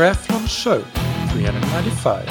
Triathlon 0.00 0.48
Show 0.48 0.80
395. 1.28 2.26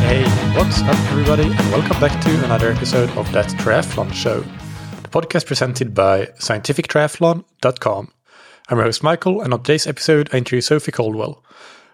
Hey, 0.00 0.24
what's 0.56 0.80
up, 0.80 0.96
everybody, 1.10 1.42
and 1.42 1.70
welcome 1.70 2.00
back 2.00 2.18
to 2.22 2.44
another 2.46 2.70
episode 2.72 3.10
of 3.18 3.30
That 3.32 3.50
Triathlon 3.50 4.14
Show, 4.14 4.40
the 4.40 5.10
podcast 5.10 5.44
presented 5.44 5.94
by 5.94 6.24
scientifictriathlon.com. 6.38 8.12
I'm 8.70 8.78
your 8.78 8.84
host, 8.86 9.02
Michael, 9.02 9.42
and 9.42 9.52
on 9.52 9.62
today's 9.62 9.86
episode, 9.86 10.30
I 10.32 10.38
introduce 10.38 10.68
Sophie 10.68 10.90
Coldwell. 10.90 11.44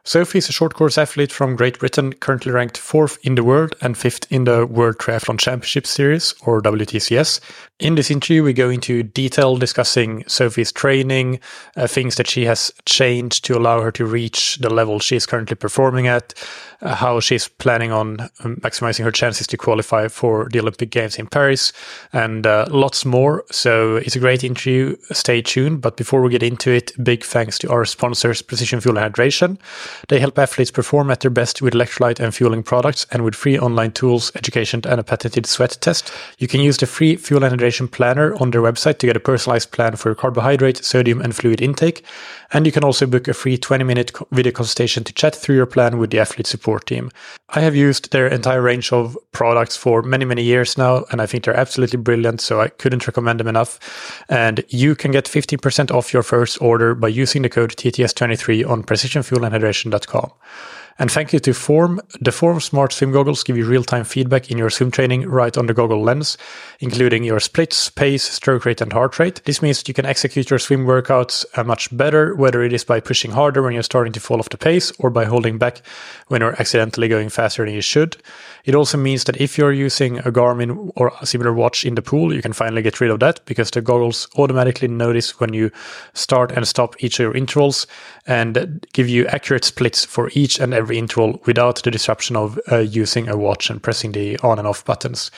Sophie 0.04 0.38
is 0.38 0.48
a 0.48 0.52
short 0.52 0.74
course 0.74 0.98
athlete 0.98 1.30
from 1.30 1.54
Great 1.54 1.78
Britain, 1.78 2.12
currently 2.12 2.50
ranked 2.50 2.76
fourth 2.76 3.18
in 3.22 3.36
the 3.36 3.44
world 3.44 3.76
and 3.80 3.96
fifth 3.96 4.26
in 4.32 4.42
the 4.42 4.66
World 4.66 4.98
Triathlon 4.98 5.38
Championship 5.38 5.86
Series, 5.86 6.34
or 6.44 6.60
WTCS. 6.60 7.38
In 7.78 7.94
this 7.94 8.10
interview, 8.10 8.42
we 8.42 8.52
go 8.52 8.68
into 8.68 9.04
detail 9.04 9.56
discussing 9.56 10.24
Sophie's 10.26 10.72
training, 10.72 11.38
uh, 11.76 11.86
things 11.86 12.16
that 12.16 12.26
she 12.26 12.46
has 12.46 12.72
changed 12.84 13.44
to 13.44 13.56
allow 13.56 13.80
her 13.80 13.92
to 13.92 14.04
reach 14.04 14.56
the 14.56 14.70
level 14.70 14.98
she 14.98 15.14
is 15.14 15.24
currently 15.24 15.54
performing 15.54 16.08
at, 16.08 16.34
how 16.82 17.20
she's 17.20 17.48
planning 17.48 17.92
on 17.92 18.20
um, 18.44 18.56
maximizing 18.56 19.04
her 19.04 19.10
chances 19.10 19.46
to 19.46 19.56
qualify 19.56 20.08
for 20.08 20.48
the 20.50 20.60
Olympic 20.60 20.90
Games 20.90 21.16
in 21.16 21.26
Paris, 21.26 21.72
and 22.12 22.46
uh, 22.46 22.66
lots 22.70 23.04
more. 23.04 23.44
So 23.50 23.96
it's 23.96 24.16
a 24.16 24.20
great 24.20 24.44
interview. 24.44 24.96
Stay 25.12 25.42
tuned. 25.42 25.80
But 25.80 25.96
before 25.96 26.22
we 26.22 26.30
get 26.30 26.42
into 26.42 26.70
it, 26.70 26.92
big 27.02 27.24
thanks 27.24 27.58
to 27.60 27.70
our 27.70 27.84
sponsors, 27.84 28.42
Precision 28.42 28.80
Fuel 28.80 28.98
and 28.98 29.14
Hydration. 29.14 29.58
They 30.08 30.20
help 30.20 30.38
athletes 30.38 30.70
perform 30.70 31.10
at 31.10 31.20
their 31.20 31.30
best 31.30 31.62
with 31.62 31.74
electrolyte 31.74 32.20
and 32.20 32.34
fueling 32.34 32.62
products 32.62 33.06
and 33.10 33.24
with 33.24 33.34
free 33.34 33.58
online 33.58 33.92
tools, 33.92 34.32
education, 34.34 34.80
and 34.84 35.00
a 35.00 35.04
patented 35.04 35.46
sweat 35.46 35.78
test. 35.80 36.12
You 36.38 36.48
can 36.48 36.60
use 36.60 36.76
the 36.78 36.86
free 36.86 37.16
fuel 37.16 37.44
and 37.44 37.58
hydration 37.58 37.90
planner 37.90 38.34
on 38.36 38.50
their 38.50 38.62
website 38.62 38.98
to 38.98 39.06
get 39.06 39.16
a 39.16 39.20
personalized 39.20 39.70
plan 39.72 39.96
for 39.96 40.08
your 40.08 40.16
carbohydrate, 40.16 40.84
sodium, 40.84 41.20
and 41.20 41.34
fluid 41.34 41.60
intake. 41.60 42.04
And 42.52 42.66
you 42.66 42.72
can 42.72 42.84
also 42.84 43.06
book 43.06 43.28
a 43.28 43.34
free 43.34 43.56
20 43.56 43.84
minute 43.84 44.12
video 44.30 44.52
consultation 44.52 45.04
to 45.04 45.12
chat 45.12 45.34
through 45.34 45.56
your 45.56 45.66
plan 45.66 45.98
with 45.98 46.10
the 46.10 46.18
athlete 46.18 46.46
support 46.46 46.86
team. 46.86 47.10
I 47.48 47.60
have 47.60 47.74
used 47.74 48.12
their 48.12 48.26
entire 48.26 48.60
range 48.60 48.92
of 48.92 49.16
products 49.32 49.76
for 49.76 50.02
many, 50.02 50.24
many 50.24 50.42
years 50.42 50.76
now, 50.76 51.04
and 51.10 51.20
I 51.20 51.26
think 51.26 51.44
they're 51.44 51.56
absolutely 51.56 51.98
brilliant, 51.98 52.40
so 52.40 52.60
I 52.60 52.68
couldn't 52.68 53.06
recommend 53.06 53.40
them 53.40 53.48
enough. 53.48 54.24
And 54.28 54.64
you 54.68 54.94
can 54.94 55.10
get 55.10 55.24
15% 55.24 55.90
off 55.90 56.12
your 56.12 56.22
first 56.22 56.60
order 56.60 56.94
by 56.94 57.08
using 57.08 57.42
the 57.42 57.48
code 57.48 57.76
TTS23 57.76 58.68
on 58.68 58.82
precisionfuelandhydration.com. 58.82 60.32
And 60.98 61.10
thank 61.10 61.32
you 61.32 61.38
to 61.40 61.54
Form. 61.54 62.00
The 62.20 62.32
Form 62.32 62.60
Smart 62.60 62.92
Swim 62.92 63.12
goggles 63.12 63.42
give 63.42 63.56
you 63.56 63.66
real 63.66 63.84
time 63.84 64.04
feedback 64.04 64.50
in 64.50 64.58
your 64.58 64.70
swim 64.70 64.90
training 64.90 65.28
right 65.28 65.56
on 65.56 65.66
the 65.66 65.74
goggle 65.74 66.02
lens, 66.02 66.36
including 66.80 67.24
your 67.24 67.40
splits, 67.40 67.88
pace, 67.88 68.22
stroke 68.22 68.64
rate, 68.64 68.80
and 68.80 68.92
heart 68.92 69.18
rate. 69.18 69.42
This 69.44 69.62
means 69.62 69.78
that 69.78 69.88
you 69.88 69.94
can 69.94 70.06
execute 70.06 70.50
your 70.50 70.58
swim 70.58 70.84
workouts 70.84 71.44
uh, 71.56 71.64
much 71.64 71.94
better, 71.96 72.34
whether 72.36 72.62
it 72.62 72.72
is 72.72 72.84
by 72.84 73.00
pushing 73.00 73.30
harder 73.30 73.62
when 73.62 73.72
you're 73.72 73.82
starting 73.82 74.12
to 74.12 74.20
fall 74.20 74.38
off 74.38 74.50
the 74.50 74.58
pace 74.58 74.92
or 74.98 75.10
by 75.10 75.24
holding 75.24 75.58
back 75.58 75.82
when 76.28 76.40
you're 76.40 76.60
accidentally 76.60 77.08
going 77.08 77.28
faster 77.28 77.64
than 77.64 77.74
you 77.74 77.80
should. 77.80 78.16
It 78.64 78.74
also 78.74 78.96
means 78.96 79.24
that 79.24 79.40
if 79.40 79.58
you're 79.58 79.72
using 79.72 80.18
a 80.18 80.30
Garmin 80.30 80.90
or 80.96 81.12
a 81.20 81.26
similar 81.26 81.52
watch 81.52 81.84
in 81.84 81.94
the 81.94 82.02
pool, 82.02 82.32
you 82.32 82.42
can 82.42 82.52
finally 82.52 82.82
get 82.82 83.00
rid 83.00 83.10
of 83.10 83.20
that 83.20 83.44
because 83.44 83.70
the 83.70 83.80
goggles 83.80 84.28
automatically 84.36 84.88
notice 84.88 85.40
when 85.40 85.52
you 85.52 85.70
start 86.14 86.52
and 86.52 86.66
stop 86.66 86.94
each 87.02 87.18
of 87.18 87.24
your 87.24 87.36
intervals 87.36 87.86
and 88.26 88.86
give 88.92 89.08
you 89.08 89.26
accurate 89.26 89.64
splits 89.64 90.04
for 90.04 90.30
each 90.34 90.60
and 90.60 90.72
every 90.72 90.98
interval 90.98 91.40
without 91.46 91.82
the 91.82 91.90
disruption 91.90 92.36
of 92.36 92.58
uh, 92.70 92.78
using 92.78 93.28
a 93.28 93.36
watch 93.36 93.70
and 93.70 93.82
pressing 93.82 94.12
the 94.12 94.38
on 94.38 94.58
and 94.58 94.68
off 94.68 94.84
buttons. 94.84 95.30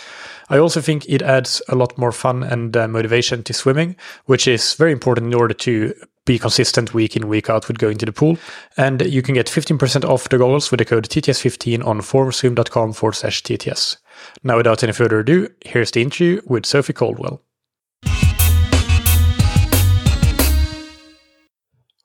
I 0.51 0.59
also 0.59 0.81
think 0.81 1.07
it 1.09 1.23
adds 1.23 1.63
a 1.69 1.75
lot 1.75 1.97
more 1.97 2.13
fun 2.13 2.43
and 2.43 2.77
uh, 2.77 2.87
motivation 2.89 3.43
to 3.45 3.55
swimming, 3.55 3.97
which 4.27 4.47
is 4.47 4.75
very 4.75 4.93
important 4.93 5.29
in 5.29 5.35
order 5.35 5.55
to 5.55 5.95
be 6.25 6.39
consistent 6.39 6.95
week 6.95 7.17
in, 7.17 7.29
week 7.29 7.51
out 7.51 7.69
with 7.69 7.79
going 7.79 7.99
to 7.99 8.07
the 8.07 8.13
pool. 8.13 8.39
And 8.77 9.03
you 9.03 9.23
can 9.23 9.35
get 9.35 9.47
15% 9.47 10.05
off 10.05 10.29
the 10.29 10.39
goggles 10.39 10.71
with 10.71 10.79
the 10.79 10.85
code 10.85 11.09
TTS15 11.09 11.85
on 11.85 12.01
formswim.com 12.01 12.93
forward 12.93 13.15
slash 13.15 13.43
TTS. 13.43 13.99
Now, 14.43 14.57
without 14.57 14.83
any 14.83 14.93
further 14.93 15.21
ado, 15.21 15.49
here's 15.65 15.91
the 15.91 16.03
interview 16.03 16.41
with 16.47 16.67
Sophie 16.67 16.93
Coldwell. 16.93 17.43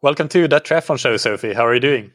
Welcome 0.01 0.29
to 0.29 0.47
that 0.47 0.65
triathlon 0.65 0.97
show, 0.97 1.17
Sophie. 1.17 1.53
How 1.53 1.65
are 1.65 1.73
you 1.73 1.81
doing? 1.81 2.11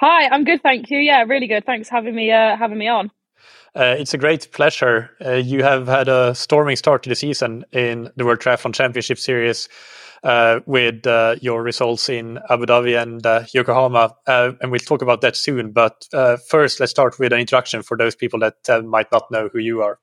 Hi, 0.00 0.26
I'm 0.28 0.42
good, 0.44 0.60
thank 0.62 0.90
you. 0.90 0.98
Yeah, 0.98 1.22
really 1.22 1.46
good. 1.46 1.64
Thanks 1.64 1.88
for 1.88 1.94
having 1.94 2.16
me 2.16 2.32
uh, 2.32 2.56
having 2.56 2.78
me 2.78 2.88
on. 2.88 3.12
Uh, 3.76 3.94
it's 3.96 4.12
a 4.12 4.18
great 4.18 4.50
pleasure. 4.50 5.10
Uh, 5.24 5.34
you 5.34 5.62
have 5.62 5.86
had 5.86 6.08
a 6.08 6.34
storming 6.34 6.74
start 6.74 7.04
to 7.04 7.08
the 7.08 7.14
season 7.14 7.64
in 7.72 8.10
the 8.16 8.24
World 8.24 8.40
Triathlon 8.40 8.74
Championship 8.74 9.18
Series 9.18 9.68
with 10.66 11.06
uh, 11.06 11.36
your 11.40 11.62
results 11.62 12.08
in 12.08 12.38
Abu 12.48 12.66
Dhabi 12.66 13.00
and 13.00 13.24
uh, 13.26 13.44
Yokohama, 13.52 14.14
uh, 14.26 14.52
and 14.60 14.70
we'll 14.70 14.80
talk 14.80 15.02
about 15.02 15.20
that 15.22 15.36
soon. 15.36 15.72
But 15.72 16.06
first, 16.48 16.80
let's 16.80 16.90
start 16.90 17.18
with 17.18 17.32
an 17.32 17.40
introduction 17.40 17.82
for 17.82 17.96
those 17.96 18.14
people 18.14 18.38
that 18.40 18.84
might 18.84 19.10
not 19.12 19.30
know 19.30 19.48
who 19.52 19.58
you 19.58 19.82
are. 19.82 19.98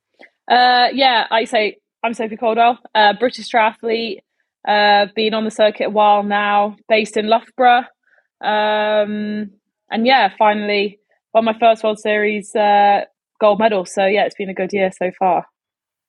yeah, 0.49 1.27
I 1.31 1.45
say 1.45 1.77
I'm 2.03 2.13
Sophie 2.13 2.37
Coldwell, 2.37 2.79
British 3.19 3.51
triathlete, 3.51 4.19
been 4.65 5.33
on 5.33 5.45
the 5.45 5.51
circuit 5.51 5.87
a 5.87 5.89
while 5.89 6.23
now, 6.23 6.75
based 6.87 7.17
in 7.17 7.27
Loughborough. 7.27 7.85
Um, 8.41 9.51
and 9.91 10.05
yeah, 10.05 10.29
finally 10.37 10.99
won 11.33 11.45
my 11.45 11.57
first 11.59 11.83
World 11.83 11.99
Series 11.99 12.55
uh, 12.55 13.01
gold 13.39 13.59
medal. 13.59 13.85
So 13.85 14.05
yeah, 14.05 14.25
it's 14.25 14.35
been 14.35 14.49
a 14.49 14.53
good 14.53 14.73
year 14.73 14.91
so 14.97 15.11
far. 15.17 15.45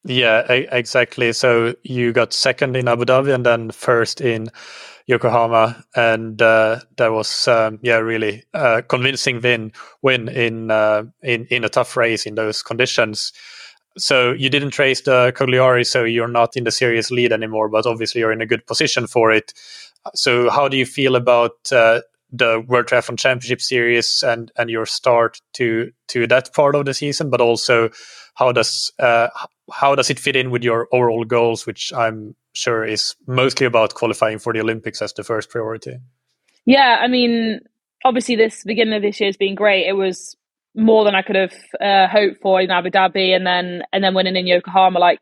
Yeah, 0.05 0.41
exactly. 0.50 1.33
So 1.34 1.75
you 1.83 2.12
got 2.12 2.33
second 2.33 2.75
in 2.77 2.88
Abu 2.88 3.05
Dhabi 3.05 3.34
and 3.34 3.44
then 3.44 3.71
first 3.71 4.21
in 4.22 4.49
Yokohama, 5.06 5.84
and 5.94 6.41
uh, 6.41 6.81
that 6.97 7.09
was 7.12 7.47
um, 7.49 7.78
yeah 7.83 7.97
really 7.99 8.44
uh, 8.55 8.81
convincing 8.88 9.41
win 9.43 9.72
win 10.03 10.28
in 10.28 10.71
uh, 10.71 11.03
in 11.22 11.47
in 11.50 11.65
a 11.65 11.69
tough 11.69 11.97
race 11.99 12.25
in 12.25 12.34
those 12.34 12.62
conditions. 12.62 13.33
So 13.99 14.33
you 14.33 14.49
didn't 14.49 14.78
race 14.78 15.03
the 15.03 15.33
Cagliari, 15.37 15.84
so 15.84 16.05
you're 16.05 16.28
not 16.28 16.56
in 16.56 16.65
the 16.65 16.71
serious 16.71 17.11
lead 17.11 17.32
anymore. 17.32 17.69
But 17.69 17.84
obviously, 17.87 18.21
you're 18.21 18.32
in 18.32 18.41
a 18.43 18.47
good 18.47 18.67
position 18.67 19.06
for 19.06 19.32
it. 19.32 19.53
So 20.15 20.50
how 20.50 20.69
do 20.69 20.77
you 20.77 20.87
feel 20.87 21.15
about 21.17 21.56
uh, 21.72 22.00
the 22.32 22.65
World 22.67 22.87
Triathlon 22.87 23.19
Championship 23.19 23.61
Series 23.61 24.22
and 24.27 24.50
and 24.56 24.71
your 24.71 24.87
start 24.87 25.41
to 25.55 25.91
to 26.09 26.27
that 26.28 26.53
part 26.55 26.75
of 26.75 26.84
the 26.87 26.94
season, 26.94 27.31
but 27.31 27.41
also 27.41 27.91
how 28.34 28.53
does 28.53 28.93
uh, 28.99 29.28
how 29.72 29.94
does 29.94 30.10
it 30.10 30.19
fit 30.19 30.36
in 30.36 30.50
with 30.50 30.62
your 30.62 30.88
overall 30.92 31.25
goals, 31.25 31.66
which 31.66 31.92
I'm 31.92 32.34
sure 32.53 32.84
is 32.84 33.14
mostly 33.26 33.66
about 33.66 33.94
qualifying 33.94 34.38
for 34.38 34.53
the 34.53 34.60
Olympics 34.60 35.03
as 35.03 35.12
the 35.12 35.25
first 35.25 35.50
priority. 35.50 35.98
Yeah, 36.66 36.98
I 37.00 37.08
mean, 37.08 37.60
obviously 38.04 38.36
this 38.36 38.64
beginning 38.64 38.94
of 38.94 39.03
this 39.03 39.20
year 39.20 39.28
has 39.28 39.36
been 39.36 39.54
great. 39.54 39.86
It 39.86 39.94
was 39.94 40.36
more 40.75 41.04
than 41.04 41.14
I 41.14 41.22
could 41.22 41.36
have 41.36 41.54
uh, 41.81 42.06
hoped 42.08 42.41
for 42.42 42.60
in 42.60 42.70
Abu 42.70 42.91
Dhabi, 42.91 43.34
and 43.34 43.47
then 43.47 43.82
and 43.92 44.04
then 44.04 44.14
winning 44.14 44.36
in 44.36 44.47
Yokohama, 44.47 44.98
like 44.98 45.20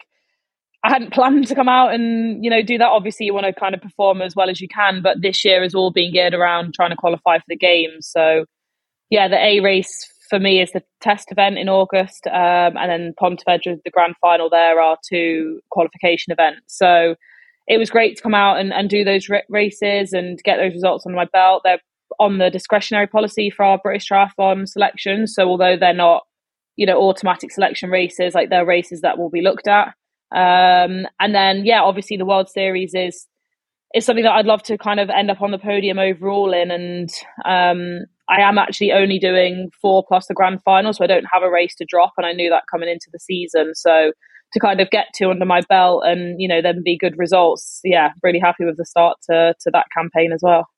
I 0.84 0.90
hadn't 0.90 1.12
planned 1.14 1.46
to 1.48 1.54
come 1.54 1.68
out 1.68 1.94
and 1.94 2.44
you 2.44 2.50
know 2.50 2.62
do 2.62 2.78
that. 2.78 2.88
Obviously, 2.88 3.26
you 3.26 3.34
want 3.34 3.46
to 3.46 3.52
kind 3.52 3.74
of 3.74 3.80
perform 3.80 4.22
as 4.22 4.36
well 4.36 4.50
as 4.50 4.60
you 4.60 4.68
can, 4.68 5.02
but 5.02 5.22
this 5.22 5.44
year 5.44 5.62
has 5.62 5.74
all 5.74 5.90
been 5.90 6.12
geared 6.12 6.34
around 6.34 6.74
trying 6.74 6.90
to 6.90 6.96
qualify 6.96 7.38
for 7.38 7.44
the 7.48 7.56
games. 7.56 8.08
So, 8.10 8.44
yeah, 9.10 9.28
the 9.28 9.42
A 9.42 9.60
race 9.60 10.12
for 10.28 10.38
me 10.38 10.60
is 10.60 10.72
the 10.72 10.82
test 11.00 11.30
event 11.32 11.58
in 11.58 11.68
August, 11.68 12.26
um, 12.26 12.76
and 12.76 12.90
then 12.90 13.14
Pontevedra, 13.18 13.76
the 13.84 13.90
grand 13.90 14.14
final. 14.20 14.50
There 14.50 14.80
are 14.80 14.96
two 15.08 15.60
qualification 15.70 16.32
events. 16.32 16.76
So 16.76 17.14
it 17.66 17.78
was 17.78 17.90
great 17.90 18.16
to 18.16 18.22
come 18.22 18.34
out 18.34 18.58
and, 18.58 18.72
and 18.72 18.88
do 18.88 19.04
those 19.04 19.28
r- 19.30 19.42
races 19.48 20.12
and 20.12 20.38
get 20.42 20.56
those 20.56 20.72
results 20.72 21.06
on 21.06 21.14
my 21.14 21.26
belt. 21.26 21.62
They're 21.64 21.80
on 22.18 22.38
the 22.38 22.50
discretionary 22.50 23.06
policy 23.06 23.50
for 23.50 23.64
our 23.64 23.78
British 23.78 24.08
Triathlon 24.08 24.66
selection. 24.66 25.26
So 25.26 25.48
although 25.48 25.76
they're 25.76 25.92
not, 25.92 26.24
you 26.76 26.86
know, 26.86 26.98
automatic 27.00 27.52
selection 27.52 27.90
races, 27.90 28.34
like 28.34 28.48
they're 28.50 28.64
races 28.64 29.02
that 29.02 29.18
will 29.18 29.30
be 29.30 29.42
looked 29.42 29.68
at. 29.68 29.88
Um, 30.30 31.06
and 31.20 31.34
then, 31.34 31.64
yeah, 31.64 31.82
obviously 31.82 32.16
the 32.16 32.26
World 32.26 32.48
Series 32.48 32.92
is 32.94 33.26
is 33.94 34.04
something 34.04 34.24
that 34.24 34.32
I'd 34.32 34.46
love 34.46 34.62
to 34.64 34.76
kind 34.76 35.00
of 35.00 35.08
end 35.08 35.30
up 35.30 35.40
on 35.40 35.50
the 35.50 35.58
podium 35.58 35.98
overall 35.98 36.52
in. 36.52 36.70
And 36.70 37.10
um, 37.44 38.06
I 38.28 38.42
am 38.42 38.58
actually 38.58 38.92
only 38.92 39.18
doing 39.18 39.70
four 39.80 40.04
plus 40.06 40.26
the 40.26 40.34
grand 40.34 40.62
final, 40.62 40.92
so 40.92 41.04
I 41.04 41.06
don't 41.06 41.26
have 41.32 41.42
a 41.42 41.50
race 41.50 41.74
to 41.76 41.86
drop. 41.88 42.12
And 42.16 42.26
I 42.26 42.32
knew 42.32 42.50
that 42.50 42.64
coming 42.70 42.88
into 42.88 43.08
the 43.12 43.18
season. 43.18 43.74
So 43.74 44.12
to 44.52 44.60
kind 44.60 44.80
of 44.80 44.90
get 44.90 45.06
to 45.16 45.30
under 45.30 45.44
my 45.44 45.60
belt 45.68 46.04
and 46.06 46.40
you 46.40 46.48
know 46.48 46.62
then 46.62 46.82
be 46.84 46.96
good 46.98 47.18
results, 47.18 47.80
yeah, 47.84 48.10
really 48.22 48.38
happy 48.38 48.64
with 48.64 48.76
the 48.76 48.84
start 48.84 49.18
to 49.30 49.54
to 49.60 49.70
that 49.72 49.86
campaign 49.96 50.32
as 50.32 50.40
well. 50.42 50.68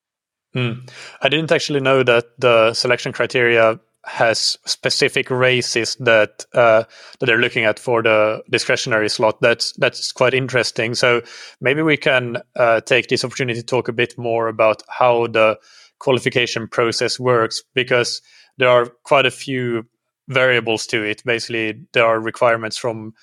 Hmm. 0.52 0.80
I 1.22 1.28
didn't 1.28 1.52
actually 1.52 1.80
know 1.80 2.02
that 2.02 2.26
the 2.38 2.74
selection 2.74 3.12
criteria 3.12 3.78
has 4.04 4.56
specific 4.64 5.30
races 5.30 5.96
that 6.00 6.44
uh, 6.54 6.84
that 7.18 7.26
they're 7.26 7.38
looking 7.38 7.64
at 7.64 7.78
for 7.78 8.02
the 8.02 8.42
discretionary 8.50 9.08
slot. 9.08 9.40
That's 9.40 9.72
that's 9.74 10.12
quite 10.12 10.34
interesting. 10.34 10.94
So 10.94 11.22
maybe 11.60 11.82
we 11.82 11.96
can 11.96 12.38
uh, 12.56 12.80
take 12.80 13.08
this 13.08 13.24
opportunity 13.24 13.60
to 13.60 13.66
talk 13.66 13.88
a 13.88 13.92
bit 13.92 14.16
more 14.16 14.48
about 14.48 14.82
how 14.88 15.26
the 15.26 15.58
qualification 16.00 16.66
process 16.66 17.20
works 17.20 17.62
because 17.74 18.20
there 18.58 18.68
are 18.68 18.86
quite 19.04 19.26
a 19.26 19.30
few 19.30 19.86
variables 20.28 20.86
to 20.88 21.02
it. 21.02 21.22
Basically, 21.24 21.86
there 21.92 22.04
are 22.04 22.18
requirements 22.18 22.76
from 22.76 23.14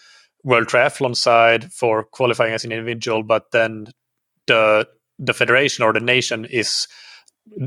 World 0.44 0.68
Triathlon 0.68 1.16
side 1.16 1.72
for 1.74 2.04
qualifying 2.04 2.54
as 2.54 2.64
an 2.64 2.72
individual, 2.72 3.24
but 3.24 3.52
then 3.52 3.88
the 4.46 4.88
the 5.20 5.34
federation 5.34 5.84
or 5.84 5.94
the 5.94 6.00
nation 6.00 6.46
is 6.46 6.88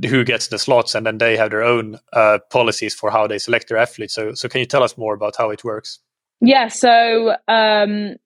who 0.09 0.25
gets 0.25 0.49
the 0.49 0.59
slots, 0.59 0.95
and 0.95 1.05
then 1.05 1.19
they 1.19 1.37
have 1.37 1.51
their 1.51 1.63
own 1.63 1.99
uh, 2.13 2.39
policies 2.51 2.95
for 2.95 3.11
how 3.11 3.27
they 3.27 3.39
select 3.39 3.69
their 3.69 3.79
athletes. 3.79 4.15
So, 4.15 4.35
so 4.35 4.49
can 4.49 4.61
you 4.61 4.67
tell 4.67 4.83
us 4.83 4.97
more 4.97 5.15
about 5.15 5.37
how 5.37 5.51
it 5.51 5.65
works? 5.65 5.99
Yeah. 6.41 6.69
So, 6.69 7.35
um, 7.49 8.17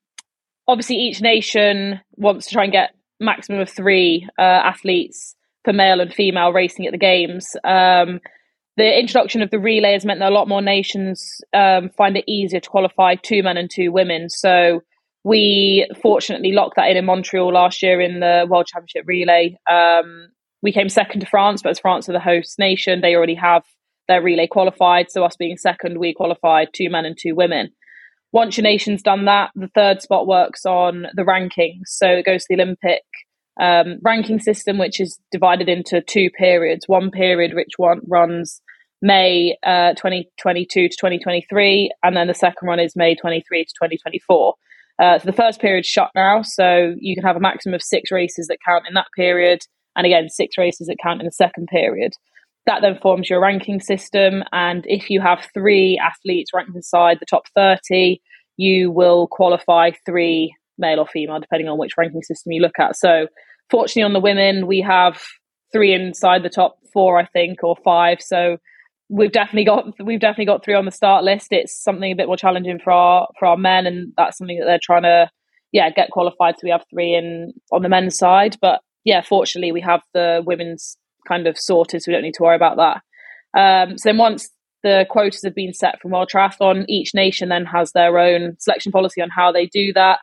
obviously, 0.66 0.96
each 0.96 1.20
nation 1.20 2.00
wants 2.16 2.46
to 2.46 2.54
try 2.54 2.64
and 2.64 2.72
get 2.72 2.94
maximum 3.20 3.60
of 3.60 3.70
three 3.70 4.28
uh, 4.38 4.42
athletes 4.42 5.36
for 5.64 5.72
male 5.72 6.00
and 6.00 6.12
female 6.12 6.52
racing 6.52 6.86
at 6.86 6.92
the 6.92 6.98
games. 6.98 7.56
Um, 7.64 8.20
the 8.76 8.98
introduction 8.98 9.40
of 9.42 9.50
the 9.50 9.58
relay 9.58 9.92
has 9.92 10.04
meant 10.04 10.20
that 10.20 10.32
a 10.32 10.34
lot 10.34 10.48
more 10.48 10.62
nations 10.62 11.40
um, 11.52 11.90
find 11.96 12.16
it 12.16 12.24
easier 12.26 12.60
to 12.60 12.68
qualify 12.68 13.14
two 13.14 13.42
men 13.42 13.56
and 13.56 13.70
two 13.70 13.92
women. 13.92 14.28
So 14.28 14.82
we 15.22 15.88
fortunately 16.02 16.52
locked 16.52 16.76
that 16.76 16.90
in 16.90 16.96
in 16.96 17.04
Montreal 17.04 17.52
last 17.52 17.82
year 17.82 18.00
in 18.00 18.20
the 18.20 18.46
World 18.48 18.66
Championship 18.66 19.04
relay. 19.06 19.56
Um, 19.70 20.28
we 20.62 20.72
came 20.72 20.88
second 20.88 21.20
to 21.20 21.26
France, 21.26 21.62
but 21.62 21.70
as 21.70 21.78
France 21.78 22.08
are 22.08 22.12
the 22.12 22.20
host 22.20 22.58
nation, 22.58 23.00
they 23.00 23.14
already 23.14 23.34
have 23.34 23.62
their 24.08 24.22
relay 24.22 24.46
qualified. 24.46 25.10
So 25.10 25.24
us 25.24 25.36
being 25.36 25.56
second, 25.56 25.98
we 25.98 26.12
qualified 26.12 26.68
two 26.72 26.90
men 26.90 27.04
and 27.04 27.16
two 27.18 27.34
women. 27.34 27.70
Once 28.32 28.56
your 28.56 28.62
nation's 28.64 29.02
done 29.02 29.26
that, 29.26 29.50
the 29.54 29.70
third 29.74 30.02
spot 30.02 30.26
works 30.26 30.66
on 30.66 31.06
the 31.14 31.22
rankings. 31.22 31.86
So 31.86 32.08
it 32.08 32.26
goes 32.26 32.42
to 32.42 32.46
the 32.50 32.62
Olympic 32.62 33.02
um, 33.60 33.98
ranking 34.02 34.40
system, 34.40 34.78
which 34.78 35.00
is 35.00 35.18
divided 35.30 35.68
into 35.68 36.00
two 36.00 36.30
periods. 36.30 36.88
One 36.88 37.10
period 37.10 37.54
which 37.54 37.72
one 37.76 38.00
runs 38.08 38.60
May 39.02 39.56
uh, 39.64 39.92
2022 39.94 40.88
to 40.88 40.96
2023, 40.96 41.90
and 42.02 42.16
then 42.16 42.26
the 42.26 42.34
second 42.34 42.66
one 42.66 42.80
is 42.80 42.96
May 42.96 43.14
23 43.14 43.64
to 43.64 43.70
2024. 43.70 44.54
Uh, 44.98 45.18
so 45.18 45.26
the 45.26 45.32
first 45.32 45.60
period's 45.60 45.88
shut 45.88 46.10
now, 46.14 46.42
so 46.42 46.94
you 46.98 47.14
can 47.14 47.24
have 47.24 47.36
a 47.36 47.40
maximum 47.40 47.74
of 47.74 47.82
six 47.82 48.10
races 48.10 48.46
that 48.46 48.58
count 48.66 48.84
in 48.88 48.94
that 48.94 49.08
period, 49.16 49.60
and 49.96 50.06
again 50.06 50.28
six 50.28 50.56
races 50.56 50.86
that 50.86 50.96
count 51.02 51.20
in 51.20 51.26
the 51.26 51.32
second 51.32 51.66
period. 51.66 52.12
That 52.66 52.80
then 52.80 52.98
forms 53.02 53.28
your 53.28 53.42
ranking 53.42 53.80
system, 53.80 54.42
and 54.52 54.84
if 54.86 55.10
you 55.10 55.20
have 55.20 55.48
three 55.52 56.00
athletes 56.02 56.52
ranked 56.54 56.74
inside 56.74 57.18
the 57.20 57.26
top 57.26 57.44
30, 57.54 58.20
you 58.56 58.90
will 58.90 59.26
qualify 59.26 59.90
three 60.06 60.54
male 60.78 61.00
or 61.00 61.06
female, 61.06 61.40
depending 61.40 61.68
on 61.68 61.78
which 61.78 61.92
ranking 61.96 62.22
system 62.22 62.52
you 62.52 62.62
look 62.62 62.78
at. 62.78 62.96
So, 62.96 63.26
fortunately, 63.70 64.02
on 64.02 64.12
the 64.12 64.20
women, 64.20 64.66
we 64.66 64.80
have 64.80 65.20
three 65.72 65.92
inside 65.92 66.42
the 66.42 66.48
top 66.48 66.76
four, 66.92 67.18
I 67.18 67.26
think, 67.26 67.62
or 67.62 67.76
five. 67.84 68.18
So 68.20 68.56
we've 69.10 69.32
definitely 69.32 69.64
got 69.64 69.86
we've 70.02 70.20
definitely 70.20 70.46
got 70.46 70.64
three 70.64 70.74
on 70.74 70.86
the 70.86 70.90
start 70.90 71.24
list. 71.24 71.48
It's 71.50 71.82
something 71.82 72.10
a 72.10 72.16
bit 72.16 72.28
more 72.28 72.36
challenging 72.36 72.78
for 72.82 72.92
our 72.92 73.28
for 73.38 73.46
our 73.46 73.56
men, 73.56 73.86
and 73.86 74.12
that's 74.16 74.38
something 74.38 74.58
that 74.58 74.64
they're 74.64 74.78
trying 74.82 75.02
to 75.02 75.28
yeah 75.72 75.90
get 75.90 76.10
qualified. 76.10 76.54
So 76.54 76.60
we 76.64 76.70
have 76.70 76.84
three 76.90 77.14
in 77.14 77.52
on 77.72 77.82
the 77.82 77.88
men's 77.88 78.16
side, 78.16 78.56
but 78.62 78.80
yeah, 79.04 79.20
fortunately 79.20 79.72
we 79.72 79.82
have 79.82 80.00
the 80.14 80.42
women's 80.46 80.96
kind 81.28 81.46
of 81.46 81.58
sorted, 81.58 82.02
so 82.02 82.10
we 82.10 82.14
don't 82.14 82.22
need 82.22 82.34
to 82.34 82.42
worry 82.42 82.56
about 82.56 82.76
that. 82.76 83.02
Um, 83.58 83.98
so 83.98 84.08
then 84.08 84.18
once 84.18 84.48
the 84.82 85.06
quotas 85.08 85.42
have 85.44 85.54
been 85.54 85.72
set 85.72 86.00
from 86.00 86.10
World 86.12 86.30
Triathlon, 86.32 86.84
each 86.88 87.14
nation 87.14 87.48
then 87.48 87.64
has 87.66 87.92
their 87.92 88.18
own 88.18 88.56
selection 88.58 88.92
policy 88.92 89.22
on 89.22 89.30
how 89.30 89.50
they 89.50 89.66
do 89.66 89.92
that. 89.94 90.20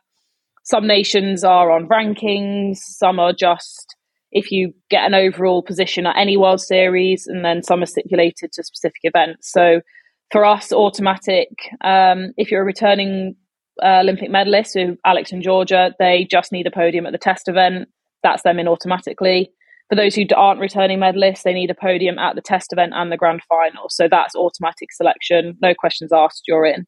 Some 0.64 0.86
nations 0.86 1.44
are 1.44 1.70
on 1.70 1.88
rankings, 1.88 2.76
some 2.78 3.18
are 3.18 3.32
just 3.32 3.96
if 4.32 4.50
you 4.50 4.72
get 4.88 5.04
an 5.04 5.14
overall 5.14 5.62
position 5.62 6.06
at 6.06 6.16
any 6.16 6.36
World 6.36 6.60
Series, 6.60 7.26
and 7.26 7.44
then 7.44 7.62
some 7.62 7.82
are 7.82 7.86
stipulated 7.86 8.50
to 8.52 8.64
specific 8.64 9.00
events. 9.02 9.52
So 9.52 9.82
for 10.30 10.44
us, 10.44 10.72
automatic, 10.72 11.50
um, 11.82 12.32
if 12.38 12.50
you're 12.50 12.62
a 12.62 12.64
returning 12.64 13.36
uh, 13.82 14.00
Olympic 14.00 14.30
medalist, 14.30 14.72
so 14.72 14.96
Alex 15.04 15.32
and 15.32 15.42
Georgia, 15.42 15.94
they 15.98 16.26
just 16.30 16.50
need 16.50 16.66
a 16.66 16.70
podium 16.70 17.04
at 17.04 17.12
the 17.12 17.18
test 17.18 17.46
event. 17.46 17.88
That's 18.22 18.42
them 18.42 18.58
in 18.58 18.68
automatically. 18.68 19.50
For 19.90 19.96
those 19.96 20.14
who 20.14 20.24
aren't 20.34 20.60
returning 20.60 20.98
medalists, 20.98 21.42
they 21.42 21.52
need 21.52 21.70
a 21.70 21.74
podium 21.74 22.18
at 22.18 22.34
the 22.34 22.40
test 22.40 22.72
event 22.72 22.92
and 22.94 23.12
the 23.12 23.18
grand 23.18 23.42
final. 23.46 23.90
So 23.90 24.08
that's 24.10 24.34
automatic 24.34 24.92
selection, 24.92 25.58
no 25.60 25.74
questions 25.74 26.12
asked, 26.12 26.44
you're 26.48 26.64
in. 26.64 26.86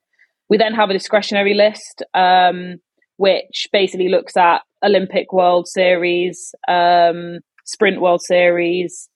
We 0.48 0.56
then 0.56 0.72
have 0.74 0.88
a 0.88 0.94
discretionary 0.94 1.52
list. 1.52 2.02
Um, 2.14 2.76
which 3.16 3.68
basically 3.72 4.08
looks 4.08 4.36
at 4.36 4.62
Olympic 4.82 5.32
World 5.32 5.68
Series, 5.68 6.54
um, 6.68 7.38
Sprint 7.64 8.00
World 8.00 8.22
Series. 8.22 9.08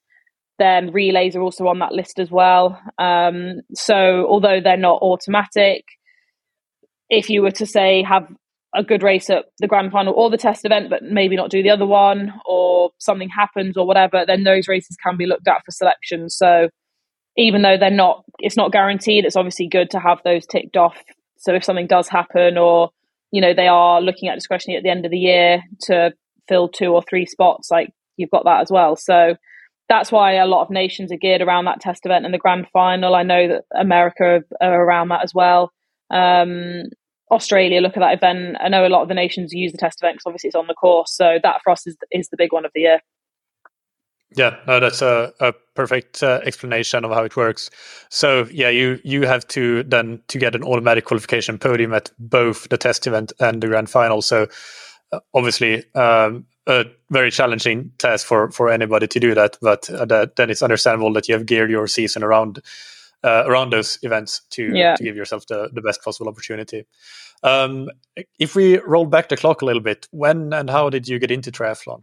Then 0.58 0.92
relays 0.92 1.36
are 1.36 1.42
also 1.42 1.68
on 1.68 1.78
that 1.78 1.92
list 1.92 2.18
as 2.18 2.30
well. 2.30 2.80
Um, 2.98 3.60
so 3.74 4.26
although 4.28 4.60
they're 4.60 4.76
not 4.76 5.02
automatic, 5.02 5.84
if 7.08 7.30
you 7.30 7.42
were 7.42 7.52
to 7.52 7.66
say 7.66 8.02
have 8.02 8.26
a 8.74 8.82
good 8.82 9.02
race 9.02 9.30
at 9.30 9.46
the 9.60 9.66
grand 9.66 9.92
final 9.92 10.14
or 10.14 10.30
the 10.30 10.36
test 10.36 10.64
event, 10.64 10.90
but 10.90 11.02
maybe 11.02 11.36
not 11.36 11.50
do 11.50 11.62
the 11.62 11.70
other 11.70 11.86
one, 11.86 12.32
or 12.44 12.90
something 12.98 13.28
happens 13.28 13.76
or 13.76 13.86
whatever, 13.86 14.24
then 14.26 14.44
those 14.44 14.68
races 14.68 14.96
can 15.02 15.16
be 15.16 15.26
looked 15.26 15.48
at 15.48 15.64
for 15.64 15.70
selection. 15.70 16.28
So 16.28 16.68
even 17.36 17.62
though 17.62 17.76
they're 17.78 17.90
not, 17.90 18.24
it's 18.40 18.56
not 18.56 18.72
guaranteed. 18.72 19.24
It's 19.24 19.36
obviously 19.36 19.68
good 19.68 19.90
to 19.90 20.00
have 20.00 20.18
those 20.24 20.44
ticked 20.44 20.76
off. 20.76 20.96
So 21.38 21.54
if 21.54 21.64
something 21.64 21.86
does 21.86 22.08
happen, 22.08 22.58
or 22.58 22.90
you 23.30 23.40
know, 23.40 23.54
they 23.54 23.68
are 23.68 24.00
looking 24.00 24.28
at 24.28 24.34
discretionary 24.34 24.78
at 24.78 24.82
the 24.82 24.90
end 24.90 25.04
of 25.04 25.10
the 25.10 25.18
year 25.18 25.62
to 25.82 26.12
fill 26.48 26.68
two 26.68 26.92
or 26.92 27.02
three 27.02 27.26
spots. 27.26 27.70
Like 27.70 27.90
you've 28.16 28.30
got 28.30 28.44
that 28.44 28.60
as 28.60 28.70
well. 28.70 28.96
So 28.96 29.36
that's 29.88 30.12
why 30.12 30.34
a 30.34 30.46
lot 30.46 30.62
of 30.62 30.70
nations 30.70 31.12
are 31.12 31.16
geared 31.16 31.42
around 31.42 31.64
that 31.64 31.80
test 31.80 32.04
event 32.04 32.24
and 32.24 32.34
the 32.34 32.38
grand 32.38 32.66
final. 32.72 33.14
I 33.14 33.22
know 33.22 33.48
that 33.48 33.64
America 33.78 34.42
are 34.60 34.84
around 34.84 35.08
that 35.08 35.22
as 35.22 35.32
well. 35.34 35.72
Um, 36.10 36.84
Australia 37.30 37.80
look 37.80 37.96
at 37.96 38.00
that 38.00 38.14
event. 38.14 38.56
I 38.60 38.68
know 38.68 38.86
a 38.86 38.88
lot 38.88 39.02
of 39.02 39.08
the 39.08 39.14
nations 39.14 39.52
use 39.52 39.72
the 39.72 39.78
test 39.78 40.00
event 40.02 40.16
because 40.16 40.26
obviously 40.26 40.48
it's 40.48 40.56
on 40.56 40.66
the 40.66 40.74
course. 40.74 41.14
So 41.14 41.38
that 41.42 41.60
for 41.62 41.70
us 41.70 41.86
is 41.86 41.96
is 42.10 42.28
the 42.28 42.36
big 42.38 42.52
one 42.52 42.64
of 42.64 42.72
the 42.74 42.82
year. 42.82 43.00
Yeah, 44.36 44.56
no, 44.66 44.78
that's 44.78 45.00
a, 45.00 45.32
a 45.40 45.54
perfect 45.74 46.22
uh, 46.22 46.40
explanation 46.44 47.04
of 47.04 47.12
how 47.12 47.24
it 47.24 47.36
works. 47.36 47.70
So 48.10 48.46
yeah, 48.50 48.68
you 48.68 49.00
you 49.02 49.26
have 49.26 49.46
to 49.48 49.82
then 49.84 50.20
to 50.28 50.38
get 50.38 50.54
an 50.54 50.62
automatic 50.64 51.06
qualification 51.06 51.58
podium 51.58 51.94
at 51.94 52.10
both 52.18 52.68
the 52.68 52.76
test 52.76 53.06
event 53.06 53.32
and 53.40 53.62
the 53.62 53.68
grand 53.68 53.88
final. 53.88 54.20
So 54.20 54.48
uh, 55.12 55.20
obviously, 55.34 55.84
um, 55.94 56.44
a 56.66 56.84
very 57.10 57.30
challenging 57.30 57.90
task 57.96 58.26
for 58.26 58.50
for 58.50 58.68
anybody 58.68 59.06
to 59.06 59.20
do 59.20 59.34
that. 59.34 59.56
But 59.62 59.88
uh, 59.88 60.04
that, 60.04 60.36
then 60.36 60.50
it's 60.50 60.62
understandable 60.62 61.12
that 61.14 61.26
you 61.26 61.34
have 61.34 61.46
geared 61.46 61.70
your 61.70 61.86
season 61.86 62.22
around 62.22 62.60
uh, 63.24 63.44
around 63.46 63.70
those 63.70 63.98
events 64.02 64.42
to 64.50 64.76
yeah. 64.76 64.94
to 64.96 65.02
give 65.02 65.16
yourself 65.16 65.46
the 65.46 65.70
the 65.72 65.80
best 65.80 66.04
possible 66.04 66.28
opportunity. 66.28 66.84
Um, 67.42 67.88
if 68.38 68.54
we 68.54 68.78
roll 68.78 69.06
back 69.06 69.28
the 69.28 69.36
clock 69.36 69.62
a 69.62 69.64
little 69.64 69.82
bit, 69.82 70.06
when 70.10 70.52
and 70.52 70.68
how 70.68 70.90
did 70.90 71.08
you 71.08 71.18
get 71.18 71.30
into 71.30 71.50
triathlon? 71.50 72.02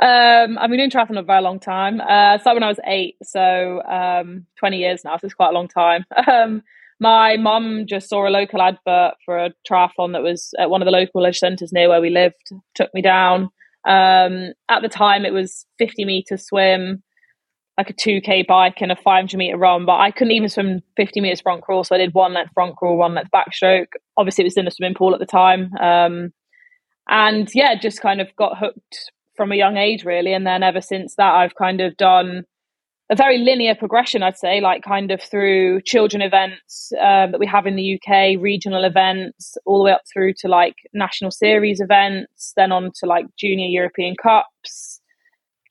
Um, 0.00 0.58
I've 0.58 0.70
been 0.70 0.78
doing 0.78 0.90
triathlon 0.90 1.18
a 1.18 1.22
very 1.22 1.42
long 1.42 1.60
time. 1.60 2.00
Uh, 2.00 2.38
started 2.38 2.54
when 2.54 2.62
I 2.62 2.68
was 2.68 2.80
eight, 2.86 3.16
so 3.22 3.82
um, 3.82 4.46
20 4.58 4.78
years 4.78 5.02
now, 5.04 5.16
so 5.16 5.26
it's 5.26 5.34
quite 5.34 5.50
a 5.50 5.54
long 5.54 5.68
time. 5.68 6.04
Um, 6.28 6.62
my 7.00 7.36
mum 7.36 7.86
just 7.88 8.08
saw 8.08 8.28
a 8.28 8.30
local 8.30 8.62
advert 8.62 9.14
for 9.24 9.36
a 9.36 9.50
triathlon 9.68 10.12
that 10.12 10.22
was 10.22 10.54
at 10.60 10.70
one 10.70 10.82
of 10.82 10.86
the 10.86 10.92
local 10.92 11.20
leisure 11.20 11.38
centres 11.38 11.72
near 11.72 11.88
where 11.88 12.00
we 12.00 12.10
lived, 12.10 12.52
took 12.76 12.94
me 12.94 13.02
down. 13.02 13.50
Um, 13.84 14.52
at 14.68 14.82
the 14.82 14.88
time, 14.88 15.24
it 15.24 15.32
was 15.32 15.66
50 15.78 16.04
metre 16.04 16.36
swim, 16.36 17.02
like 17.76 17.90
a 17.90 17.92
2K 17.92 18.46
bike, 18.46 18.80
and 18.80 18.92
a 18.92 18.96
500 18.96 19.36
metre 19.36 19.58
run, 19.58 19.84
but 19.84 19.96
I 19.96 20.12
couldn't 20.12 20.30
even 20.30 20.48
swim 20.48 20.80
50 20.96 21.20
metres 21.20 21.40
front 21.40 21.62
crawl, 21.62 21.82
so 21.82 21.96
I 21.96 21.98
did 21.98 22.14
one 22.14 22.34
length 22.34 22.52
front 22.54 22.76
crawl, 22.76 22.96
one 22.96 23.14
length 23.14 23.32
backstroke. 23.34 23.88
Obviously, 24.16 24.42
it 24.42 24.46
was 24.46 24.56
in 24.56 24.68
a 24.68 24.70
swimming 24.70 24.94
pool 24.94 25.12
at 25.12 25.18
the 25.18 25.26
time. 25.26 25.72
Um, 25.80 26.32
and 27.08 27.50
yeah, 27.52 27.74
just 27.74 28.00
kind 28.00 28.20
of 28.20 28.28
got 28.36 28.58
hooked 28.58 29.10
from 29.42 29.50
a 29.50 29.56
young 29.56 29.76
age, 29.76 30.04
really. 30.04 30.32
And 30.32 30.46
then 30.46 30.62
ever 30.62 30.80
since 30.80 31.16
that, 31.16 31.34
I've 31.34 31.56
kind 31.56 31.80
of 31.80 31.96
done 31.96 32.44
a 33.10 33.16
very 33.16 33.38
linear 33.38 33.74
progression, 33.74 34.22
I'd 34.22 34.38
say, 34.38 34.60
like 34.60 34.84
kind 34.84 35.10
of 35.10 35.20
through 35.20 35.80
children 35.82 36.22
events 36.22 36.92
uh, 36.92 37.26
that 37.26 37.40
we 37.40 37.46
have 37.48 37.66
in 37.66 37.74
the 37.74 37.98
UK, 37.98 38.40
regional 38.40 38.84
events, 38.84 39.56
all 39.66 39.78
the 39.78 39.84
way 39.86 39.90
up 39.90 40.02
through 40.12 40.34
to 40.38 40.48
like 40.48 40.76
national 40.94 41.32
series 41.32 41.80
events, 41.80 42.52
then 42.54 42.70
on 42.70 42.92
to 43.00 43.06
like 43.06 43.26
junior 43.36 43.66
European 43.66 44.14
Cups, 44.22 45.00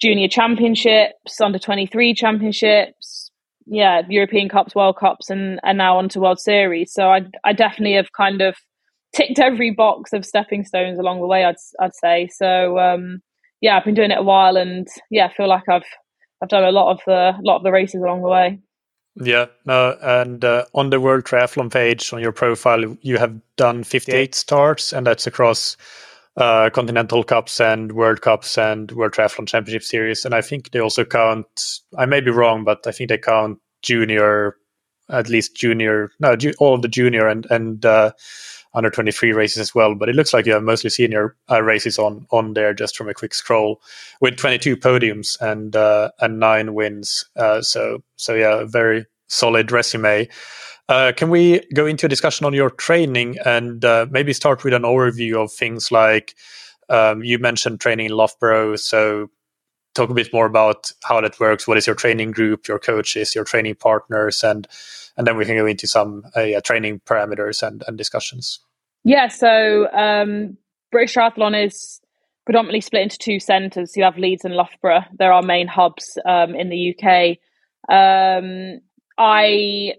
junior 0.02 0.28
championships, 0.28 1.40
under 1.40 1.58
23 1.58 2.14
championships, 2.14 3.32
yeah, 3.68 4.02
European 4.10 4.50
Cups, 4.50 4.76
World 4.76 4.98
Cups, 4.98 5.30
and, 5.30 5.62
and 5.64 5.78
now 5.78 5.98
on 5.98 6.10
to 6.10 6.20
World 6.20 6.42
Series. 6.42 6.92
So 6.92 7.08
I, 7.08 7.22
I 7.46 7.54
definitely 7.54 7.96
have 7.96 8.12
kind 8.12 8.42
of 8.42 8.58
ticked 9.16 9.40
every 9.40 9.72
box 9.72 10.12
of 10.12 10.26
stepping 10.26 10.66
stones 10.66 11.00
along 11.00 11.22
the 11.22 11.28
way, 11.28 11.46
I'd, 11.46 11.56
I'd 11.80 11.96
say. 11.96 12.28
So, 12.36 12.78
um, 12.78 13.22
yeah, 13.62 13.78
I've 13.78 13.86
been 13.86 13.96
doing 13.96 14.12
it 14.12 14.18
a 14.18 14.24
while, 14.24 14.58
and 14.58 14.88
yeah, 15.10 15.28
I 15.28 15.34
feel 15.34 15.48
like 15.48 15.68
I've 15.70 15.86
I've 16.42 16.50
done 16.50 16.64
a 16.64 16.72
lot 16.72 16.92
of 16.92 17.00
the 17.06 17.34
lot 17.44 17.58
of 17.58 17.64
the 17.64 17.72
races 17.72 18.02
along 18.02 18.22
the 18.22 18.30
way. 18.30 18.60
Yeah, 19.16 19.48
no, 19.66 19.98
and 20.02 20.44
uh, 20.44 20.66
on 20.74 20.90
the 20.90 21.00
World 21.00 21.26
Triathlon 21.26 21.72
page 21.72 22.14
on 22.14 22.22
your 22.22 22.32
profile, 22.32 22.98
you 23.02 23.18
have 23.18 23.40
done 23.58 23.84
58 23.84 24.34
starts, 24.34 24.94
and 24.94 25.06
that's 25.06 25.28
across 25.28 25.76
uh, 26.38 26.70
Continental 26.70 27.24
Cups 27.24 27.60
and 27.60 27.92
World 27.92 28.22
Cups 28.22 28.58
and 28.58 28.90
World 28.94 29.12
Triathlon 29.12 29.48
Championship 29.48 29.84
Series. 29.84 30.24
And 30.24 30.34
I 30.34 30.42
think 30.42 30.72
they 30.72 30.80
also 30.80 31.04
count. 31.04 31.48
I 31.98 32.06
may 32.06 32.22
be 32.22 32.32
wrong, 32.32 32.64
but 32.64 32.88
I 32.88 32.92
think 32.92 33.10
they 33.10 33.18
count 33.18 33.60
junior 33.82 34.56
at 35.12 35.30
least 35.30 35.56
junior, 35.56 36.12
no, 36.20 36.36
ju- 36.36 36.54
all 36.60 36.74
of 36.74 36.82
the 36.82 36.88
junior 36.88 37.28
and 37.28 37.46
and 37.50 37.86
uh, 37.86 38.12
under 38.74 38.90
23 38.90 39.34
races 39.34 39.58
as 39.58 39.76
well. 39.76 39.96
But 39.96 40.10
it 40.10 40.16
looks 40.16 40.34
like 40.34 40.46
you 40.46 40.54
have 40.54 40.64
mostly 40.64 40.90
senior 40.90 41.36
uh, 41.50 41.62
races 41.62 42.00
on 42.00 42.28
on 42.32 42.54
there 42.54 42.74
just 42.74 42.98
from 42.98 43.10
a 43.10 43.14
quick 43.14 43.34
scroll 43.34 43.82
with 44.20 44.38
22 44.38 44.78
podiums 44.78 45.40
and 45.42 45.76
uh, 45.76 46.12
and 46.20 46.40
nine 46.40 46.74
wins. 46.74 47.26
Uh, 47.36 47.62
so 47.62 48.04
so 48.16 48.34
yeah, 48.34 48.64
very 48.66 49.06
solid 49.28 49.72
resume. 49.72 50.28
Uh, 50.90 51.14
can 51.16 51.30
we 51.30 51.66
go 51.74 51.86
into 51.86 52.06
a 52.06 52.10
discussion 52.10 52.46
on 52.46 52.54
your 52.54 52.70
training 52.70 53.38
and 53.46 53.86
uh, 53.86 54.06
maybe 54.10 54.34
start 54.34 54.64
with 54.64 54.74
an 54.74 54.82
overview 54.82 55.42
of 55.42 55.52
things 55.52 55.90
like 55.92 56.36
um, 56.90 57.24
you 57.24 57.40
mentioned 57.40 57.80
training 57.80 58.08
in 58.08 58.12
Loughborough, 58.12 58.76
so 58.76 59.30
talk 59.94 60.10
a 60.10 60.14
bit 60.14 60.34
more 60.34 60.46
about 60.46 60.92
how 61.04 61.22
that 61.22 61.40
works. 61.40 61.68
What 61.68 61.78
is 61.78 61.88
your 61.88 61.96
training 61.96 62.32
group, 62.32 62.68
your 62.68 62.80
coaches, 62.80 63.36
your 63.36 63.44
training 63.44 63.76
partners, 63.76 64.44
and 64.44 64.68
and 65.18 65.28
then 65.28 65.38
we 65.38 65.46
can 65.46 65.56
go 65.58 65.66
into 65.66 65.88
some 65.88 66.24
uh, 66.36 66.62
training 66.64 67.02
parameters 67.02 67.66
and, 67.66 67.84
and 67.88 67.98
discussions. 67.98 68.60
Yeah, 69.04 69.28
so 69.28 69.92
um, 69.92 70.58
British 70.92 71.16
Triathlon 71.16 71.66
is 71.66 72.00
predominantly 72.46 72.82
split 72.82 73.04
into 73.04 73.18
two 73.18 73.40
centres. 73.40 73.96
You 73.96 74.04
have 74.04 74.18
Leeds 74.18 74.46
and 74.46 74.56
Loughborough. 74.56 75.04
They're 75.18 75.34
our 75.34 75.42
main 75.42 75.68
hubs 75.68 76.18
um, 76.26 76.56
in 76.56 76.70
the 76.70 76.96
UK. 76.96 77.38
Um, 77.94 78.80
I 79.18 79.96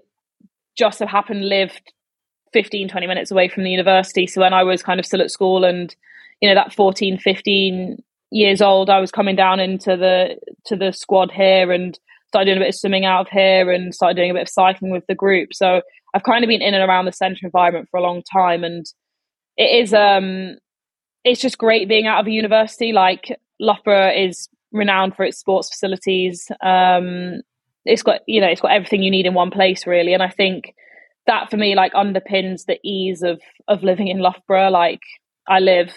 just 0.77 1.01
have 1.01 1.09
happened 1.09 1.49
lived 1.49 1.93
15, 2.53 2.89
20 2.89 3.07
minutes 3.07 3.31
away 3.31 3.49
from 3.49 3.65
the 3.65 3.71
university. 3.71 4.27
So 4.27 4.41
when 4.41 4.55
I 4.55 4.65
was 4.65 4.83
kind 4.83 4.99
of 4.99 5.07
still 5.07 5.21
at 5.21 5.31
school 5.31 5.65
and, 5.65 5.95
you 6.41 6.49
know, 6.49 6.55
that 6.55 6.73
14, 6.73 7.19
15 7.19 8.03
years 8.33 8.63
old, 8.63 8.91
I 8.91 8.99
was 8.99 9.11
coming 9.11 9.37
down 9.37 9.61
into 9.61 9.97
the 9.97 10.37
to 10.67 10.77
the 10.77 10.93
squad 10.93 11.31
here 11.31 11.71
and 11.71 11.99
started 12.29 12.47
doing 12.47 12.59
a 12.59 12.61
bit 12.61 12.71
of 12.71 12.75
swimming 12.75 13.05
out 13.05 13.27
of 13.27 13.29
here 13.29 13.71
and 13.71 13.95
started 13.95 14.17
doing 14.17 14.31
a 14.31 14.35
bit 14.35 14.43
of 14.43 14.49
cycling 14.49 14.91
with 14.91 15.05
the 15.07 15.15
group. 15.15 15.53
So 15.53 15.83
I've 16.15 16.23
kind 16.23 16.43
of 16.43 16.49
been 16.49 16.63
in 16.63 16.75
and 16.75 16.89
around 16.89 17.05
the 17.05 17.13
centre 17.13 17.45
environment 17.45 17.89
for 17.91 17.99
a 17.99 18.03
long 18.03 18.23
time, 18.33 18.65
and 18.65 18.87
it 19.57 19.85
is 19.85 19.95
um, 19.95 20.57
it's 21.25 21.41
just 21.41 21.59
great 21.59 21.89
being 21.89 22.07
out 22.07 22.21
of 22.21 22.27
a 22.27 22.31
university. 22.31 22.93
Like 22.93 23.37
Loughborough 23.61 24.13
is 24.17 24.49
renowned 24.73 25.15
for 25.15 25.25
its 25.25 25.39
sports 25.39 25.69
facilities. 25.69 26.51
Um, 26.63 27.43
it's 27.85 28.03
got 28.03 28.21
you 28.27 28.41
know 28.41 28.49
it's 28.49 28.61
got 28.61 28.73
everything 28.73 29.03
you 29.03 29.11
need 29.11 29.27
in 29.27 29.35
one 29.35 29.51
place 29.51 29.87
really, 29.87 30.15
and 30.15 30.23
I 30.23 30.31
think 30.31 30.75
that 31.27 31.51
for 31.51 31.57
me 31.57 31.75
like 31.75 31.93
underpins 31.93 32.65
the 32.67 32.79
ease 32.83 33.23
of 33.23 33.41
of 33.69 33.83
living 33.83 34.09
in 34.09 34.19
Loughborough. 34.19 34.71
Like 34.71 35.03
I 35.47 35.59
live 35.59 35.95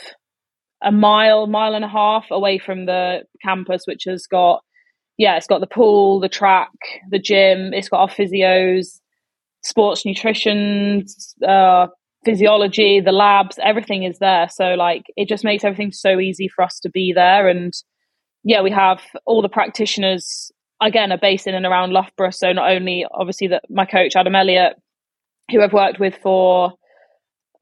a 0.84 0.92
mile, 0.92 1.48
mile 1.48 1.74
and 1.74 1.86
a 1.86 1.90
half 1.90 2.26
away 2.32 2.60
from 2.60 2.86
the 2.86 3.24
campus, 3.44 3.84
which 3.86 4.04
has 4.06 4.28
got 4.28 4.62
yeah, 5.18 5.38
it's 5.38 5.48
got 5.48 5.62
the 5.62 5.68
pool, 5.68 6.20
the 6.20 6.30
track, 6.30 6.72
the 7.10 7.20
gym. 7.20 7.74
It's 7.74 7.90
got 7.90 8.02
our 8.02 8.10
physios, 8.10 9.00
sports 9.64 10.06
nutrition, 10.06 11.06
uh, 11.48 11.88
physiology, 12.26 13.00
the 13.00 13.12
labs. 13.12 13.58
Everything 13.64 14.04
is 14.04 14.20
there. 14.20 14.50
So 14.50 14.74
like, 14.74 15.06
it 15.16 15.30
just 15.30 15.44
makes 15.44 15.64
everything 15.64 15.92
so 15.92 16.20
easy 16.20 16.50
for 16.50 16.64
us 16.64 16.80
to 16.82 16.90
be 16.90 17.14
there. 17.14 17.48
And 17.48 17.74
yeah, 18.44 18.62
we 18.62 18.72
have 18.72 19.02
all 19.26 19.42
the 19.42 19.50
practitioners 19.50 20.52
again 20.82 21.12
are 21.12 21.18
based 21.18 21.48
in 21.48 21.56
and 21.56 21.66
around 21.66 21.94
Loughborough. 21.94 22.32
So 22.32 22.52
not 22.52 22.70
only 22.70 23.06
obviously 23.12 23.48
that 23.48 23.64
my 23.70 23.86
coach 23.86 24.16
Adam 24.16 24.36
Elliott, 24.36 24.74
who 25.50 25.62
I've 25.62 25.74
worked 25.74 26.00
with 26.00 26.18
for 26.22 26.74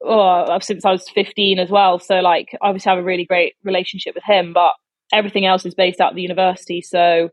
oh, 0.04 0.58
since 0.60 0.84
I 0.84 0.92
was 0.92 1.08
15 1.10 1.58
as 1.58 1.70
well. 1.70 1.98
So 1.98 2.20
like 2.20 2.50
I 2.62 2.68
obviously 2.68 2.90
I 2.90 2.94
have 2.94 3.02
a 3.02 3.06
really 3.06 3.24
great 3.24 3.54
relationship 3.64 4.14
with 4.14 4.24
him, 4.24 4.52
but 4.52 4.72
everything 5.12 5.46
else 5.46 5.64
is 5.66 5.74
based 5.74 6.00
out 6.00 6.10
of 6.10 6.16
the 6.16 6.22
university. 6.22 6.80
So 6.80 7.30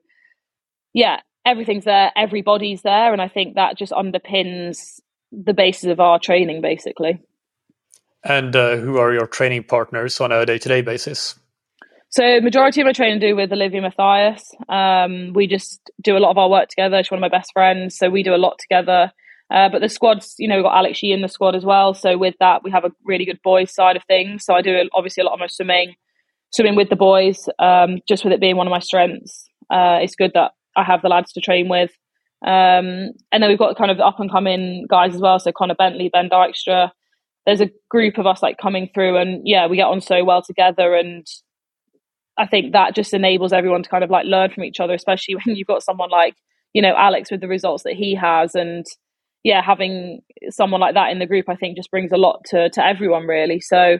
yeah, 0.94 1.20
everything's 1.46 1.86
there, 1.86 2.12
everybody's 2.16 2.82
there, 2.82 3.14
and 3.14 3.22
I 3.22 3.28
think 3.28 3.56
that 3.56 3.78
just 3.78 3.92
underpins 3.92 5.00
the 5.32 5.54
basis 5.54 5.90
of 5.90 6.00
our 6.00 6.20
training, 6.20 6.62
basically. 6.62 7.22
And 8.24 8.56
uh, 8.56 8.76
who 8.78 8.98
are 8.98 9.14
your 9.14 9.28
training 9.28 9.64
partners 9.64 10.20
on 10.22 10.32
a 10.32 10.46
day-to-day 10.46 10.82
basis? 10.82 11.36
So, 12.10 12.42
majority 12.42 12.82
of 12.82 12.86
my 12.86 12.92
training 12.92 13.20
do 13.20 13.36
with 13.36 13.54
Olivia 13.54 13.82
Mathias. 13.82 14.44
Um, 14.68 15.32
we 15.34 15.48
just 15.48 15.80
do 16.02 16.18
a 16.18 16.20
lot 16.20 16.32
of 16.32 16.38
our 16.38 16.50
work 16.50 16.68
together. 16.68 17.02
She's 17.02 17.10
one 17.10 17.24
of 17.24 17.32
my 17.32 17.36
best 17.36 17.52
friends, 17.54 17.98
so 17.98 18.10
we 18.10 18.22
do 18.22 18.36
a 18.36 18.38
lot 18.38 18.60
together. 18.60 19.12
Uh, 19.52 19.68
but 19.70 19.82
the 19.82 19.90
squads, 19.90 20.36
you 20.38 20.48
know, 20.48 20.56
we've 20.56 20.64
got 20.64 20.78
Alex 20.78 21.04
Yee 21.04 21.12
in 21.12 21.22
the 21.22 21.28
squad 21.28 21.56
as 21.56 21.66
well. 21.66 21.94
So 21.94 22.18
with 22.18 22.36
that, 22.40 22.64
we 22.64 22.72
have 22.72 22.86
a 22.86 22.92
really 23.04 23.26
good 23.26 23.42
boys 23.44 23.74
side 23.74 23.98
of 23.98 24.04
things. 24.06 24.46
So 24.46 24.54
I 24.54 24.62
do 24.62 24.90
obviously 24.94 25.22
a 25.22 25.26
lot 25.26 25.34
of 25.34 25.40
my 25.40 25.48
swimming, 25.48 25.96
swimming 26.52 26.76
with 26.76 26.90
the 26.90 26.96
boys, 26.96 27.50
um, 27.60 28.00
just 28.08 28.24
with 28.24 28.32
it 28.32 28.40
being 28.40 28.56
one 28.56 28.68
of 28.68 28.72
my 28.72 28.80
strengths. 28.80 29.50
Uh, 29.70 30.00
it's 30.02 30.16
good 30.16 30.32
that 30.36 30.52
I 30.78 30.84
have 30.84 31.02
the 31.02 31.10
lads 31.10 31.34
to 31.34 31.42
train 31.42 31.68
with. 31.68 31.92
Um, 32.44 33.12
and 33.32 33.42
then 33.42 33.50
we've 33.50 33.60
got 33.60 33.78
kind 33.78 33.92
of 33.92 34.00
up 34.00 34.20
and 34.20 34.32
coming 34.32 34.86
guys 34.90 35.14
as 35.14 35.22
well. 35.22 35.38
So 35.40 35.52
Connor 35.52 35.76
Bentley, 35.76 36.10
Ben 36.12 36.30
Dijkstra. 36.30 36.92
There's 37.46 37.62
a 37.62 37.70
group 37.90 38.18
of 38.18 38.28
us 38.28 38.42
like 38.42 38.58
coming 38.58 38.90
through, 38.94 39.18
and 39.18 39.42
yeah, 39.46 39.68
we 39.68 39.76
get 39.76 39.88
on 39.88 40.00
so 40.00 40.24
well 40.24 40.44
together. 40.44 40.96
And 40.96 41.26
I 42.38 42.46
think 42.46 42.74
that 42.74 42.96
just 42.96 43.14
enables 43.14 43.52
everyone 43.52 43.84
to 43.84 43.90
kind 43.90 44.04
of 44.04 44.10
like 44.10 44.26
learn 44.26 44.52
from 44.52 44.64
each 44.64 44.80
other, 44.80 44.94
especially 44.94 45.36
when 45.44 45.56
you've 45.56 45.68
got 45.68 45.84
someone 45.84 46.10
like 46.10 46.36
you 46.74 46.82
know 46.82 46.96
Alex 46.96 47.32
with 47.32 47.42
the 47.42 47.48
results 47.48 47.84
that 47.84 47.94
he 47.94 48.16
has, 48.16 48.56
and 48.56 48.86
yeah, 49.44 49.62
having 49.62 50.22
someone 50.50 50.82
like 50.82 50.96
that 50.96 51.12
in 51.12 51.20
the 51.20 51.26
group, 51.26 51.50
I 51.50 51.56
think 51.56 51.78
just 51.78 51.92
brings 51.92 52.12
a 52.12 52.18
lot 52.18 52.44
to 52.48 52.70
to 52.70 52.86
everyone 52.86 53.26
really. 53.26 53.60
So 53.60 53.98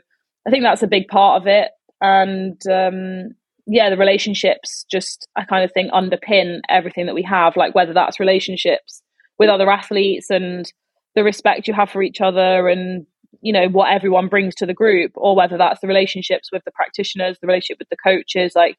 I 0.48 0.50
think 0.50 0.64
that's 0.64 0.84
a 0.84 0.88
big 0.88 1.08
part 1.08 1.42
of 1.42 1.48
it. 1.48 1.72
And 2.02 2.60
um, 2.68 3.36
yeah, 3.68 3.90
the 3.90 3.98
relationships 3.98 4.86
just 4.92 5.28
I 5.36 5.44
kind 5.46 5.64
of 5.64 5.72
think 5.72 5.92
underpin 5.92 6.62
everything 6.70 7.06
that 7.06 7.16
we 7.16 7.24
have, 7.24 7.56
like 7.56 7.76
whether 7.76 7.94
that's 7.94 8.20
relationships 8.20 9.02
with 9.40 9.50
other 9.50 9.72
athletes 9.72 10.30
and 10.30 10.72
the 11.16 11.24
respect 11.24 11.68
you 11.68 11.74
have 11.74 11.90
for 11.90 12.04
each 12.04 12.22
other 12.22 12.68
and 12.68 13.06
you 13.42 13.52
know 13.52 13.68
what 13.68 13.92
everyone 13.92 14.28
brings 14.28 14.56
to 14.56 14.66
the 14.66 14.74
group 14.74 15.12
or 15.16 15.36
whether 15.36 15.58
that's 15.58 15.82
the 15.82 15.88
relationships 15.88 16.50
with 16.52 16.64
the 16.64 16.72
practitioners 16.72 17.38
the 17.42 17.48
relationship 17.48 17.80
with 17.80 17.90
the 17.90 17.98
coaches 17.98 18.54
like 18.56 18.78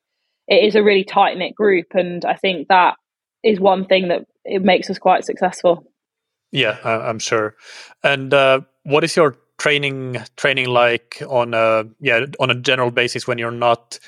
it 0.49 0.65
is 0.65 0.75
a 0.75 0.83
really 0.83 1.05
tight 1.05 1.37
knit 1.37 1.55
group 1.55 1.87
and 1.95 2.25
i 2.25 2.35
think 2.35 2.69
that 2.69 2.95
is 3.43 3.59
one 3.59 3.87
thing 3.87 4.09
that 4.09 4.25
it 4.45 4.63
makes 4.63 4.89
us 4.89 4.99
quite 4.99 5.25
successful 5.25 5.85
yeah 6.53 6.79
i'm 6.85 7.19
sure 7.19 7.57
and 8.05 8.33
uh, 8.33 8.61
what 8.85 9.03
is 9.05 9.17
your 9.17 9.37
training 9.59 10.17
training 10.37 10.69
like 10.69 11.23
on 11.29 11.55
a 11.55 11.85
yeah 12.01 12.27
on 12.41 12.51
a 12.51 12.55
general 12.55 12.91
basis 12.91 13.27
when 13.27 13.39
you're 13.39 13.51
not 13.51 13.99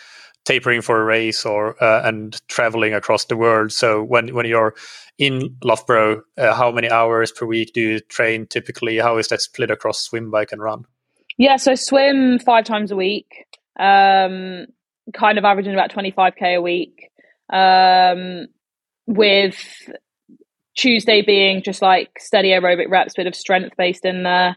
tapering 0.45 0.83
for 0.83 1.01
a 1.01 1.05
race 1.05 1.45
or 1.45 1.83
uh, 1.83 2.07
and 2.07 2.41
traveling 2.49 2.95
across 2.95 3.27
the 3.27 3.37
world. 3.37 3.73
So 3.73 4.03
when 4.03 4.35
when 4.35 4.47
you're 4.47 4.75
in 5.19 5.57
Loughborough, 5.63 6.23
uh, 6.37 6.55
how 6.55 6.71
many 6.71 6.91
hours 6.91 7.33
per 7.33 7.47
week 7.47 7.73
do 7.73 7.81
you 7.81 8.01
train 8.01 8.47
typically? 8.47 8.99
How 8.99 9.19
is 9.19 9.29
that 9.29 9.41
split 9.41 9.71
across 9.71 10.01
swim, 10.01 10.31
bike, 10.31 10.53
and 10.53 10.63
run? 10.63 10.85
Yeah, 11.39 11.57
so 11.57 11.75
swim 11.75 12.39
five 12.39 12.65
times 12.65 12.91
a 12.91 12.97
week, 12.97 13.47
um, 13.79 14.67
kind 15.15 15.39
of 15.39 15.45
averaging 15.45 15.73
about 15.73 15.91
twenty 15.91 16.11
five 16.11 16.35
k 16.37 16.55
a 16.55 16.63
week, 16.63 17.11
um, 17.53 18.47
with 19.07 19.89
Tuesday 20.77 21.23
being 21.23 21.63
just 21.63 21.83
like 21.83 22.11
steady 22.19 22.51
aerobic 22.51 22.91
reps, 22.91 23.15
bit 23.15 23.27
of 23.27 23.35
strength 23.35 23.77
based 23.77 24.05
in 24.05 24.23
there. 24.23 24.57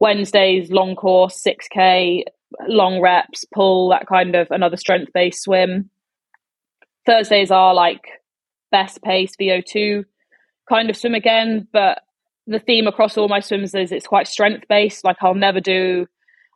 Wednesdays 0.00 0.70
long 0.70 0.96
course, 0.96 1.42
six 1.42 1.66
k, 1.68 2.24
long 2.66 3.00
reps, 3.00 3.44
pull, 3.52 3.88
that 3.90 4.06
kind 4.06 4.34
of 4.34 4.48
another 4.50 4.76
strength 4.76 5.12
based 5.12 5.42
swim. 5.42 5.90
Thursdays 7.06 7.50
are 7.50 7.74
like 7.74 8.02
best 8.70 9.02
pace 9.02 9.32
VO2 9.40 10.04
kind 10.68 10.90
of 10.90 10.96
swim 10.96 11.14
again, 11.14 11.66
but 11.72 12.02
the 12.46 12.58
theme 12.58 12.86
across 12.86 13.16
all 13.16 13.28
my 13.28 13.40
swims 13.40 13.74
is 13.74 13.92
it's 13.92 14.06
quite 14.06 14.28
strength 14.28 14.66
based. 14.68 15.04
Like 15.04 15.16
I'll 15.20 15.34
never 15.34 15.60
do, 15.60 16.06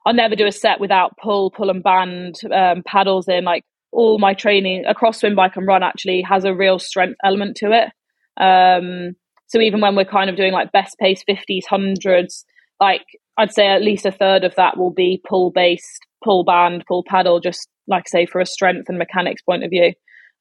I'll 0.07 0.15
never 0.15 0.37
do 0.37 0.47
a 0.47 0.53
set 0.53 0.81
without 0.81 1.17
pull, 1.19 1.51
pull 1.51 1.71
and 1.71 1.83
band 1.83 2.37
um, 2.53 2.83
paddles 2.87 3.29
in. 3.29 3.45
Like 3.45 3.65
all 3.91 4.19
my 4.19 4.35
training 4.35 4.85
across 4.87 5.21
swim, 5.21 5.35
bike 5.35 5.57
and 5.57 5.67
run 5.67 5.83
actually 5.83 6.23
has 6.23 6.45
a 6.45 6.55
real 6.55 6.79
strength 6.79 7.19
element 7.25 7.57
to 7.59 7.73
it. 7.73 7.91
Um, 8.37 9.15
so 9.49 9.61
even 9.61 9.81
when 9.81 9.95
we're 9.95 10.05
kind 10.05 10.31
of 10.31 10.37
doing 10.37 10.53
like 10.53 10.73
best 10.73 10.99
pace 10.99 11.23
50s, 11.29 11.65
hundreds, 11.69 12.45
like 12.81 13.05
I'd 13.37 13.53
say 13.53 13.69
at 13.69 13.83
least 13.83 14.07
a 14.07 14.13
third 14.13 14.45
of 14.45 14.55
that 14.57 14.77
will 14.79 14.93
be 14.93 15.23
pull 15.29 15.51
based, 15.51 16.07
pull 16.25 16.45
band, 16.45 16.85
pull 16.87 17.05
paddle, 17.07 17.41
just 17.41 17.69
like 17.87 18.05
I 18.07 18.11
say, 18.11 18.27
for 18.27 18.41
a 18.41 18.47
strength 18.47 18.89
and 18.89 18.99
mechanics 18.99 19.43
point 19.43 19.65
of 19.65 19.71
view. 19.71 19.93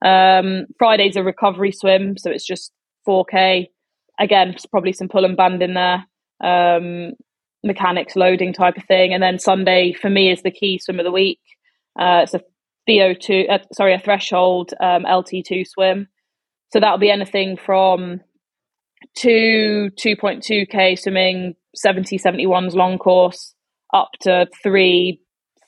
Um, 0.04 0.66
Friday's 0.78 1.16
a 1.16 1.24
recovery 1.24 1.72
swim, 1.72 2.18
so 2.18 2.32
it's 2.32 2.46
just 2.46 2.72
4K. 3.08 3.68
Again, 4.20 4.56
probably 4.70 4.94
some 4.94 5.08
pull 5.08 5.26
and 5.26 5.38
band 5.38 5.62
in 5.62 5.74
there, 5.74 6.06
um, 6.44 7.14
mechanics 7.64 8.16
loading 8.16 8.54
type 8.54 8.78
of 8.78 8.84
thing. 8.86 9.14
And 9.14 9.22
then 9.22 9.40
Sunday 9.40 9.94
for 9.94 10.10
me 10.10 10.32
is 10.32 10.42
the 10.42 10.52
key 10.52 10.80
swim 10.80 11.00
of 11.00 11.06
the 11.06 11.12
week. 11.12 11.40
Uh, 12.00 12.22
it's 12.24 12.34
a 12.34 12.42
VO2, 12.90 13.50
uh, 13.50 13.60
sorry, 13.74 13.94
a 13.94 14.00
threshold 14.00 14.74
um, 14.80 15.04
LT2 15.04 15.68
swim. 15.68 16.08
So 16.72 16.80
that'll 16.80 16.98
be 16.98 17.12
anything 17.12 17.58
from 17.58 18.22
two 19.18 19.90
2.2K 20.00 20.98
swimming 20.98 21.56
70 21.76 22.18
71s 22.20 22.74
long 22.74 22.98
course 22.98 23.56
up 23.94 24.10
to 24.22 24.48
3 24.64 25.20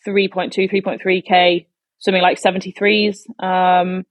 3.2 0.08 0.72
3.3k 0.72 1.66
swimming 2.00 2.22
like 2.22 2.40
73s 2.40 3.18
um, 3.40 4.04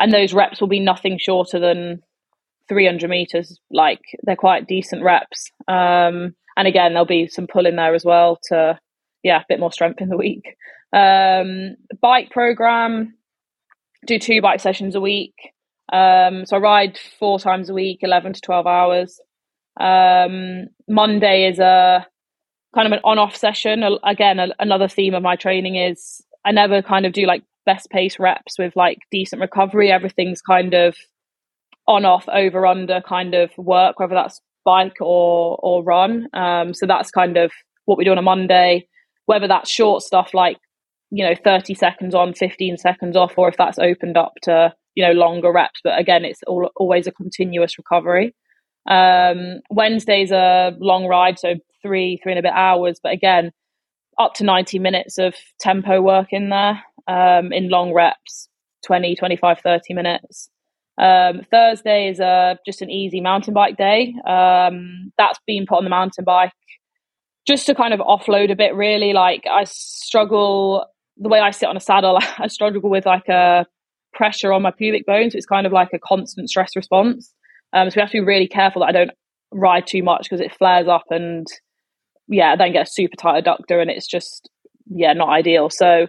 and 0.00 0.12
those 0.12 0.32
reps 0.32 0.60
will 0.60 0.68
be 0.68 0.80
nothing 0.80 1.18
shorter 1.20 1.60
than 1.60 2.02
300 2.70 3.10
meters, 3.10 3.60
like 3.70 4.00
they're 4.22 4.36
quite 4.36 4.66
decent 4.66 5.02
reps. 5.02 5.50
Um, 5.68 6.34
and 6.56 6.66
again, 6.66 6.92
there'll 6.92 7.04
be 7.04 7.26
some 7.26 7.46
pull 7.46 7.66
in 7.66 7.76
there 7.76 7.94
as 7.94 8.04
well 8.04 8.38
to, 8.44 8.78
yeah, 9.22 9.40
a 9.40 9.44
bit 9.48 9.60
more 9.60 9.72
strength 9.72 10.00
in 10.00 10.08
the 10.08 10.16
week. 10.16 10.56
Um, 10.92 11.76
bike 12.00 12.30
program, 12.30 13.14
do 14.06 14.18
two 14.18 14.40
bike 14.40 14.60
sessions 14.60 14.94
a 14.94 15.00
week. 15.00 15.34
Um, 15.92 16.46
so 16.46 16.56
I 16.56 16.60
ride 16.60 16.98
four 17.18 17.38
times 17.38 17.68
a 17.68 17.74
week, 17.74 18.00
11 18.02 18.34
to 18.34 18.40
12 18.40 18.66
hours. 18.66 19.20
Um, 19.78 20.66
Monday 20.88 21.48
is 21.48 21.58
a 21.58 22.06
kind 22.74 22.86
of 22.86 22.92
an 22.92 23.00
on 23.04 23.18
off 23.18 23.36
session. 23.36 23.82
Again, 24.04 24.38
a, 24.38 24.48
another 24.58 24.88
theme 24.88 25.14
of 25.14 25.22
my 25.22 25.36
training 25.36 25.76
is 25.76 26.22
I 26.44 26.52
never 26.52 26.82
kind 26.82 27.06
of 27.06 27.12
do 27.12 27.26
like 27.26 27.42
best 27.66 27.90
pace 27.90 28.18
reps 28.18 28.58
with 28.58 28.74
like 28.76 28.98
decent 29.10 29.40
recovery. 29.40 29.90
Everything's 29.90 30.40
kind 30.40 30.74
of 30.74 30.96
on 31.86 32.04
off 32.04 32.28
over 32.28 32.66
under 32.66 33.00
kind 33.00 33.34
of 33.34 33.50
work, 33.58 33.98
whether 33.98 34.14
that's 34.14 34.40
bike 34.64 34.96
or 35.00 35.58
or 35.62 35.82
run. 35.82 36.28
Um, 36.32 36.74
so 36.74 36.86
that's 36.86 37.10
kind 37.10 37.36
of 37.36 37.50
what 37.86 37.98
we 37.98 38.04
do 38.04 38.12
on 38.12 38.18
a 38.18 38.22
Monday. 38.22 38.86
Whether 39.26 39.48
that's 39.48 39.70
short 39.70 40.02
stuff 40.02 40.34
like 40.34 40.58
you 41.10 41.24
know 41.24 41.34
30 41.42 41.74
seconds 41.74 42.14
on, 42.14 42.34
15 42.34 42.76
seconds 42.76 43.16
off, 43.16 43.34
or 43.36 43.48
if 43.48 43.56
that's 43.56 43.78
opened 43.78 44.16
up 44.16 44.34
to 44.42 44.74
you 44.94 45.06
know 45.06 45.12
longer 45.12 45.52
reps. 45.52 45.80
But 45.82 45.98
again, 45.98 46.24
it's 46.24 46.42
all, 46.46 46.70
always 46.76 47.06
a 47.06 47.12
continuous 47.12 47.78
recovery. 47.78 48.34
Um, 48.88 49.60
Wednesday's 49.70 50.30
a 50.30 50.76
long 50.78 51.06
ride, 51.06 51.38
so 51.38 51.54
three 51.82 52.18
three 52.22 52.32
and 52.32 52.38
a 52.38 52.42
bit 52.42 52.52
hours. 52.52 53.00
But 53.02 53.12
again, 53.12 53.52
up 54.20 54.34
to 54.34 54.44
90 54.44 54.78
minutes 54.78 55.18
of 55.18 55.34
tempo 55.58 56.00
work 56.00 56.28
in 56.30 56.50
there 56.50 56.82
um, 57.08 57.52
in 57.52 57.70
long 57.70 57.92
reps 57.92 58.48
20 58.86 59.16
25 59.16 59.58
30 59.60 59.94
minutes 59.94 60.50
um, 60.98 61.40
thursday 61.50 62.08
is 62.08 62.20
uh, 62.20 62.54
just 62.66 62.82
an 62.82 62.90
easy 62.90 63.20
mountain 63.20 63.54
bike 63.54 63.76
day 63.76 64.14
um, 64.26 65.10
that's 65.16 65.40
been 65.46 65.66
put 65.66 65.78
on 65.78 65.84
the 65.84 65.90
mountain 65.90 66.24
bike 66.24 66.52
just 67.48 67.66
to 67.66 67.74
kind 67.74 67.94
of 67.94 68.00
offload 68.00 68.52
a 68.52 68.56
bit 68.56 68.74
really 68.74 69.12
like 69.14 69.44
i 69.50 69.64
struggle 69.64 70.86
the 71.16 71.28
way 71.28 71.40
i 71.40 71.50
sit 71.50 71.68
on 71.68 71.76
a 71.76 71.80
saddle 71.80 72.18
i 72.38 72.46
struggle 72.46 72.88
with 72.90 73.06
like 73.06 73.28
a 73.28 73.64
pressure 74.20 74.52
on 74.52 74.62
my 74.62 74.70
pubic 74.70 75.06
bones 75.06 75.32
so 75.32 75.36
it's 75.36 75.46
kind 75.46 75.66
of 75.66 75.72
like 75.72 75.90
a 75.94 75.98
constant 75.98 76.48
stress 76.48 76.76
response 76.76 77.32
um, 77.72 77.88
so 77.88 77.96
we 77.96 78.00
have 78.00 78.10
to 78.10 78.20
be 78.20 78.26
really 78.32 78.48
careful 78.48 78.80
that 78.80 78.88
i 78.88 78.92
don't 78.92 79.12
ride 79.52 79.86
too 79.86 80.02
much 80.02 80.22
because 80.24 80.40
it 80.40 80.54
flares 80.54 80.88
up 80.88 81.04
and 81.10 81.46
yeah, 82.30 82.56
then 82.56 82.72
get 82.72 82.86
a 82.86 82.90
super 82.90 83.16
tight 83.16 83.44
adductor 83.44 83.82
and 83.82 83.90
it's 83.90 84.06
just, 84.06 84.48
yeah, 84.88 85.12
not 85.12 85.28
ideal. 85.28 85.68
So, 85.68 86.06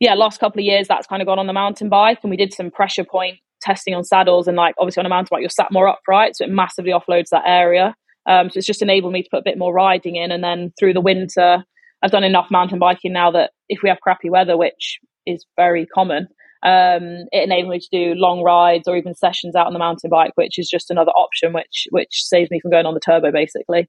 yeah, 0.00 0.14
last 0.14 0.40
couple 0.40 0.60
of 0.60 0.64
years 0.64 0.88
that's 0.88 1.06
kind 1.06 1.22
of 1.22 1.26
gone 1.26 1.38
on 1.38 1.46
the 1.46 1.52
mountain 1.52 1.88
bike 1.88 2.18
and 2.22 2.30
we 2.30 2.36
did 2.36 2.52
some 2.52 2.70
pressure 2.70 3.04
point 3.04 3.38
testing 3.62 3.94
on 3.94 4.02
saddles 4.02 4.48
and 4.48 4.56
like 4.56 4.74
obviously 4.78 5.00
on 5.00 5.06
a 5.06 5.10
mountain 5.10 5.28
bike 5.30 5.42
you're 5.42 5.50
sat 5.50 5.70
more 5.70 5.86
upright 5.86 6.34
so 6.34 6.44
it 6.44 6.50
massively 6.50 6.92
offloads 6.92 7.28
that 7.30 7.42
area 7.44 7.94
um, 8.26 8.48
so 8.48 8.56
it's 8.56 8.66
just 8.66 8.80
enabled 8.80 9.12
me 9.12 9.22
to 9.22 9.28
put 9.30 9.40
a 9.40 9.44
bit 9.44 9.58
more 9.58 9.74
riding 9.74 10.16
in 10.16 10.32
and 10.32 10.42
then 10.42 10.72
through 10.78 10.94
the 10.94 11.00
winter 11.02 11.62
i've 12.02 12.10
done 12.10 12.24
enough 12.24 12.50
mountain 12.50 12.78
biking 12.78 13.12
now 13.12 13.30
that 13.30 13.50
if 13.68 13.80
we 13.82 13.90
have 13.90 14.00
crappy 14.00 14.30
weather 14.30 14.56
which 14.56 14.98
is 15.26 15.44
very 15.56 15.84
common 15.84 16.26
um, 16.62 17.26
it 17.32 17.44
enabled 17.44 17.72
me 17.72 17.80
to 17.80 17.88
do 17.90 18.14
long 18.14 18.42
rides 18.42 18.86
or 18.86 18.96
even 18.96 19.14
sessions 19.14 19.56
out 19.56 19.66
on 19.66 19.72
the 19.72 19.78
mountain 19.78 20.10
bike 20.10 20.32
which 20.34 20.58
is 20.58 20.68
just 20.68 20.90
another 20.90 21.12
option 21.12 21.52
which 21.52 21.86
which 21.90 22.22
saves 22.24 22.50
me 22.50 22.60
from 22.60 22.70
going 22.70 22.86
on 22.86 22.94
the 22.94 23.00
turbo 23.00 23.32
basically 23.32 23.88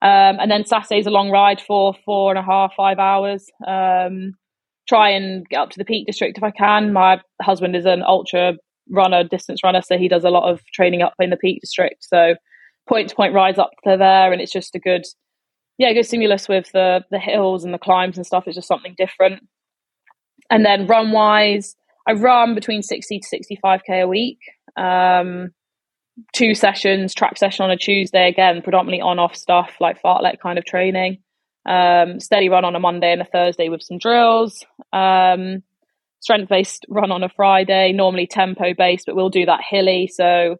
um, 0.00 0.38
and 0.38 0.50
then 0.50 0.64
Saturday's 0.64 1.06
a 1.06 1.10
long 1.10 1.30
ride 1.30 1.60
for 1.60 1.92
four 2.04 2.30
and 2.30 2.38
a 2.38 2.42
half, 2.42 2.72
five 2.76 2.98
hours. 2.98 3.46
Um, 3.66 4.34
try 4.88 5.10
and 5.10 5.46
get 5.48 5.58
up 5.58 5.70
to 5.70 5.78
the 5.78 5.84
Peak 5.84 6.06
District 6.06 6.38
if 6.38 6.44
I 6.44 6.52
can. 6.52 6.92
My 6.92 7.20
husband 7.42 7.74
is 7.74 7.84
an 7.84 8.02
ultra 8.02 8.54
runner, 8.90 9.24
distance 9.24 9.62
runner, 9.64 9.82
so 9.82 9.98
he 9.98 10.08
does 10.08 10.24
a 10.24 10.30
lot 10.30 10.48
of 10.48 10.64
training 10.72 11.02
up 11.02 11.14
in 11.18 11.30
the 11.30 11.36
Peak 11.36 11.60
District. 11.60 11.96
So 12.00 12.36
point 12.88 13.08
to 13.08 13.16
point 13.16 13.34
rides 13.34 13.58
up 13.58 13.70
to 13.84 13.96
there, 13.96 14.32
and 14.32 14.40
it's 14.40 14.52
just 14.52 14.74
a 14.76 14.78
good, 14.78 15.04
yeah, 15.78 15.92
good 15.92 16.06
stimulus 16.06 16.48
with 16.48 16.70
the 16.72 17.04
the 17.10 17.18
hills 17.18 17.64
and 17.64 17.74
the 17.74 17.78
climbs 17.78 18.16
and 18.16 18.26
stuff. 18.26 18.44
It's 18.46 18.54
just 18.54 18.68
something 18.68 18.94
different. 18.96 19.42
And 20.48 20.64
then 20.64 20.86
run 20.86 21.10
wise, 21.10 21.74
I 22.08 22.12
run 22.14 22.54
between 22.54 22.82
sixty 22.82 23.20
to 23.20 23.26
sixty 23.26 23.56
five 23.60 23.82
k 23.86 24.00
a 24.00 24.08
week. 24.08 24.38
Um, 24.76 25.50
two 26.32 26.54
sessions, 26.54 27.14
track 27.14 27.36
session 27.38 27.64
on 27.64 27.70
a 27.70 27.76
Tuesday, 27.76 28.28
again, 28.28 28.62
predominantly 28.62 29.00
on 29.00 29.18
off 29.18 29.36
stuff 29.36 29.76
like 29.80 30.02
fartlek 30.02 30.40
kind 30.40 30.58
of 30.58 30.64
training. 30.64 31.18
Um, 31.68 32.18
steady 32.20 32.48
run 32.48 32.64
on 32.64 32.74
a 32.74 32.80
Monday 32.80 33.12
and 33.12 33.22
a 33.22 33.26
Thursday 33.26 33.68
with 33.68 33.82
some 33.82 33.98
drills. 33.98 34.64
Um, 34.92 35.62
strength 36.20 36.48
based 36.48 36.86
run 36.88 37.12
on 37.12 37.22
a 37.22 37.28
Friday, 37.28 37.92
normally 37.92 38.26
tempo 38.26 38.74
based, 38.76 39.04
but 39.06 39.16
we'll 39.16 39.28
do 39.30 39.46
that 39.46 39.60
hilly. 39.68 40.08
So, 40.12 40.56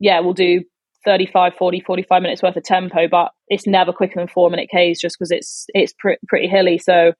yeah, 0.00 0.20
we'll 0.20 0.34
do 0.34 0.64
35, 1.04 1.54
40, 1.54 1.80
45 1.80 2.22
minutes 2.22 2.42
worth 2.42 2.56
of 2.56 2.64
tempo, 2.64 3.08
but 3.08 3.30
it's 3.48 3.66
never 3.66 3.92
quicker 3.92 4.14
than 4.16 4.28
four 4.28 4.50
minute 4.50 4.68
Ks 4.68 5.00
just 5.00 5.16
because 5.18 5.30
it's 5.30 5.66
it's 5.74 5.94
pr- 5.98 6.20
pretty 6.26 6.48
hilly. 6.48 6.78
So, 6.78 7.12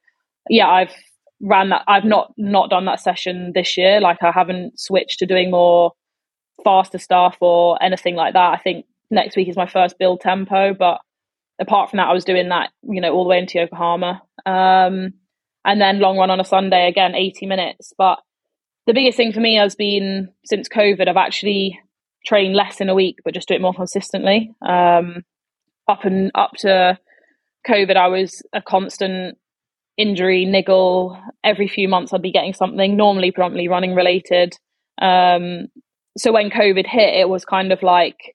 yeah, 0.51 0.69
I've 0.69 0.95
ran 1.41 1.71
that. 1.71 1.83
I've 1.87 2.05
not 2.05 2.33
not 2.37 2.71
done 2.71 2.85
that 2.87 3.01
session 3.01 3.53
this 3.55 3.77
year. 3.77 4.01
Like 4.01 4.23
I 4.23 4.31
haven't 4.31 4.79
switched 4.79 5.19
to 5.21 5.27
doing 5.27 5.51
more 5.51 5.93
faster 6.65 6.99
stuff 6.99 7.37
or 7.41 7.83
anything 7.83 8.15
like 8.15 8.35
that. 8.35 8.53
I 8.55 8.59
think 8.59 8.87
next 9.11 9.37
week 9.37 9.49
is 9.49 9.57
my 9.57 9.69
first 9.69 9.99
build 9.99 10.21
tempo, 10.21 10.75
but 10.75 11.01
apart 11.61 11.91
from 11.91 11.99
that, 11.99 12.09
I 12.09 12.13
was 12.13 12.25
doing 12.25 12.49
that, 12.49 12.71
you 12.83 13.01
know, 13.01 13.13
all 13.13 13.25
the 13.25 13.31
way 13.31 13.39
into 13.39 13.59
Yokohama. 13.59 14.23
Um, 14.47 15.15
and 15.65 15.81
then 15.81 16.01
long 16.01 16.19
run 16.19 16.31
on 16.31 16.41
a 16.41 16.45
Sunday, 16.45 16.89
again, 16.89 17.15
80 17.15 17.47
minutes. 17.47 17.93
But 17.99 18.19
the 18.87 18.95
biggest 18.95 19.17
thing 19.17 19.33
for 19.33 19.41
me 19.41 19.57
has 19.57 19.75
been 19.75 20.31
since 20.45 20.69
COVID, 20.69 21.09
I've 21.09 21.17
actually 21.17 21.79
trained 22.25 22.55
less 22.55 22.81
in 22.81 22.89
a 22.89 22.95
week, 22.95 23.19
but 23.25 23.35
just 23.35 23.49
do 23.49 23.55
it 23.55 23.61
more 23.61 23.75
consistently. 23.75 24.53
Um, 24.67 25.25
up 25.89 26.05
and 26.05 26.31
up 26.35 26.53
to 26.59 26.99
COVID, 27.69 27.97
I 27.97 28.09
was 28.09 28.43
a 28.53 28.63
constant 28.63 29.37
injury, 29.99 30.47
niggle. 30.47 31.21
Every 31.45 31.69
few 31.69 31.89
months, 31.89 32.13
I'd 32.13 32.23
be 32.23 32.33
getting 32.33 32.55
something, 32.55 32.97
normally 32.97 33.33
predominantly 33.33 33.69
running 33.69 33.95
related. 33.95 34.55
Um, 35.03 35.67
so 36.17 36.33
when 36.33 36.51
COVID 36.51 36.87
hit, 36.87 37.15
it 37.15 37.29
was 37.29 37.45
kind 37.45 37.73
of 37.73 37.83
like 37.83 38.35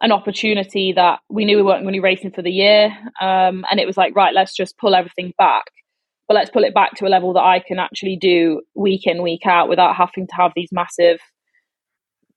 an 0.00 0.12
opportunity 0.12 0.92
that 0.92 1.20
we 1.28 1.44
knew 1.44 1.56
we 1.56 1.62
weren't 1.62 1.82
going 1.82 1.92
to 1.92 1.96
be 1.96 2.00
racing 2.00 2.32
for 2.32 2.42
the 2.42 2.50
year. 2.50 2.86
Um, 3.20 3.64
and 3.70 3.80
it 3.80 3.86
was 3.86 3.96
like, 3.96 4.14
right, 4.14 4.34
let's 4.34 4.54
just 4.54 4.76
pull 4.78 4.94
everything 4.94 5.32
back. 5.38 5.64
But 6.28 6.34
let's 6.34 6.50
pull 6.50 6.64
it 6.64 6.74
back 6.74 6.94
to 6.96 7.06
a 7.06 7.08
level 7.08 7.32
that 7.32 7.42
I 7.42 7.60
can 7.66 7.78
actually 7.78 8.16
do 8.16 8.60
week 8.74 9.06
in, 9.06 9.22
week 9.22 9.46
out 9.46 9.68
without 9.68 9.96
having 9.96 10.26
to 10.26 10.34
have 10.34 10.52
these 10.54 10.68
massive 10.70 11.20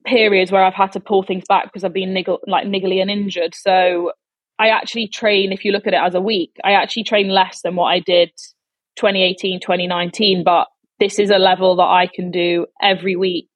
periods 0.05 0.51
where 0.51 0.63
I've 0.63 0.73
had 0.73 0.93
to 0.93 0.99
pull 0.99 1.23
things 1.23 1.43
back 1.47 1.65
because 1.65 1.83
I've 1.83 1.93
been 1.93 2.13
niggle, 2.13 2.39
like 2.47 2.65
niggly 2.65 3.01
and 3.01 3.11
injured. 3.11 3.53
So 3.53 4.13
I 4.57 4.69
actually 4.69 5.07
train, 5.07 5.51
if 5.51 5.65
you 5.65 5.71
look 5.71 5.87
at 5.87 5.93
it 5.93 6.01
as 6.01 6.15
a 6.15 6.21
week, 6.21 6.55
I 6.63 6.71
actually 6.71 7.03
train 7.03 7.29
less 7.29 7.61
than 7.61 7.75
what 7.75 7.87
I 7.87 7.99
did 7.99 8.31
2018, 8.97 9.59
2019. 9.59 10.43
But 10.43 10.67
this 10.99 11.19
is 11.19 11.29
a 11.29 11.37
level 11.37 11.75
that 11.77 11.83
I 11.83 12.07
can 12.07 12.31
do 12.31 12.67
every 12.81 13.15
week 13.15 13.49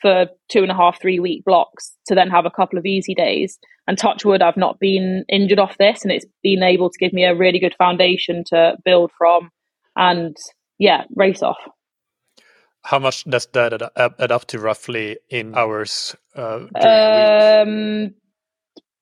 for 0.00 0.26
two 0.48 0.62
and 0.62 0.70
a 0.70 0.74
half, 0.74 1.00
three 1.00 1.18
week 1.18 1.44
blocks 1.44 1.92
to 2.06 2.14
then 2.14 2.30
have 2.30 2.46
a 2.46 2.50
couple 2.50 2.78
of 2.78 2.86
easy 2.86 3.14
days. 3.14 3.58
And 3.86 3.96
touch 3.96 4.24
wood, 4.24 4.42
I've 4.42 4.56
not 4.56 4.78
been 4.78 5.24
injured 5.28 5.58
off 5.58 5.78
this, 5.78 6.02
and 6.02 6.12
it's 6.12 6.26
been 6.42 6.62
able 6.62 6.90
to 6.90 6.98
give 6.98 7.12
me 7.12 7.24
a 7.24 7.34
really 7.34 7.58
good 7.58 7.74
foundation 7.78 8.44
to 8.48 8.76
build 8.84 9.10
from 9.16 9.50
and, 9.96 10.36
yeah, 10.78 11.04
race 11.16 11.42
off. 11.42 11.56
How 12.82 12.98
much 12.98 13.24
does 13.24 13.46
that 13.54 13.90
add 13.96 14.32
up 14.32 14.46
to 14.48 14.58
roughly 14.58 15.18
in 15.30 15.54
hours? 15.54 16.14
Uh, 16.36 16.66
um, 16.76 18.14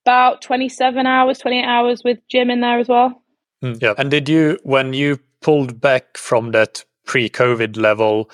about 0.04 0.40
27 0.42 1.06
hours, 1.06 1.38
28 1.38 1.64
hours 1.64 2.02
with 2.04 2.18
gym 2.30 2.50
in 2.50 2.60
there 2.60 2.78
as 2.78 2.88
well. 2.88 3.22
Mm, 3.62 3.82
yeah. 3.82 3.94
And 3.98 4.10
did 4.10 4.28
you, 4.28 4.58
when 4.62 4.92
you 4.92 5.18
pulled 5.42 5.80
back 5.80 6.16
from 6.16 6.52
that 6.52 6.84
pre 7.04 7.28
COVID 7.28 7.76
level, 7.76 8.30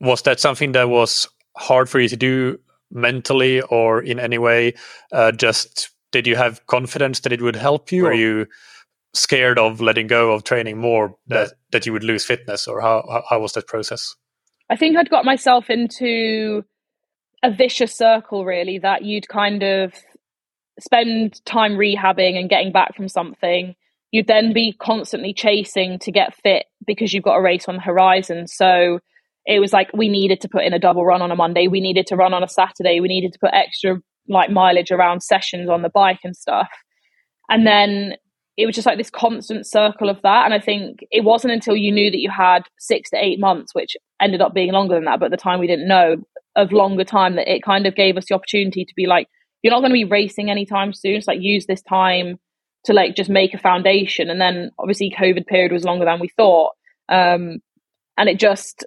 was 0.00 0.22
that 0.22 0.40
something 0.40 0.72
that 0.72 0.88
was 0.88 1.28
hard 1.56 1.88
for 1.88 2.00
you 2.00 2.08
to 2.08 2.16
do 2.16 2.58
mentally 2.90 3.60
or 3.62 4.02
in 4.02 4.18
any 4.18 4.38
way? 4.38 4.74
Uh, 5.12 5.32
just 5.32 5.90
did 6.12 6.26
you 6.26 6.36
have 6.36 6.64
confidence 6.66 7.20
that 7.20 7.32
it 7.32 7.42
would 7.42 7.56
help 7.56 7.90
you? 7.90 8.06
Or 8.06 8.10
are 8.10 8.14
you 8.14 8.46
scared 9.14 9.58
of 9.58 9.80
letting 9.80 10.06
go 10.06 10.32
of 10.32 10.44
training 10.44 10.78
more 10.78 11.16
that, 11.26 11.54
that 11.72 11.86
you 11.86 11.92
would 11.92 12.04
lose 12.04 12.24
fitness? 12.24 12.68
Or 12.68 12.80
how, 12.80 13.24
how 13.28 13.40
was 13.40 13.52
that 13.54 13.66
process? 13.66 14.14
I 14.70 14.76
think 14.76 14.96
I'd 14.96 15.10
got 15.10 15.24
myself 15.24 15.70
into 15.70 16.64
a 17.42 17.50
vicious 17.50 17.94
circle, 17.94 18.44
really, 18.44 18.78
that 18.78 19.04
you'd 19.04 19.28
kind 19.28 19.62
of 19.62 19.92
spend 20.80 21.44
time 21.44 21.72
rehabbing 21.72 22.38
and 22.38 22.48
getting 22.48 22.72
back 22.72 22.96
from 22.96 23.08
something. 23.08 23.74
You'd 24.14 24.28
then 24.28 24.52
be 24.52 24.76
constantly 24.80 25.34
chasing 25.34 25.98
to 25.98 26.12
get 26.12 26.36
fit 26.36 26.66
because 26.86 27.12
you've 27.12 27.24
got 27.24 27.34
a 27.34 27.42
race 27.42 27.64
on 27.66 27.74
the 27.74 27.80
horizon. 27.80 28.46
So 28.46 29.00
it 29.44 29.58
was 29.58 29.72
like 29.72 29.90
we 29.92 30.08
needed 30.08 30.40
to 30.42 30.48
put 30.48 30.62
in 30.62 30.72
a 30.72 30.78
double 30.78 31.04
run 31.04 31.20
on 31.20 31.32
a 31.32 31.34
Monday, 31.34 31.66
we 31.66 31.80
needed 31.80 32.06
to 32.06 32.14
run 32.14 32.32
on 32.32 32.44
a 32.44 32.46
Saturday, 32.48 33.00
we 33.00 33.08
needed 33.08 33.32
to 33.32 33.40
put 33.40 33.50
extra 33.52 33.96
like 34.28 34.50
mileage 34.50 34.92
around 34.92 35.24
sessions 35.24 35.68
on 35.68 35.82
the 35.82 35.88
bike 35.88 36.20
and 36.22 36.36
stuff. 36.36 36.68
And 37.48 37.66
then 37.66 38.14
it 38.56 38.66
was 38.66 38.76
just 38.76 38.86
like 38.86 38.98
this 38.98 39.10
constant 39.10 39.66
circle 39.66 40.08
of 40.08 40.22
that. 40.22 40.44
And 40.44 40.54
I 40.54 40.60
think 40.60 41.00
it 41.10 41.24
wasn't 41.24 41.54
until 41.54 41.74
you 41.74 41.90
knew 41.90 42.08
that 42.12 42.20
you 42.20 42.30
had 42.30 42.60
six 42.78 43.10
to 43.10 43.16
eight 43.16 43.40
months, 43.40 43.74
which 43.74 43.96
ended 44.22 44.40
up 44.40 44.54
being 44.54 44.70
longer 44.70 44.94
than 44.94 45.06
that, 45.06 45.18
but 45.18 45.26
at 45.26 45.30
the 45.32 45.36
time 45.36 45.58
we 45.58 45.66
didn't 45.66 45.88
know 45.88 46.18
of 46.54 46.70
longer 46.70 47.02
time 47.02 47.34
that 47.34 47.52
it 47.52 47.64
kind 47.64 47.84
of 47.84 47.96
gave 47.96 48.16
us 48.16 48.26
the 48.28 48.36
opportunity 48.36 48.84
to 48.84 48.94
be 48.94 49.06
like, 49.06 49.26
you're 49.62 49.72
not 49.72 49.80
going 49.80 49.90
to 49.90 49.94
be 49.94 50.04
racing 50.04 50.52
anytime 50.52 50.92
soon. 50.92 51.16
It's 51.16 51.26
like 51.26 51.40
use 51.40 51.66
this 51.66 51.82
time 51.82 52.38
to 52.84 52.92
like 52.92 53.16
just 53.16 53.30
make 53.30 53.54
a 53.54 53.58
foundation. 53.58 54.30
And 54.30 54.40
then 54.40 54.70
obviously 54.78 55.14
COVID 55.16 55.46
period 55.46 55.72
was 55.72 55.84
longer 55.84 56.04
than 56.04 56.20
we 56.20 56.28
thought. 56.28 56.72
Um, 57.08 57.60
and 58.16 58.28
it 58.28 58.38
just, 58.38 58.84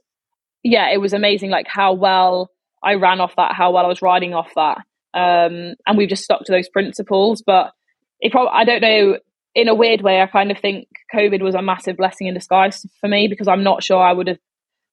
yeah, 0.64 0.92
it 0.92 1.02
was 1.02 1.14
amazing 1.14 1.50
like 1.50 1.68
how 1.68 1.94
well 1.94 2.52
I 2.84 2.96
ran 2.96 3.20
off 3.20 3.36
that, 3.38 3.54
how 3.54 3.72
well 3.72 3.86
I 3.86 3.90
was 3.90 4.02
riding 4.02 4.34
off 4.34 4.52
that. 4.56 4.78
Um, 5.14 5.76
and 5.86 5.98
we've 5.98 6.10
just 6.10 6.24
stuck 6.24 6.44
to 6.46 6.52
those 6.52 6.70
principles. 6.70 7.44
But 7.46 7.72
it 8.20 8.32
probably, 8.32 8.52
I 8.54 8.64
don't 8.66 8.82
know, 8.82 9.18
in 9.56 9.68
a 9.68 9.76
weird 9.76 10.02
way, 10.02 10.22
I 10.22 10.28
kind 10.28 10.52
of 10.52 10.60
think 10.60 10.88
COVID 11.14 11.42
was 11.42 11.56
a 11.56 11.62
massive 11.62 11.98
blessing 11.98 12.28
in 12.28 12.36
disguise 12.36 12.86
for 13.02 13.08
me 13.08 13.28
because 13.28 13.48
I'm 13.48 13.64
not 13.64 13.84
sure 13.84 14.02
I 14.02 14.14
would 14.14 14.28
have 14.28 14.40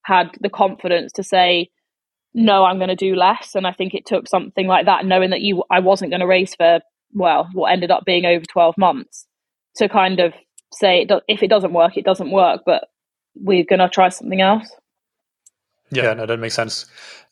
had 0.03 0.31
the 0.41 0.49
confidence 0.49 1.13
to 1.13 1.23
say, 1.23 1.71
no, 2.33 2.65
I'm 2.65 2.79
going 2.79 2.89
to 2.89 2.97
do 2.97 3.15
less. 3.15 3.55
And 3.55 3.67
I 3.67 3.73
think 3.73 3.95
it 3.95 4.07
took 4.07 4.27
something 4.27 4.67
like 4.67 4.87
that, 4.87 5.05
knowing 5.05 5.31
that 5.31 5.43
you, 5.43 5.65
I 5.71 5.81
wasn't 5.81 6.11
going 6.11 6.21
to 6.21 6.27
race 6.27 6.55
for, 6.55 6.81
well, 7.15 7.49
what 7.53 7.73
ended 7.73 7.91
up 7.91 8.05
being 8.05 8.27
over 8.27 8.45
12 8.45 8.75
months 8.77 9.27
to 9.77 9.89
kind 9.89 10.21
of 10.21 10.35
say, 10.73 11.07
if 11.29 11.43
it 11.43 11.49
doesn't 11.49 11.73
work, 11.73 11.97
it 11.97 12.05
doesn't 12.05 12.31
work, 12.31 12.63
but 12.67 12.89
we're 13.35 13.65
going 13.65 13.79
to 13.79 13.89
try 13.89 14.09
something 14.09 14.41
else. 14.41 14.69
Yeah, 15.91 16.15
no, 16.15 16.27
that 16.27 16.39
makes 16.39 16.55
sense. 16.55 16.87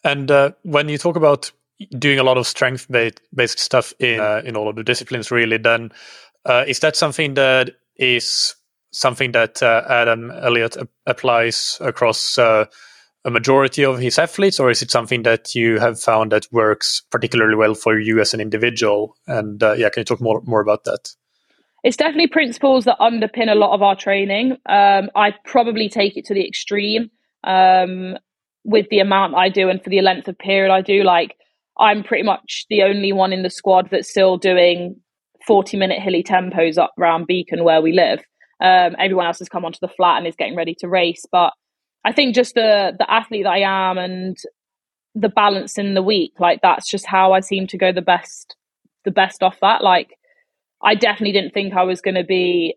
And 0.05 0.31
uh, 0.31 0.53
when 0.63 0.89
you 0.89 0.99
talk 0.99 1.17
about 1.17 1.51
doing 1.99 2.19
a 2.19 2.23
lot 2.23 2.39
of 2.39 2.47
strength 2.47 2.87
based 3.35 3.59
stuff 3.59 3.93
in 3.99 4.21
uh, 4.21 4.43
in 4.45 4.57
all 4.57 4.69
of 4.69 4.77
the 4.77 4.85
disciplines, 4.85 5.31
really, 5.31 5.59
then 5.59 5.91
uh, 6.45 6.65
is 6.67 6.81
that 6.81 6.97
something 6.97 7.35
that 7.35 7.71
is 7.97 8.55
something 8.93 9.33
that 9.33 9.63
uh, 9.63 9.85
Adam 9.89 10.31
Elliott 10.31 10.77
applies 11.07 11.79
across 11.81 12.39
uh, 12.39 12.67
a 13.25 13.31
majority 13.31 13.85
of 13.85 13.99
his 13.99 14.19
athletes, 14.19 14.59
or 14.59 14.71
is 14.71 14.83
it 14.83 14.91
something 14.91 15.23
that 15.23 15.55
you 15.55 15.79
have 15.79 16.01
found 16.01 16.33
that 16.33 16.47
works 16.51 17.03
particularly 17.11 17.55
well 17.55 17.75
for 17.75 17.99
you 17.99 18.21
as 18.21 18.35
an 18.35 18.41
individual? 18.41 19.17
And 19.27 19.63
uh, 19.63 19.73
yeah, 19.73 19.91
can 19.91 20.01
you 20.01 20.05
talk 20.05 20.21
more 20.21 20.43
more 20.45 20.61
about 20.61 20.85
that? 20.85 21.11
It's 21.85 21.97
definitely 21.97 22.29
principles 22.29 22.85
that 22.85 22.99
underpin 23.01 23.51
a 23.51 23.57
lot 23.57 23.75
of 23.75 23.83
our 23.83 23.97
training. 23.97 24.53
Um, 24.67 25.11
I 25.17 25.35
probably 25.45 25.89
take 25.89 26.17
it 26.17 26.25
to 26.27 26.35
the 26.35 26.47
extreme 26.47 27.11
um, 27.43 28.17
with 28.65 28.87
the 28.91 29.01
amount 29.01 29.35
I 29.35 29.49
do 29.49 29.69
and 29.69 29.83
for 29.83 29.91
the 29.91 30.01
length 30.01 30.29
of 30.29 30.39
period 30.39 30.73
I 30.73 30.81
do. 30.81 31.03
Like 31.03 31.37
I'm 31.79 32.05
pretty 32.05 32.23
much 32.23 32.67
the 32.71 32.83
only 32.83 33.13
one 33.13 33.33
in 33.33 33.43
the 33.43 33.51
squad 33.51 33.89
that's 33.91 34.09
still 34.09 34.37
doing 34.37 34.97
40 35.47 35.77
minute 35.77 36.01
hilly 36.01 36.23
tempos 36.23 36.79
up 36.79 36.95
around 36.99 37.27
Beacon 37.27 37.65
where 37.65 37.83
we 37.83 37.93
live. 37.93 38.21
Um, 38.61 38.95
everyone 39.01 39.27
else 39.27 39.41
has 39.41 39.49
come 39.49 39.65
onto 39.65 39.81
the 39.81 39.89
flat 39.89 40.19
and 40.19 40.27
is 40.27 40.37
getting 40.37 40.55
ready 40.55 40.77
to 40.77 40.89
race. 40.89 41.25
But 41.33 41.53
I 42.05 42.13
think 42.13 42.35
just 42.35 42.55
the 42.55 42.95
the 42.99 43.11
athlete 43.11 43.45
that 43.45 43.51
I 43.51 43.91
am 43.91 43.99
and 43.99 44.37
the 45.15 45.29
balance 45.29 45.79
in 45.79 45.95
the 45.95 46.03
week, 46.03 46.33
like 46.39 46.61
that's 46.63 46.91
just 46.91 47.07
how 47.07 47.33
I 47.33 47.41
seem 47.41 47.67
to 47.69 47.79
go 47.79 47.93
the 47.93 48.03
best 48.03 48.57
the 49.05 49.11
best 49.11 49.43
off 49.43 49.59
that. 49.61 49.83
Like 49.83 50.17
I 50.83 50.95
definitely 50.95 51.33
didn't 51.33 51.55
think 51.55 51.75
I 51.75 51.85
was 51.85 52.01
gonna 52.01 52.25
be 52.25 52.77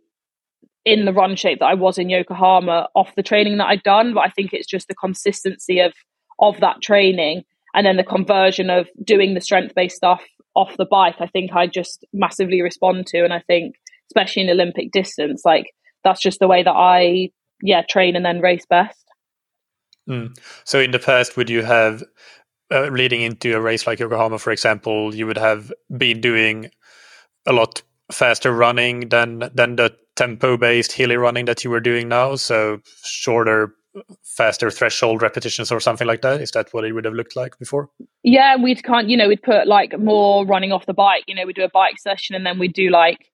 in 0.85 1.05
the 1.05 1.13
run 1.13 1.35
shape 1.35 1.59
that 1.59 1.65
I 1.65 1.73
was 1.73 1.97
in 1.97 2.09
Yokohama 2.09 2.87
off 2.95 3.15
the 3.15 3.23
training 3.23 3.57
that 3.57 3.65
I'd 3.67 3.83
done, 3.83 4.13
but 4.13 4.21
I 4.21 4.29
think 4.29 4.53
it's 4.53 4.67
just 4.67 4.87
the 4.87 4.95
consistency 4.95 5.79
of 5.79 5.93
of 6.39 6.59
that 6.59 6.81
training 6.81 7.43
and 7.73 7.85
then 7.85 7.97
the 7.97 8.03
conversion 8.03 8.69
of 8.69 8.87
doing 9.03 9.33
the 9.33 9.41
strength 9.41 9.73
based 9.75 9.97
stuff 9.97 10.21
off 10.55 10.77
the 10.77 10.85
bike. 10.85 11.15
I 11.19 11.27
think 11.27 11.51
I 11.53 11.67
just 11.67 12.05
massively 12.13 12.61
respond 12.61 13.07
to, 13.07 13.23
and 13.23 13.33
I 13.33 13.39
think 13.39 13.75
especially 14.11 14.43
in 14.43 14.49
Olympic 14.49 14.91
distance, 14.91 15.43
like 15.43 15.73
that's 16.03 16.21
just 16.21 16.39
the 16.39 16.47
way 16.47 16.63
that 16.63 16.71
I 16.71 17.29
yeah 17.61 17.81
train 17.89 18.15
and 18.15 18.25
then 18.25 18.39
race 18.39 18.65
best. 18.69 19.04
Mm. 20.09 20.37
So 20.63 20.79
in 20.79 20.91
the 20.91 20.99
past, 20.99 21.37
would 21.37 21.49
you 21.49 21.63
have 21.63 22.03
uh, 22.71 22.87
leading 22.87 23.21
into 23.21 23.55
a 23.55 23.61
race 23.61 23.85
like 23.87 23.99
Yokohama, 23.99 24.39
for 24.39 24.51
example, 24.51 25.13
you 25.13 25.27
would 25.27 25.37
have 25.37 25.71
been 25.97 26.21
doing 26.21 26.71
a 27.45 27.53
lot 27.53 27.81
faster 28.11 28.51
running 28.51 29.09
than 29.09 29.49
than 29.53 29.75
the 29.75 29.95
tempo 30.15 30.57
based 30.57 30.91
hilly 30.91 31.17
running 31.17 31.45
that 31.45 31.63
you 31.63 31.69
were 31.69 31.79
doing 31.79 32.07
now. 32.07 32.35
So 32.35 32.79
shorter, 33.03 33.73
faster 34.23 34.71
threshold 34.71 35.21
repetitions 35.21 35.71
or 35.71 35.79
something 35.79 36.07
like 36.07 36.21
that. 36.21 36.41
Is 36.41 36.51
that 36.51 36.73
what 36.73 36.85
it 36.85 36.93
would 36.93 37.05
have 37.05 37.13
looked 37.13 37.35
like 37.35 37.57
before? 37.59 37.89
Yeah, 38.23 38.55
we'd 38.57 38.83
kind 38.83 39.09
you 39.09 39.17
know 39.17 39.27
we'd 39.27 39.43
put 39.43 39.67
like 39.67 39.97
more 39.99 40.45
running 40.45 40.71
off 40.71 40.85
the 40.85 40.93
bike. 40.93 41.23
You 41.27 41.35
know, 41.35 41.45
we'd 41.45 41.55
do 41.55 41.63
a 41.63 41.69
bike 41.69 41.99
session 41.99 42.35
and 42.35 42.45
then 42.45 42.59
we'd 42.59 42.73
do 42.73 42.89
like 42.89 43.31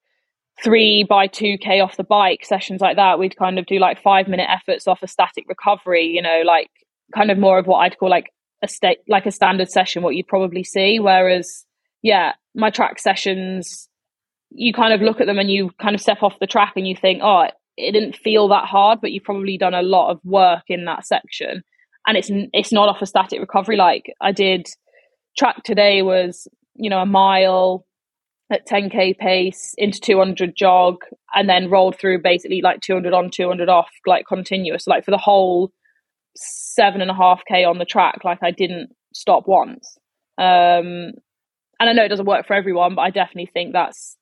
three 0.63 1.03
by 1.03 1.27
2k 1.27 1.83
off 1.83 1.97
the 1.97 2.03
bike 2.03 2.45
sessions 2.45 2.81
like 2.81 2.95
that 2.95 3.17
we'd 3.17 3.37
kind 3.37 3.57
of 3.57 3.65
do 3.65 3.79
like 3.79 4.01
five 4.01 4.27
minute 4.27 4.47
efforts 4.49 4.87
off 4.87 5.01
a 5.01 5.07
static 5.07 5.45
recovery 5.47 6.05
you 6.05 6.21
know 6.21 6.41
like 6.45 6.69
kind 7.15 7.31
of 7.31 7.37
more 7.37 7.57
of 7.57 7.65
what 7.65 7.79
i'd 7.79 7.97
call 7.97 8.09
like 8.09 8.31
a 8.61 8.67
state 8.67 8.99
like 9.07 9.25
a 9.25 9.31
standard 9.31 9.69
session 9.69 10.03
what 10.03 10.15
you'd 10.15 10.27
probably 10.27 10.63
see. 10.63 10.99
Whereas 10.99 11.65
yeah 12.01 12.33
my 12.55 12.69
track 12.69 12.99
sessions 12.99 13.87
you 14.49 14.73
kind 14.73 14.93
of 14.93 15.01
look 15.01 15.21
at 15.21 15.27
them 15.27 15.39
and 15.39 15.49
you 15.49 15.71
kind 15.81 15.95
of 15.95 16.01
step 16.01 16.21
off 16.21 16.39
the 16.39 16.47
track 16.47 16.73
and 16.75 16.87
you 16.87 16.95
think 16.95 17.21
oh 17.23 17.47
it 17.77 17.91
didn't 17.91 18.17
feel 18.17 18.47
that 18.49 18.65
hard 18.65 18.99
but 19.01 19.11
you've 19.11 19.23
probably 19.23 19.57
done 19.57 19.73
a 19.73 19.81
lot 19.81 20.11
of 20.11 20.19
work 20.23 20.63
in 20.67 20.85
that 20.85 21.05
section. 21.05 21.63
And 22.07 22.17
it's 22.17 22.29
it's 22.53 22.71
not 22.71 22.89
off 22.89 23.01
a 23.01 23.05
static 23.05 23.39
recovery. 23.39 23.77
Like 23.77 24.13
i 24.21 24.31
did 24.31 24.67
track 25.37 25.63
today 25.63 26.01
was 26.01 26.47
you 26.75 26.89
know 26.89 26.99
a 26.99 27.05
mile 27.05 27.85
at 28.51 28.67
10k 28.67 29.17
pace 29.17 29.73
into 29.77 29.99
200 29.99 30.55
jog 30.55 31.03
and 31.33 31.49
then 31.49 31.69
rolled 31.69 31.97
through 31.97 32.21
basically 32.21 32.61
like 32.61 32.81
200 32.81 33.13
on 33.13 33.29
200 33.31 33.69
off 33.69 33.89
like 34.05 34.25
continuous 34.27 34.87
like 34.87 35.05
for 35.05 35.11
the 35.11 35.17
whole 35.17 35.71
seven 36.35 37.01
and 37.01 37.11
a 37.11 37.13
half 37.13 37.41
k 37.47 37.63
on 37.63 37.77
the 37.77 37.85
track 37.85 38.19
like 38.23 38.39
i 38.41 38.51
didn't 38.51 38.89
stop 39.13 39.47
once. 39.47 39.97
Um 40.37 41.13
and 41.79 41.89
i 41.89 41.93
know 41.93 42.03
it 42.03 42.09
doesn't 42.09 42.25
work 42.25 42.47
for 42.47 42.53
everyone 42.53 42.95
but 42.95 43.01
i 43.01 43.09
definitely 43.09 43.49
think 43.53 43.73
that's 43.73 44.17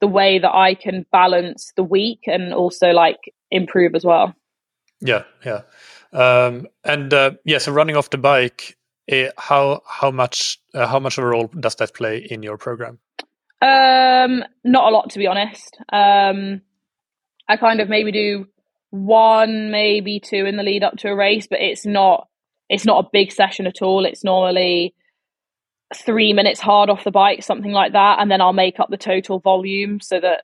the 0.00 0.06
way 0.06 0.38
that 0.38 0.54
i 0.54 0.74
can 0.74 1.06
balance 1.12 1.72
the 1.76 1.84
week 1.84 2.20
and 2.26 2.52
also 2.52 2.90
like 2.90 3.32
improve 3.50 3.94
as 3.94 4.04
well. 4.04 4.34
Yeah 5.00 5.24
yeah. 5.44 5.62
Um 6.12 6.66
and 6.84 7.12
uh 7.12 7.32
yeah 7.44 7.58
so 7.58 7.72
running 7.72 7.96
off 7.96 8.10
the 8.10 8.18
bike 8.18 8.76
how 9.38 9.82
how 9.86 10.10
much 10.10 10.58
uh, 10.74 10.86
how 10.86 10.98
much 10.98 11.16
of 11.18 11.24
a 11.24 11.26
role 11.26 11.48
does 11.60 11.76
that 11.76 11.94
play 11.94 12.18
in 12.18 12.42
your 12.42 12.56
program 12.56 12.98
um, 13.62 14.44
not 14.64 14.92
a 14.92 14.94
lot 14.94 15.10
to 15.10 15.18
be 15.18 15.26
honest. 15.26 15.76
Um, 15.92 16.62
I 17.48 17.56
kind 17.56 17.80
of 17.80 17.88
maybe 17.88 18.12
do 18.12 18.46
one, 18.90 19.70
maybe 19.70 20.20
two 20.20 20.46
in 20.46 20.56
the 20.56 20.62
lead 20.62 20.82
up 20.82 20.96
to 20.98 21.08
a 21.08 21.16
race, 21.16 21.46
but 21.48 21.60
it's 21.60 21.86
not 21.86 22.28
it's 22.68 22.84
not 22.84 23.04
a 23.04 23.08
big 23.12 23.32
session 23.32 23.66
at 23.66 23.82
all. 23.82 24.04
It's 24.04 24.24
normally 24.24 24.94
three 25.94 26.32
minutes 26.32 26.60
hard 26.60 26.90
off 26.90 27.04
the 27.04 27.12
bike, 27.12 27.42
something 27.42 27.72
like 27.72 27.92
that, 27.92 28.18
and 28.18 28.30
then 28.30 28.40
I'll 28.40 28.52
make 28.52 28.80
up 28.80 28.90
the 28.90 28.96
total 28.96 29.38
volume 29.38 30.00
so 30.00 30.18
that 30.18 30.42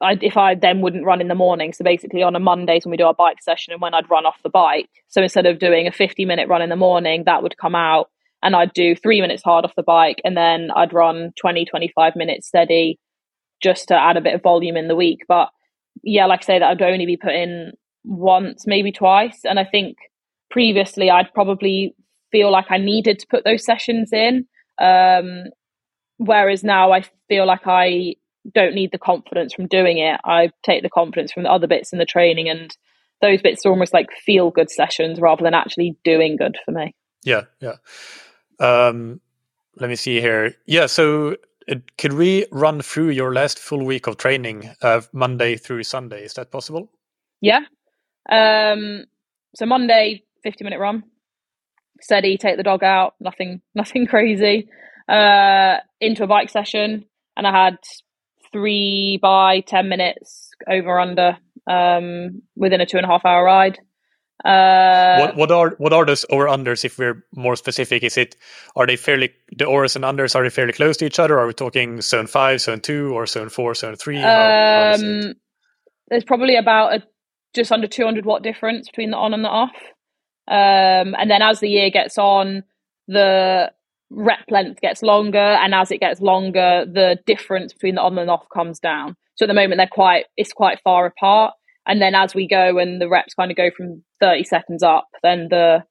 I, 0.00 0.16
if 0.22 0.38
I 0.38 0.54
then 0.54 0.80
wouldn't 0.80 1.04
run 1.04 1.20
in 1.20 1.28
the 1.28 1.34
morning. 1.34 1.74
So 1.74 1.84
basically, 1.84 2.22
on 2.22 2.34
a 2.34 2.40
Mondays 2.40 2.84
when 2.84 2.90
we 2.90 2.96
do 2.96 3.04
our 3.04 3.14
bike 3.14 3.42
session, 3.42 3.72
and 3.72 3.82
when 3.82 3.94
I'd 3.94 4.10
run 4.10 4.24
off 4.24 4.42
the 4.42 4.48
bike, 4.48 4.88
so 5.08 5.22
instead 5.22 5.46
of 5.46 5.58
doing 5.58 5.86
a 5.86 5.92
fifty 5.92 6.24
minute 6.24 6.48
run 6.48 6.62
in 6.62 6.70
the 6.70 6.76
morning, 6.76 7.24
that 7.26 7.42
would 7.42 7.58
come 7.58 7.74
out 7.74 8.10
and 8.42 8.56
I'd 8.56 8.72
do 8.72 8.94
three 8.94 9.20
minutes 9.20 9.42
hard 9.42 9.64
off 9.64 9.74
the 9.76 9.82
bike 9.82 10.20
and 10.24 10.36
then 10.36 10.70
I'd 10.74 10.92
run 10.92 11.32
20, 11.40 11.64
25 11.64 12.16
minutes 12.16 12.48
steady 12.48 12.98
just 13.62 13.88
to 13.88 13.94
add 13.94 14.16
a 14.16 14.22
bit 14.22 14.34
of 14.34 14.42
volume 14.42 14.76
in 14.76 14.88
the 14.88 14.96
week. 14.96 15.20
But 15.28 15.50
yeah, 16.02 16.26
like 16.26 16.42
I 16.44 16.46
say, 16.46 16.58
that 16.58 16.70
I'd 16.70 16.82
only 16.82 17.06
be 17.06 17.16
put 17.16 17.34
in 17.34 17.72
once, 18.04 18.66
maybe 18.66 18.92
twice. 18.92 19.40
And 19.44 19.58
I 19.58 19.64
think 19.64 19.96
previously 20.50 21.10
I'd 21.10 21.32
probably 21.34 21.94
feel 22.32 22.50
like 22.50 22.66
I 22.70 22.78
needed 22.78 23.18
to 23.18 23.26
put 23.30 23.44
those 23.44 23.64
sessions 23.64 24.12
in. 24.12 24.46
Um, 24.78 25.44
whereas 26.16 26.64
now 26.64 26.92
I 26.92 27.02
feel 27.28 27.46
like 27.46 27.66
I 27.66 28.14
don't 28.54 28.74
need 28.74 28.92
the 28.92 28.98
confidence 28.98 29.52
from 29.52 29.66
doing 29.66 29.98
it. 29.98 30.18
I 30.24 30.50
take 30.62 30.82
the 30.82 30.88
confidence 30.88 31.32
from 31.32 31.42
the 31.42 31.52
other 31.52 31.66
bits 31.66 31.92
in 31.92 31.98
the 31.98 32.06
training 32.06 32.48
and 32.48 32.74
those 33.20 33.42
bits 33.42 33.66
are 33.66 33.70
almost 33.70 33.92
like 33.92 34.08
feel 34.24 34.50
good 34.50 34.70
sessions 34.70 35.20
rather 35.20 35.42
than 35.42 35.52
actually 35.52 35.96
doing 36.04 36.36
good 36.36 36.56
for 36.64 36.72
me. 36.72 36.94
Yeah, 37.22 37.42
yeah. 37.60 37.76
Um, 38.60 39.20
let 39.76 39.88
me 39.88 39.96
see 39.96 40.20
here. 40.20 40.54
Yeah, 40.66 40.86
so 40.86 41.36
uh, 41.68 41.76
could 41.98 42.12
we 42.12 42.46
run 42.52 42.82
through 42.82 43.10
your 43.10 43.32
last 43.32 43.58
full 43.58 43.84
week 43.84 44.06
of 44.06 44.18
training, 44.18 44.70
uh, 44.82 45.00
Monday 45.12 45.56
through 45.56 45.82
Sunday? 45.84 46.24
Is 46.24 46.34
that 46.34 46.50
possible? 46.50 46.90
Yeah. 47.40 47.60
Um, 48.30 49.04
so 49.56 49.66
Monday, 49.66 50.24
fifty 50.42 50.64
minute 50.64 50.78
run, 50.78 51.04
steady, 52.00 52.36
take 52.36 52.56
the 52.56 52.62
dog 52.62 52.84
out, 52.84 53.14
nothing, 53.20 53.62
nothing 53.74 54.06
crazy. 54.06 54.68
Uh, 55.08 55.78
into 56.00 56.22
a 56.22 56.28
bike 56.28 56.50
session, 56.50 57.04
and 57.36 57.46
I 57.46 57.64
had 57.64 57.78
three 58.52 59.18
by 59.20 59.60
ten 59.60 59.88
minutes 59.88 60.50
over 60.68 61.00
under 61.00 61.36
um, 61.68 62.42
within 62.54 62.80
a 62.80 62.86
two 62.86 62.96
and 62.98 63.06
a 63.06 63.08
half 63.08 63.24
hour 63.24 63.44
ride. 63.44 63.80
Uh, 64.44 65.18
what 65.18 65.36
what 65.36 65.50
are 65.50 65.70
what 65.78 65.92
are 65.92 66.06
those 66.06 66.24
over 66.30 66.46
unders? 66.46 66.84
If 66.84 66.98
we're 66.98 67.24
more 67.34 67.56
specific, 67.56 68.02
is 68.02 68.16
it 68.16 68.36
are 68.76 68.86
they 68.86 68.96
fairly 68.96 69.34
the 69.56 69.66
overs 69.66 69.96
and 69.96 70.04
unders 70.04 70.34
are 70.34 70.42
they 70.42 70.50
fairly 70.50 70.72
close 70.72 70.96
to 70.98 71.06
each 71.06 71.18
other? 71.18 71.38
Are 71.38 71.46
we 71.46 71.52
talking 71.52 72.00
zone 72.00 72.26
five, 72.26 72.60
zone 72.60 72.80
two, 72.80 73.12
or 73.12 73.26
zone 73.26 73.50
four, 73.50 73.74
zone 73.74 73.96
three? 73.96 74.18
How, 74.18 74.28
how 74.28 74.92
um, 74.94 75.34
there's 76.08 76.24
probably 76.24 76.56
about 76.56 76.94
a 76.94 77.02
just 77.54 77.72
under 77.72 77.86
200 77.86 78.24
watt 78.24 78.42
difference 78.42 78.88
between 78.88 79.10
the 79.10 79.16
on 79.16 79.34
and 79.34 79.44
the 79.44 79.48
off. 79.48 79.74
Um, 80.48 81.14
and 81.18 81.30
then 81.30 81.42
as 81.42 81.60
the 81.60 81.68
year 81.68 81.90
gets 81.90 82.18
on, 82.18 82.64
the 83.08 83.72
rep 84.10 84.44
length 84.50 84.80
gets 84.80 85.02
longer, 85.02 85.38
and 85.38 85.74
as 85.74 85.90
it 85.90 85.98
gets 85.98 86.20
longer, 86.20 86.84
the 86.86 87.18
difference 87.26 87.72
between 87.72 87.94
the 87.96 88.02
on 88.02 88.18
and 88.18 88.30
off 88.30 88.46
comes 88.52 88.78
down. 88.78 89.16
So 89.34 89.44
at 89.44 89.48
the 89.48 89.54
moment, 89.54 89.78
they're 89.78 89.88
quite 89.90 90.26
it's 90.36 90.52
quite 90.52 90.80
far 90.82 91.06
apart, 91.06 91.54
and 91.86 92.00
then 92.00 92.14
as 92.14 92.34
we 92.34 92.46
go 92.46 92.78
and 92.78 93.00
the 93.00 93.08
reps 93.08 93.34
kind 93.34 93.50
of 93.50 93.56
go 93.56 93.70
from 93.74 94.02
thirty 94.20 94.44
seconds 94.44 94.82
up, 94.82 95.08
then 95.22 95.48
the 95.50 95.84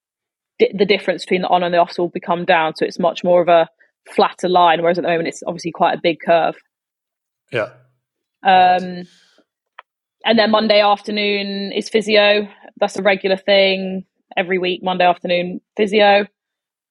the 0.60 0.86
difference 0.86 1.24
between 1.24 1.42
the 1.42 1.48
on 1.48 1.64
and 1.64 1.74
the 1.74 1.78
off 1.78 1.98
will 1.98 2.10
become 2.10 2.46
down. 2.46 2.76
So 2.76 2.86
it's 2.86 3.00
much 3.00 3.24
more 3.24 3.42
of 3.42 3.48
a 3.48 3.68
flatter 4.14 4.50
line, 4.50 4.82
whereas 4.82 4.98
at 4.98 5.04
the 5.04 5.08
moment 5.08 5.30
it's 5.30 5.44
obviously 5.48 5.72
quite 5.72 5.98
a 5.98 6.02
big 6.02 6.18
curve. 6.26 6.56
Yeah. 7.52 7.70
Um, 8.44 9.08
and 10.26 10.38
then 10.38 10.52
Monday 10.52 10.82
afternoon 10.82 11.72
is 11.72 11.90
physio. 11.90 12.48
That's 12.80 12.98
a 12.98 13.02
regular 13.02 13.38
thing 13.38 14.06
every 14.36 14.58
week. 14.58 14.82
Monday 14.84 15.06
afternoon 15.06 15.62
physio. 15.78 16.26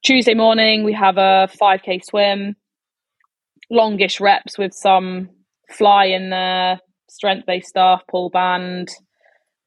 Tuesday 0.05 0.35
morning 0.35 0.85
we 0.85 0.93
have 0.93 1.19
a 1.19 1.49
5k 1.61 2.05
swim, 2.05 2.57
longish 3.71 4.21
reps 4.21 4.57
with 4.57 4.73
some 4.73 5.29
fly 5.71 6.07
in 6.07 6.31
there, 6.31 6.81
strength 7.09 7.47
based 7.47 7.69
stuff, 7.69 8.03
pull 8.11 8.31
band. 8.31 8.89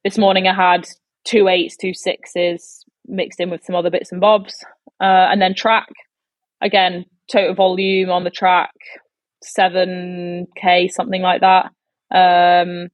This 0.04 0.18
morning 0.18 0.48
I 0.48 0.54
had 0.54 0.88
two 1.26 1.48
eights, 1.48 1.78
two 1.78 1.94
sixes 1.94 2.86
mixed 3.06 3.40
in 3.40 3.50
with 3.50 3.64
some 3.64 3.76
other 3.76 3.90
bits 3.90 4.12
and 4.12 4.22
bobs, 4.22 4.54
uh, 5.00 5.28
and 5.30 5.42
then 5.42 5.56
track. 5.56 5.90
Again 6.62 7.06
total 7.32 7.56
volume 7.56 8.10
on 8.10 8.24
the 8.24 8.30
track 8.30 8.74
7k 9.44 10.92
something 10.92 11.22
like 11.22 11.42
that. 11.42 11.72
Um, 12.14 12.90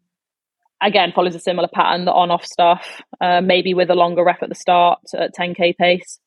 again 0.81 1.11
follows 1.13 1.35
a 1.35 1.39
similar 1.39 1.67
pattern 1.73 2.05
the 2.05 2.13
on 2.13 2.29
off 2.29 2.45
stuff 2.45 3.01
uh, 3.19 3.41
maybe 3.41 3.73
with 3.73 3.89
a 3.89 3.95
longer 3.95 4.23
rep 4.23 4.43
at 4.43 4.49
the 4.49 4.55
start 4.55 4.99
at 5.13 5.35
10k 5.35 5.75
pace. 5.75 6.19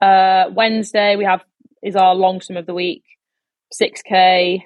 Uh, 0.00 0.44
wednesday 0.52 1.16
we 1.16 1.24
have 1.24 1.42
is 1.82 1.96
our 1.96 2.14
long 2.14 2.40
swim 2.40 2.56
of 2.56 2.66
the 2.66 2.74
week 2.74 3.02
6k 3.74 4.60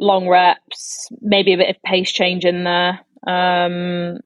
long 0.00 0.28
reps 0.28 1.08
maybe 1.20 1.52
a 1.52 1.58
bit 1.58 1.70
of 1.70 1.82
pace 1.82 2.10
change 2.10 2.44
in 2.44 2.64
there 2.64 3.00
um, 3.26 4.18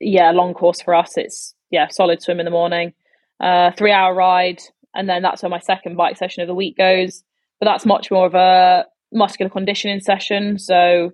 yeah 0.00 0.30
long 0.32 0.52
course 0.54 0.82
for 0.82 0.94
us 0.94 1.16
it's 1.16 1.54
yeah 1.70 1.88
solid 1.88 2.20
swim 2.20 2.40
in 2.40 2.44
the 2.44 2.50
morning 2.50 2.92
uh, 3.40 3.70
three 3.76 3.92
hour 3.92 4.14
ride 4.14 4.60
and 4.94 5.08
then 5.08 5.22
that's 5.22 5.42
where 5.42 5.50
my 5.50 5.58
second 5.58 5.96
bike 5.96 6.16
session 6.16 6.42
of 6.42 6.46
the 6.46 6.54
week 6.54 6.76
goes. 6.76 7.24
But 7.60 7.66
that's 7.66 7.86
much 7.86 8.10
more 8.10 8.26
of 8.26 8.34
a 8.34 8.86
muscular 9.12 9.50
conditioning 9.50 10.00
session, 10.00 10.58
so 10.58 11.12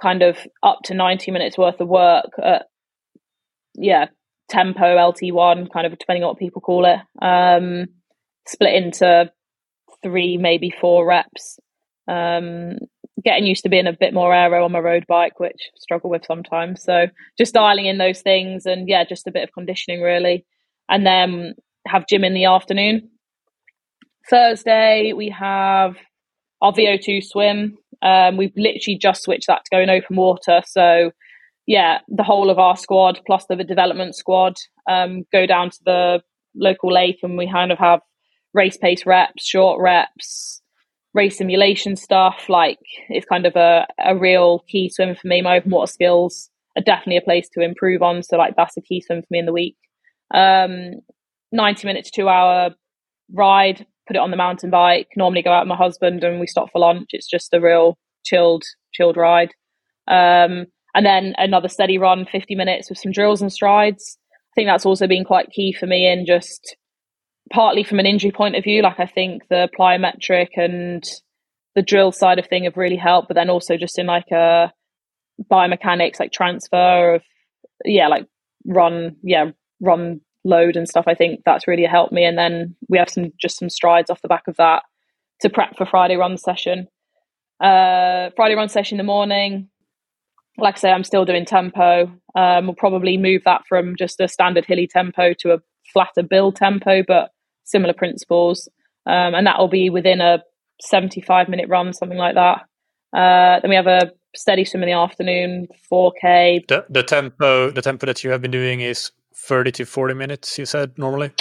kind 0.00 0.22
of 0.22 0.38
up 0.62 0.80
to 0.84 0.94
ninety 0.94 1.30
minutes 1.30 1.58
worth 1.58 1.80
of 1.80 1.88
work 1.88 2.30
at 2.42 2.66
yeah 3.74 4.06
tempo 4.48 4.82
LT1, 4.82 5.72
kind 5.72 5.86
of 5.86 5.98
depending 5.98 6.24
on 6.24 6.30
what 6.30 6.38
people 6.38 6.60
call 6.60 6.84
it. 6.86 6.98
Um, 7.24 7.86
split 8.46 8.74
into 8.74 9.30
three, 10.02 10.36
maybe 10.38 10.72
four 10.80 11.06
reps. 11.06 11.58
Um, 12.08 12.78
getting 13.24 13.46
used 13.46 13.62
to 13.62 13.68
being 13.68 13.86
a 13.86 13.92
bit 13.92 14.14
more 14.14 14.34
aero 14.34 14.64
on 14.64 14.72
my 14.72 14.78
road 14.78 15.04
bike, 15.08 15.38
which 15.40 15.70
I 15.74 15.78
struggle 15.78 16.10
with 16.10 16.24
sometimes. 16.26 16.82
So 16.82 17.06
just 17.38 17.54
dialing 17.54 17.86
in 17.86 17.98
those 17.98 18.22
things 18.22 18.66
and 18.66 18.88
yeah, 18.88 19.04
just 19.04 19.26
a 19.26 19.32
bit 19.32 19.42
of 19.42 19.52
conditioning 19.52 20.00
really. 20.00 20.44
And 20.88 21.06
then 21.06 21.54
have 21.86 22.06
gym 22.08 22.24
in 22.24 22.34
the 22.34 22.46
afternoon. 22.46 23.10
Thursday, 24.28 25.12
we 25.12 25.30
have 25.30 25.96
our 26.60 26.72
VO2 26.72 27.24
swim. 27.24 27.78
Um, 28.02 28.36
we've 28.36 28.52
literally 28.56 28.98
just 29.00 29.22
switched 29.22 29.46
that 29.48 29.64
to 29.64 29.76
go 29.76 29.80
in 29.80 29.90
open 29.90 30.16
water. 30.16 30.62
So, 30.66 31.12
yeah, 31.66 31.98
the 32.08 32.22
whole 32.22 32.50
of 32.50 32.58
our 32.58 32.76
squad 32.76 33.20
plus 33.26 33.44
the 33.48 33.56
development 33.56 34.16
squad 34.16 34.54
um, 34.88 35.24
go 35.32 35.46
down 35.46 35.70
to 35.70 35.78
the 35.84 36.22
local 36.54 36.92
lake 36.92 37.18
and 37.22 37.36
we 37.36 37.50
kind 37.50 37.72
of 37.72 37.78
have 37.78 38.00
race 38.54 38.76
pace 38.76 39.06
reps, 39.06 39.46
short 39.46 39.80
reps, 39.80 40.59
race 41.14 41.38
simulation 41.38 41.96
stuff. 41.96 42.48
Like, 42.48 42.78
it's 43.08 43.26
kind 43.26 43.46
of 43.46 43.56
a, 43.56 43.86
a 44.04 44.16
real 44.16 44.64
key 44.68 44.88
swim 44.88 45.14
for 45.14 45.26
me. 45.26 45.42
My 45.42 45.56
open 45.56 45.70
water 45.70 45.90
skills 45.90 46.50
are 46.76 46.82
definitely 46.82 47.16
a 47.16 47.22
place 47.22 47.48
to 47.54 47.60
improve 47.60 48.02
on. 48.02 48.22
So, 48.22 48.36
like, 48.36 48.54
that's 48.56 48.76
a 48.76 48.82
key 48.82 49.00
swim 49.00 49.22
for 49.22 49.28
me 49.30 49.38
in 49.40 49.46
the 49.46 49.52
week. 49.52 49.76
Um, 50.32 51.00
90 51.52 51.86
minutes, 51.86 52.10
two 52.10 52.28
hour 52.28 52.70
ride, 53.32 53.86
put 54.06 54.16
it 54.16 54.20
on 54.20 54.30
the 54.30 54.36
mountain 54.36 54.70
bike. 54.70 55.08
Normally 55.16 55.42
go 55.42 55.52
out 55.52 55.62
with 55.64 55.68
my 55.68 55.76
husband 55.76 56.24
and 56.24 56.40
we 56.40 56.46
stop 56.46 56.70
for 56.70 56.80
lunch. 56.80 57.08
It's 57.10 57.28
just 57.28 57.52
a 57.54 57.60
real 57.60 57.98
chilled, 58.24 58.64
chilled 58.92 59.16
ride. 59.16 59.50
Um, 60.08 60.66
and 60.94 61.06
then 61.06 61.34
another 61.38 61.68
steady 61.68 61.98
run, 61.98 62.26
50 62.30 62.54
minutes 62.54 62.90
with 62.90 62.98
some 62.98 63.12
drills 63.12 63.42
and 63.42 63.52
strides. 63.52 64.18
I 64.32 64.54
think 64.54 64.68
that's 64.68 64.86
also 64.86 65.06
been 65.06 65.24
quite 65.24 65.50
key 65.50 65.72
for 65.72 65.86
me 65.86 66.10
in 66.10 66.26
just 66.26 66.76
partly 67.52 67.84
from 67.84 67.98
an 67.98 68.06
injury 68.06 68.30
point 68.30 68.56
of 68.56 68.64
view. 68.64 68.82
Like 68.82 69.00
I 69.00 69.06
think 69.06 69.48
the 69.48 69.68
plyometric 69.78 70.50
and 70.56 71.04
the 71.74 71.82
drill 71.82 72.12
side 72.12 72.38
of 72.38 72.46
thing 72.46 72.64
have 72.64 72.76
really 72.76 72.96
helped, 72.96 73.28
but 73.28 73.34
then 73.34 73.50
also 73.50 73.76
just 73.76 73.98
in 73.98 74.06
like 74.06 74.30
a 74.32 74.72
biomechanics, 75.50 76.20
like 76.20 76.32
transfer 76.32 77.14
of, 77.14 77.22
yeah, 77.84 78.08
like 78.08 78.26
run, 78.66 79.16
yeah, 79.22 79.50
run 79.80 80.20
load 80.44 80.76
and 80.76 80.88
stuff, 80.88 81.04
I 81.06 81.14
think 81.14 81.40
that's 81.44 81.68
really 81.68 81.84
helped 81.84 82.12
me. 82.12 82.24
And 82.24 82.38
then 82.38 82.76
we 82.88 82.98
have 82.98 83.10
some 83.10 83.32
just 83.40 83.58
some 83.58 83.70
strides 83.70 84.10
off 84.10 84.22
the 84.22 84.28
back 84.28 84.44
of 84.48 84.56
that 84.56 84.82
to 85.40 85.50
prep 85.50 85.76
for 85.76 85.86
Friday 85.86 86.16
run 86.16 86.36
session. 86.36 86.86
Uh, 87.60 88.30
Friday 88.36 88.54
run 88.54 88.68
session 88.68 88.96
in 88.96 89.04
the 89.04 89.12
morning. 89.12 89.68
Like 90.58 90.76
I 90.76 90.78
say, 90.78 90.90
I'm 90.90 91.04
still 91.04 91.24
doing 91.24 91.44
tempo. 91.44 92.10
Um, 92.34 92.66
we'll 92.66 92.74
probably 92.74 93.16
move 93.16 93.42
that 93.44 93.62
from 93.68 93.96
just 93.96 94.20
a 94.20 94.28
standard 94.28 94.64
hilly 94.66 94.86
tempo 94.86 95.32
to 95.40 95.54
a 95.54 95.58
flatter 95.92 96.22
build 96.22 96.56
tempo, 96.56 97.02
but 97.06 97.30
similar 97.70 97.94
principles. 97.94 98.68
Um, 99.06 99.34
and 99.34 99.46
that 99.46 99.58
will 99.58 99.68
be 99.68 99.90
within 99.90 100.20
a 100.20 100.42
75 100.82 101.48
minute 101.48 101.68
run, 101.68 101.92
something 101.92 102.18
like 102.18 102.34
that. 102.34 102.62
Uh, 103.12 103.60
then 103.60 103.70
we 103.70 103.76
have 103.76 103.86
a 103.86 104.12
steady 104.34 104.64
swim 104.64 104.82
in 104.82 104.88
the 104.88 104.94
afternoon, 104.94 105.68
4k. 105.90 106.66
The, 106.68 106.86
the 106.88 107.02
tempo, 107.02 107.70
the 107.70 107.82
tempo 107.82 108.06
that 108.06 108.22
you 108.22 108.30
have 108.30 108.42
been 108.42 108.50
doing 108.50 108.80
is 108.80 109.10
30 109.34 109.72
to 109.72 109.84
40 109.84 110.14
minutes, 110.14 110.58
you 110.58 110.66
said 110.66 110.96
normally? 110.98 111.32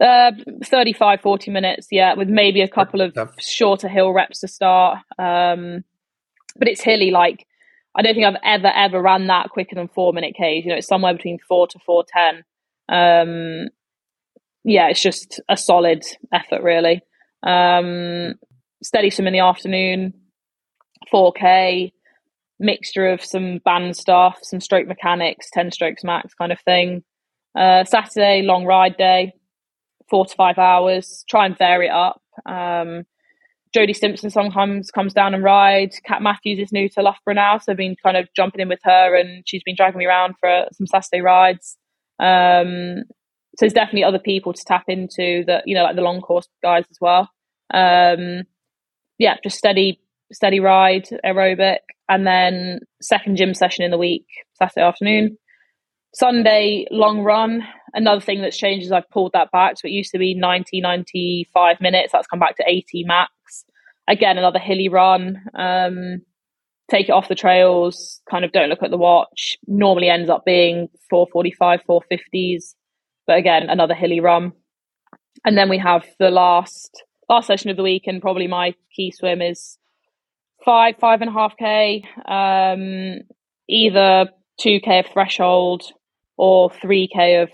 Uh, 0.00 0.32
35, 0.64 1.20
40 1.20 1.50
minutes, 1.50 1.88
yeah, 1.90 2.14
with 2.14 2.28
maybe 2.28 2.60
a 2.60 2.68
couple 2.68 3.00
of 3.00 3.12
yeah. 3.14 3.26
shorter 3.38 3.88
hill 3.88 4.12
reps 4.12 4.40
to 4.40 4.48
start. 4.48 4.98
Um, 5.18 5.84
but 6.56 6.68
it's 6.68 6.82
hilly, 6.82 7.10
like, 7.10 7.46
I 7.96 8.02
don't 8.02 8.14
think 8.14 8.26
I've 8.26 8.40
ever, 8.44 8.72
ever 8.74 9.00
ran 9.00 9.28
that 9.28 9.50
quicker 9.50 9.76
than 9.76 9.88
four 9.88 10.12
minute 10.12 10.34
Ks. 10.34 10.64
You 10.64 10.70
know, 10.70 10.76
it's 10.76 10.88
somewhere 10.88 11.14
between 11.14 11.38
four 11.48 11.68
to 11.68 11.78
410. 11.78 12.44
Um, 12.88 13.68
yeah, 14.64 14.88
it's 14.88 15.02
just 15.02 15.40
a 15.48 15.56
solid 15.56 16.04
effort, 16.32 16.62
really. 16.62 17.02
Um, 17.42 18.34
steady 18.82 19.10
swim 19.10 19.26
in 19.26 19.32
the 19.34 19.40
afternoon, 19.40 20.14
4K, 21.12 21.92
mixture 22.58 23.08
of 23.08 23.22
some 23.22 23.58
band 23.64 23.96
stuff, 23.96 24.38
some 24.42 24.60
stroke 24.60 24.86
mechanics, 24.86 25.48
10 25.52 25.70
strokes 25.72 26.04
max 26.04 26.34
kind 26.34 26.52
of 26.52 26.60
thing. 26.60 27.02
Uh, 27.56 27.84
Saturday, 27.84 28.42
long 28.42 28.64
ride 28.64 28.96
day, 28.96 29.32
four 30.08 30.26
to 30.26 30.34
five 30.34 30.58
hours. 30.58 31.24
Try 31.28 31.46
and 31.46 31.56
vary 31.56 31.86
it 31.86 31.92
up. 31.92 32.20
Um, 32.46 33.04
Jodie 33.76 33.94
Stimpson 33.94 34.30
sometimes 34.30 34.90
comes 34.90 35.12
down 35.12 35.34
and 35.34 35.42
rides. 35.42 36.00
Kat 36.06 36.22
Matthews 36.22 36.58
is 36.58 36.72
new 36.72 36.88
to 36.90 37.02
Loughborough 37.02 37.34
now, 37.34 37.58
so 37.58 37.72
I've 37.72 37.78
been 37.78 37.96
kind 38.02 38.16
of 38.16 38.28
jumping 38.34 38.60
in 38.60 38.68
with 38.68 38.80
her, 38.84 39.16
and 39.16 39.42
she's 39.46 39.64
been 39.64 39.74
dragging 39.76 39.98
me 39.98 40.06
around 40.06 40.34
for 40.40 40.66
some 40.72 40.86
Saturday 40.86 41.20
rides. 41.20 41.76
Um, 42.20 43.04
so 43.56 43.64
there's 43.64 43.72
definitely 43.72 44.04
other 44.04 44.18
people 44.18 44.52
to 44.52 44.64
tap 44.66 44.84
into 44.88 45.44
that, 45.46 45.62
you 45.66 45.74
know, 45.74 45.84
like 45.84 45.96
the 45.96 46.02
long 46.02 46.20
course 46.20 46.48
guys 46.62 46.84
as 46.90 46.98
well. 47.00 47.30
Um, 47.72 48.42
yeah, 49.18 49.36
just 49.42 49.58
steady, 49.58 50.00
steady 50.32 50.58
ride, 50.58 51.08
aerobic, 51.24 51.78
and 52.08 52.26
then 52.26 52.80
second 53.00 53.36
gym 53.36 53.54
session 53.54 53.84
in 53.84 53.90
the 53.90 53.98
week, 53.98 54.26
Saturday 54.54 54.84
afternoon. 54.84 55.38
Sunday 56.14 56.86
long 56.90 57.22
run. 57.22 57.62
Another 57.92 58.20
thing 58.20 58.40
that's 58.40 58.56
changed 58.56 58.86
is 58.86 58.92
I've 58.92 59.08
pulled 59.10 59.32
that 59.34 59.50
back. 59.52 59.78
So 59.78 59.86
it 59.86 59.92
used 59.92 60.12
to 60.12 60.18
be 60.18 60.34
90, 60.34 60.80
95 60.80 61.80
minutes. 61.80 62.12
That's 62.12 62.26
come 62.26 62.40
back 62.40 62.56
to 62.56 62.64
80 62.66 63.04
max. 63.04 63.64
Again, 64.08 64.36
another 64.36 64.58
hilly 64.58 64.88
run. 64.88 65.42
Um, 65.54 66.22
take 66.90 67.08
it 67.08 67.12
off 67.12 67.28
the 67.28 67.34
trails, 67.34 68.20
kind 68.30 68.44
of 68.44 68.52
don't 68.52 68.68
look 68.68 68.82
at 68.82 68.90
the 68.90 68.96
watch. 68.96 69.56
Normally 69.66 70.08
ends 70.08 70.28
up 70.28 70.44
being 70.44 70.88
445, 71.08 71.80
450s. 71.88 72.74
But 73.26 73.38
again, 73.38 73.68
another 73.68 73.94
hilly 73.94 74.20
run. 74.20 74.52
And 75.44 75.56
then 75.56 75.68
we 75.68 75.78
have 75.78 76.04
the 76.18 76.30
last 76.30 77.02
last 77.28 77.46
session 77.46 77.70
of 77.70 77.76
the 77.76 77.82
week 77.82 78.02
and 78.06 78.20
probably 78.20 78.46
my 78.46 78.74
key 78.94 79.10
swim 79.10 79.40
is 79.40 79.78
five, 80.64 80.96
five 80.98 81.20
and 81.20 81.30
a 81.30 81.32
half 81.32 81.56
K. 81.56 82.04
Um, 82.26 83.26
either 83.68 84.30
2K 84.60 85.00
of 85.00 85.06
threshold 85.12 85.82
or 86.36 86.70
3k 86.70 87.42
of 87.42 87.50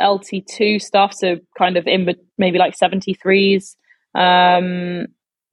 LT2 0.00 0.80
stuff, 0.80 1.14
so 1.14 1.36
kind 1.56 1.76
of 1.76 1.86
in 1.86 2.08
maybe 2.38 2.58
like 2.58 2.74
73s, 2.76 3.76
um, 4.14 5.06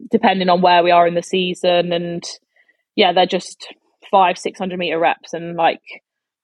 depending 0.09 0.49
on 0.49 0.61
where 0.61 0.83
we 0.83 0.91
are 0.91 1.07
in 1.07 1.15
the 1.15 1.23
season. 1.23 1.91
And 1.91 2.23
yeah, 2.95 3.11
they're 3.13 3.25
just 3.25 3.73
five, 4.09 4.37
600 4.37 4.79
meter 4.79 4.99
reps. 4.99 5.33
And 5.33 5.55
like 5.55 5.81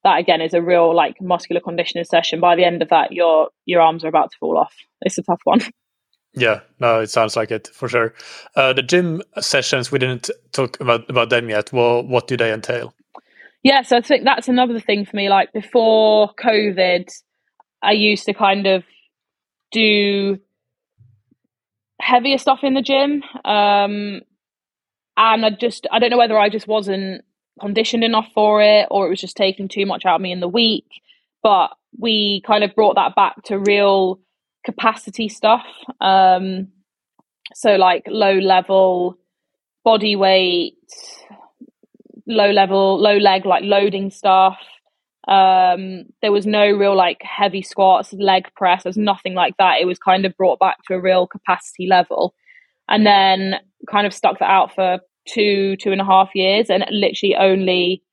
that 0.06 0.20
again 0.20 0.40
is 0.40 0.54
a 0.54 0.62
real 0.62 0.96
like 0.96 1.22
muscular 1.22 1.60
conditioning 1.60 2.06
session. 2.06 2.40
By 2.40 2.56
the 2.56 2.64
end 2.64 2.82
of 2.82 2.90
that, 2.90 3.12
your, 3.12 3.50
your 3.66 3.82
arms 3.82 4.06
are 4.06 4.08
about 4.08 4.32
to 4.32 4.38
fall 4.40 4.58
off. 4.58 4.74
It's 5.02 5.18
a 5.18 5.24
tough 5.24 5.42
one. 5.44 5.60
Yeah, 6.38 6.60
no, 6.82 7.00
it 7.00 7.10
sounds 7.10 7.38
like 7.38 7.50
it 7.50 7.70
for 7.70 7.88
sure. 7.88 8.14
Uh, 8.58 8.74
the 8.74 8.82
gym 8.82 9.22
sessions 9.40 9.90
we 9.90 10.00
didn't 10.00 10.30
talk 10.52 10.78
about 10.82 11.10
about 11.10 11.30
them 11.30 11.50
yet. 11.50 11.72
Well, 11.72 12.04
what 12.04 12.28
do 12.28 12.36
they 12.36 12.52
entail? 12.52 12.94
Yeah, 13.64 13.84
so 13.84 13.96
I 13.96 14.02
think 14.02 14.26
that's 14.26 14.50
another 14.50 14.82
thing 14.82 15.06
for 15.06 15.16
me. 15.16 15.30
Like 15.30 15.54
before 15.54 16.32
COVID, 16.36 17.10
I 17.82 17.94
used 17.94 18.26
to 18.26 18.34
kind 18.34 18.68
of 18.68 18.84
do 19.72 20.38
heavier 22.02 22.38
stuff 22.38 22.60
in 22.64 22.74
the 22.74 22.82
gym, 22.82 23.24
um, 23.46 24.20
and 25.16 25.46
I 25.46 25.52
just 25.58 25.88
I 25.90 26.00
don't 26.00 26.10
know 26.10 26.18
whether 26.18 26.38
I 26.38 26.50
just 26.50 26.68
wasn't 26.68 27.24
conditioned 27.60 28.04
enough 28.04 28.28
for 28.34 28.62
it 28.62 28.88
or 28.92 29.06
it 29.06 29.10
was 29.10 29.22
just 29.22 29.38
taking 29.38 29.68
too 29.68 29.86
much 29.86 30.06
out 30.06 30.16
of 30.16 30.22
me 30.22 30.32
in 30.32 30.40
the 30.40 30.48
week. 30.48 30.86
But 31.42 31.70
we 31.98 32.42
kind 32.46 32.64
of 32.64 32.76
brought 32.76 32.96
that 32.96 33.16
back 33.16 33.44
to 33.46 33.60
real 33.60 34.20
capacity 34.66 35.30
stuff. 35.30 35.66
Um, 36.02 36.70
so 37.54 37.76
like 37.76 38.04
low 38.08 38.34
level 38.34 39.18
body 39.84 40.16
weight, 40.16 40.76
low 42.28 42.52
level, 42.52 43.00
low 43.00 43.18
leg, 43.18 43.46
like 43.46 43.64
loading 43.64 44.10
stuff. 44.10 44.58
Um, 45.28 46.06
there 46.22 46.32
was 46.32 46.46
no 46.46 46.70
real 46.70 46.96
like 46.96 47.22
heavy 47.22 47.62
squats, 47.62 48.14
leg 48.14 48.48
press. 48.56 48.84
There's 48.84 48.98
nothing 48.98 49.34
like 49.34 49.56
that. 49.58 49.80
It 49.80 49.86
was 49.86 50.00
kind 50.00 50.26
of 50.26 50.36
brought 50.36 50.60
back 50.60 50.78
to 50.88 50.96
a 50.96 51.02
real 51.02 51.28
capacity 51.28 51.88
level, 51.88 52.34
and 52.90 53.06
then 53.06 53.56
kind 53.90 54.06
of 54.06 54.14
stuck 54.14 54.40
that 54.40 54.50
out 54.50 54.74
for 54.74 55.00
two, 55.28 55.76
two 55.78 55.92
and 55.92 56.02
a 56.02 56.06
half 56.06 56.30
years, 56.36 56.70
and 56.70 56.86
literally 56.92 57.36
only 57.36 58.04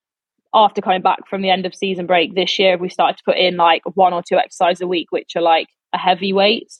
after 0.54 0.82
coming 0.82 1.02
back 1.02 1.26
from 1.28 1.42
the 1.42 1.50
end 1.50 1.64
of 1.64 1.74
season 1.74 2.06
break 2.06 2.34
this 2.34 2.58
year, 2.58 2.76
we 2.76 2.88
started 2.88 3.16
to 3.16 3.24
put 3.24 3.38
in 3.38 3.56
like 3.56 3.82
one 3.94 4.12
or 4.12 4.22
two 4.22 4.36
exercises 4.36 4.82
a 4.82 4.86
week, 4.86 5.10
which 5.10 5.34
are 5.36 5.42
like 5.42 5.68
a 5.94 5.98
heavy 5.98 6.32
weight. 6.32 6.72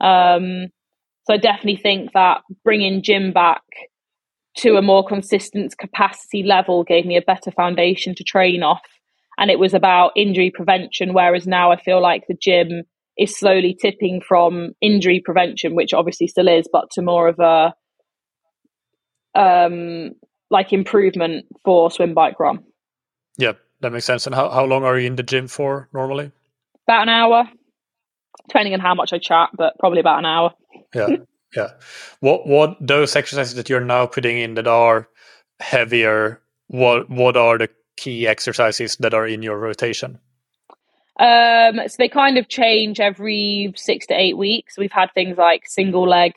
Um, 0.00 0.68
so 1.24 1.34
I 1.34 1.36
definitely 1.36 1.76
think 1.76 2.12
that 2.14 2.40
bringing 2.64 3.02
gym 3.02 3.32
back 3.32 3.62
to 4.58 4.76
a 4.76 4.82
more 4.82 5.06
consistent 5.06 5.76
capacity 5.78 6.42
level 6.42 6.84
gave 6.84 7.04
me 7.04 7.16
a 7.16 7.22
better 7.22 7.50
foundation 7.50 8.14
to 8.14 8.24
train 8.24 8.62
off. 8.62 8.80
And 9.36 9.50
it 9.50 9.58
was 9.58 9.74
about 9.74 10.12
injury 10.16 10.50
prevention, 10.50 11.12
whereas 11.12 11.46
now 11.46 11.70
I 11.70 11.80
feel 11.80 12.02
like 12.02 12.24
the 12.26 12.36
gym 12.40 12.82
is 13.18 13.38
slowly 13.38 13.76
tipping 13.80 14.20
from 14.26 14.72
injury 14.80 15.20
prevention, 15.24 15.74
which 15.74 15.92
obviously 15.92 16.28
still 16.28 16.48
is, 16.48 16.68
but 16.72 16.90
to 16.92 17.02
more 17.02 17.28
of 17.28 17.38
a 17.38 17.74
um, 19.34 20.12
like 20.50 20.72
improvement 20.72 21.46
for 21.64 21.90
swim 21.90 22.14
bike 22.14 22.38
run. 22.40 22.64
Yeah, 23.36 23.52
that 23.80 23.92
makes 23.92 24.04
sense. 24.04 24.26
And 24.26 24.34
how, 24.34 24.48
how 24.50 24.64
long 24.64 24.84
are 24.84 24.98
you 24.98 25.06
in 25.06 25.16
the 25.16 25.22
gym 25.22 25.48
for 25.48 25.88
normally? 25.92 26.32
About 26.86 27.02
an 27.02 27.08
hour, 27.08 27.48
depending 28.48 28.74
on 28.74 28.80
how 28.80 28.94
much 28.94 29.12
I 29.12 29.18
chat, 29.18 29.50
but 29.56 29.78
probably 29.78 30.00
about 30.00 30.18
an 30.20 30.26
hour. 30.26 30.54
Yeah, 30.94 31.08
yeah. 31.56 31.70
What 32.20 32.46
what 32.46 32.76
those 32.80 33.14
exercises 33.14 33.54
that 33.54 33.68
you're 33.68 33.80
now 33.80 34.06
putting 34.06 34.38
in 34.38 34.54
that 34.54 34.66
are 34.66 35.08
heavier? 35.60 36.40
What 36.68 37.08
what 37.10 37.36
are 37.36 37.58
the 37.58 37.68
key 37.96 38.26
exercises 38.26 38.96
that 38.96 39.14
are 39.14 39.26
in 39.26 39.42
your 39.42 39.58
rotation? 39.58 40.18
Um, 41.18 41.80
so 41.88 41.96
they 41.98 42.08
kind 42.08 42.38
of 42.38 42.48
change 42.48 43.00
every 43.00 43.72
six 43.76 44.06
to 44.06 44.14
eight 44.14 44.36
weeks. 44.36 44.78
We've 44.78 44.92
had 44.92 45.12
things 45.14 45.36
like 45.36 45.64
single 45.66 46.08
leg, 46.08 46.34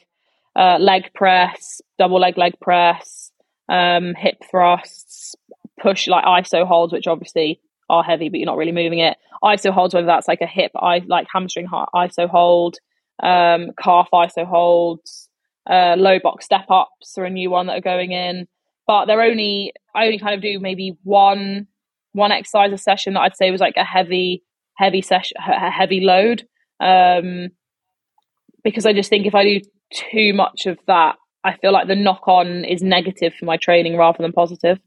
uh, 0.55 0.77
leg 0.79 1.13
press, 1.13 1.81
double 1.97 2.19
leg 2.19 2.37
leg 2.37 2.53
press, 2.59 3.31
um, 3.69 4.13
hip 4.15 4.37
thrusts, 4.49 5.35
push 5.79 6.07
like 6.07 6.25
iso 6.25 6.65
holds, 6.65 6.93
which 6.93 7.07
obviously 7.07 7.59
are 7.89 8.03
heavy, 8.03 8.29
but 8.29 8.39
you're 8.39 8.45
not 8.45 8.57
really 8.57 8.71
moving 8.71 8.99
it. 8.99 9.17
ISO 9.43 9.71
holds, 9.71 9.93
whether 9.93 10.07
that's 10.07 10.27
like 10.27 10.41
a 10.41 10.47
hip, 10.47 10.71
I 10.75 11.01
like 11.07 11.27
hamstring 11.31 11.67
ISO 11.67 12.29
hold, 12.29 12.77
um, 13.21 13.71
calf 13.77 14.09
ISO 14.13 14.45
holds, 14.45 15.29
uh, 15.69 15.95
low 15.97 16.19
box 16.19 16.45
step 16.45 16.65
ups 16.69 17.17
are 17.17 17.25
a 17.25 17.29
new 17.29 17.49
one 17.49 17.67
that 17.67 17.77
are 17.77 17.81
going 17.81 18.11
in, 18.11 18.47
but 18.87 19.05
they're 19.05 19.21
only 19.21 19.73
I 19.93 20.05
only 20.05 20.19
kind 20.19 20.35
of 20.35 20.41
do 20.41 20.59
maybe 20.59 20.97
one 21.03 21.67
one 22.13 22.31
exercise 22.31 22.73
a 22.73 22.77
session 22.77 23.13
that 23.13 23.21
I'd 23.21 23.37
say 23.37 23.51
was 23.51 23.61
like 23.61 23.77
a 23.77 23.83
heavy 23.83 24.43
heavy 24.75 25.01
session, 25.01 25.37
a 25.37 25.69
heavy 25.69 26.01
load, 26.01 26.47
um, 26.79 27.49
because 28.63 28.85
I 28.85 28.93
just 28.93 29.09
think 29.09 29.25
if 29.25 29.35
I 29.35 29.43
do 29.43 29.61
too 29.93 30.33
much 30.33 30.65
of 30.65 30.77
that, 30.87 31.15
I 31.43 31.57
feel 31.57 31.71
like 31.71 31.87
the 31.87 31.95
knock 31.95 32.27
on 32.27 32.65
is 32.65 32.81
negative 32.81 33.33
for 33.33 33.45
my 33.45 33.57
training 33.57 33.97
rather 33.97 34.21
than 34.21 34.31
positive. 34.31 34.79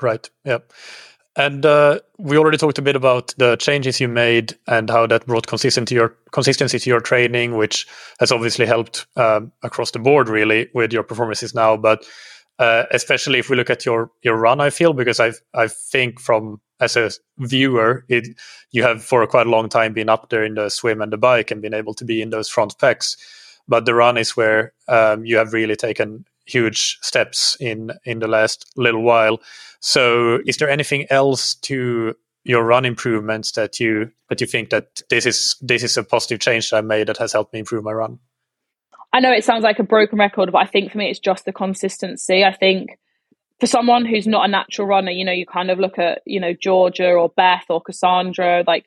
Right. 0.00 0.28
Yeah. 0.44 0.58
And 1.36 1.66
uh, 1.66 1.98
we 2.18 2.36
already 2.36 2.58
talked 2.58 2.78
a 2.78 2.82
bit 2.82 2.94
about 2.94 3.34
the 3.38 3.56
changes 3.56 4.00
you 4.00 4.06
made 4.06 4.54
and 4.68 4.88
how 4.88 5.06
that 5.08 5.26
brought 5.26 5.48
consistency 5.48 5.94
to 5.94 6.00
your 6.00 6.16
consistency 6.30 6.78
to 6.78 6.90
your 6.90 7.00
training, 7.00 7.56
which 7.56 7.86
has 8.20 8.30
obviously 8.30 8.66
helped 8.66 9.06
um, 9.16 9.50
across 9.62 9.90
the 9.90 9.98
board, 9.98 10.28
really, 10.28 10.68
with 10.74 10.92
your 10.92 11.02
performances 11.02 11.52
now. 11.52 11.76
But 11.76 12.04
uh, 12.60 12.84
especially 12.92 13.40
if 13.40 13.50
we 13.50 13.56
look 13.56 13.70
at 13.70 13.84
your 13.84 14.12
your 14.22 14.36
run, 14.36 14.60
I 14.60 14.70
feel 14.70 14.92
because 14.92 15.18
I 15.18 15.32
I 15.54 15.66
think 15.66 16.20
from 16.20 16.60
as 16.80 16.96
a 16.96 17.10
viewer, 17.38 18.04
it 18.08 18.28
you 18.70 18.84
have 18.84 19.02
for 19.02 19.26
quite 19.26 19.48
a 19.48 19.50
long 19.50 19.68
time 19.68 19.92
been 19.92 20.08
up 20.08 20.30
there 20.30 20.44
in 20.44 20.54
the 20.54 20.68
swim 20.68 21.02
and 21.02 21.12
the 21.12 21.16
bike 21.16 21.50
and 21.50 21.60
been 21.60 21.74
able 21.74 21.94
to 21.94 22.04
be 22.04 22.22
in 22.22 22.30
those 22.30 22.48
front 22.48 22.78
pecs. 22.78 23.16
But 23.66 23.86
the 23.86 23.94
run 23.94 24.16
is 24.18 24.36
where 24.36 24.72
um, 24.88 25.24
you 25.24 25.36
have 25.38 25.52
really 25.52 25.76
taken 25.76 26.26
huge 26.46 26.98
steps 27.00 27.56
in 27.60 27.92
in 28.04 28.18
the 28.18 28.28
last 28.28 28.66
little 28.76 29.02
while. 29.02 29.40
So, 29.80 30.40
is 30.46 30.58
there 30.58 30.68
anything 30.68 31.06
else 31.10 31.54
to 31.56 32.14
your 32.44 32.62
run 32.62 32.84
improvements 32.84 33.52
that 33.52 33.80
you 33.80 34.10
that 34.28 34.40
you 34.40 34.46
think 34.46 34.70
that 34.70 35.02
this 35.08 35.26
is 35.26 35.56
this 35.60 35.82
is 35.82 35.96
a 35.96 36.04
positive 36.04 36.40
change 36.40 36.70
that 36.70 36.76
I 36.76 36.80
made 36.82 37.08
that 37.08 37.18
has 37.18 37.32
helped 37.32 37.52
me 37.52 37.60
improve 37.60 37.84
my 37.84 37.92
run? 37.92 38.18
I 39.12 39.20
know 39.20 39.32
it 39.32 39.44
sounds 39.44 39.62
like 39.62 39.78
a 39.78 39.84
broken 39.84 40.18
record, 40.18 40.50
but 40.52 40.58
I 40.58 40.66
think 40.66 40.92
for 40.92 40.98
me 40.98 41.08
it's 41.08 41.20
just 41.20 41.44
the 41.44 41.52
consistency. 41.52 42.44
I 42.44 42.52
think 42.52 42.98
for 43.60 43.66
someone 43.66 44.04
who's 44.04 44.26
not 44.26 44.44
a 44.44 44.50
natural 44.50 44.88
runner, 44.88 45.12
you 45.12 45.24
know, 45.24 45.32
you 45.32 45.46
kind 45.46 45.70
of 45.70 45.78
look 45.78 45.98
at, 45.98 46.22
you 46.26 46.40
know, 46.40 46.52
Georgia 46.52 47.12
or 47.12 47.28
Beth 47.28 47.64
or 47.70 47.80
Cassandra, 47.80 48.64
like 48.66 48.86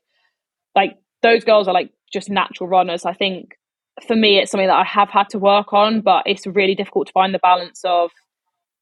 like 0.75 0.97
those 1.23 1.43
girls 1.43 1.67
are 1.67 1.73
like 1.73 1.91
just 2.11 2.29
natural 2.29 2.69
runners. 2.69 3.05
I 3.05 3.13
think 3.13 3.56
for 4.05 4.15
me, 4.15 4.37
it's 4.37 4.51
something 4.51 4.67
that 4.67 4.75
I 4.75 4.83
have 4.83 5.09
had 5.09 5.29
to 5.29 5.39
work 5.39 5.73
on, 5.73 6.01
but 6.01 6.23
it's 6.25 6.45
really 6.45 6.75
difficult 6.75 7.07
to 7.07 7.13
find 7.13 7.33
the 7.33 7.39
balance 7.39 7.81
of 7.83 8.11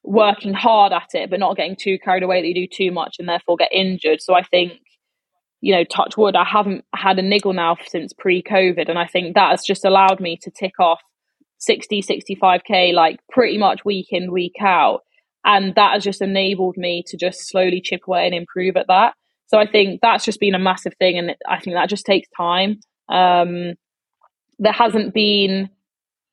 working 0.04 0.54
hard 0.54 0.94
at 0.94 1.10
it, 1.14 1.30
but 1.30 1.40
not 1.40 1.56
getting 1.56 1.76
too 1.76 1.98
carried 2.04 2.24
away 2.24 2.42
that 2.42 2.48
you 2.48 2.54
do 2.54 2.68
too 2.68 2.92
much 2.92 3.16
and 3.20 3.28
therefore 3.28 3.58
get 3.58 3.72
injured. 3.72 4.22
So 4.22 4.36
I 4.36 4.44
think, 4.44 4.74
you 5.62 5.74
know, 5.74 5.84
touch 5.84 6.18
wood, 6.18 6.36
I 6.36 6.44
haven't 6.44 6.86
had 6.94 7.18
a 7.18 7.22
niggle 7.22 7.54
now 7.54 7.78
since 7.88 8.14
pre 8.14 8.44
COVID. 8.44 8.90
And 8.90 9.00
I 9.00 9.08
think 9.08 9.36
that 9.36 9.52
has 9.52 9.64
just 9.64 9.86
allowed 9.86 10.20
me 10.20 10.38
to 10.44 10.52
tick 10.52 10.74
off 10.80 11.02
60, 11.60 12.02
65K 12.02 12.94
like 12.94 13.20
pretty 13.32 13.58
much 13.58 13.86
week 13.86 14.08
in, 14.12 14.32
week 14.32 14.56
out. 14.62 15.02
And 15.44 15.76
that 15.76 15.94
has 15.94 16.04
just 16.04 16.22
enabled 16.22 16.76
me 16.76 17.04
to 17.08 17.18
just 17.18 17.48
slowly 17.48 17.82
chip 17.82 18.02
away 18.08 18.26
and 18.26 18.36
improve 18.36 18.78
at 18.78 18.88
that. 18.88 19.14
So 19.48 19.60
I 19.60 19.68
think 19.68 20.02
that's 20.02 20.26
just 20.26 20.40
been 20.40 20.56
a 20.56 20.60
massive 20.60 20.94
thing. 21.00 21.18
And 21.18 21.36
I 21.48 21.60
think 21.60 21.76
that 21.76 21.90
just 21.90 22.06
takes 22.06 22.28
time. 22.36 22.80
Um, 23.10 23.76
there 24.60 24.74
hasn't 24.74 25.14
been 25.14 25.70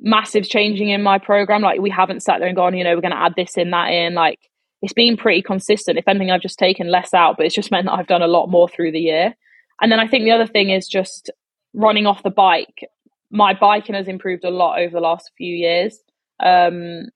massive 0.00 0.44
changing 0.44 0.88
in 0.88 1.02
my 1.02 1.18
program. 1.18 1.62
Like 1.62 1.80
we 1.80 1.90
haven't 1.90 2.22
sat 2.22 2.38
there 2.38 2.48
and 2.48 2.56
gone, 2.56 2.76
you 2.76 2.84
know, 2.84 2.94
we're 2.94 3.00
going 3.00 3.12
to 3.12 3.22
add 3.22 3.34
this 3.36 3.56
in, 3.56 3.70
that 3.70 3.88
in. 3.88 4.14
Like 4.14 4.38
it's 4.82 4.92
been 4.92 5.16
pretty 5.16 5.42
consistent. 5.42 5.98
If 5.98 6.08
anything, 6.08 6.30
I've 6.30 6.42
just 6.42 6.58
taken 6.58 6.90
less 6.90 7.14
out, 7.14 7.36
but 7.36 7.46
it's 7.46 7.54
just 7.54 7.70
meant 7.70 7.86
that 7.86 7.92
I've 7.92 8.06
done 8.06 8.22
a 8.22 8.26
lot 8.26 8.48
more 8.48 8.68
through 8.68 8.92
the 8.92 9.00
year. 9.00 9.34
And 9.80 9.90
then 9.90 10.00
I 10.00 10.08
think 10.08 10.24
the 10.24 10.32
other 10.32 10.46
thing 10.46 10.70
is 10.70 10.86
just 10.88 11.30
running 11.72 12.06
off 12.06 12.22
the 12.22 12.30
bike. 12.30 12.88
My 13.30 13.54
biking 13.54 13.94
has 13.94 14.08
improved 14.08 14.44
a 14.44 14.50
lot 14.50 14.78
over 14.78 14.92
the 14.92 15.00
last 15.00 15.30
few 15.36 15.54
years 15.54 15.98
um, 16.42 17.06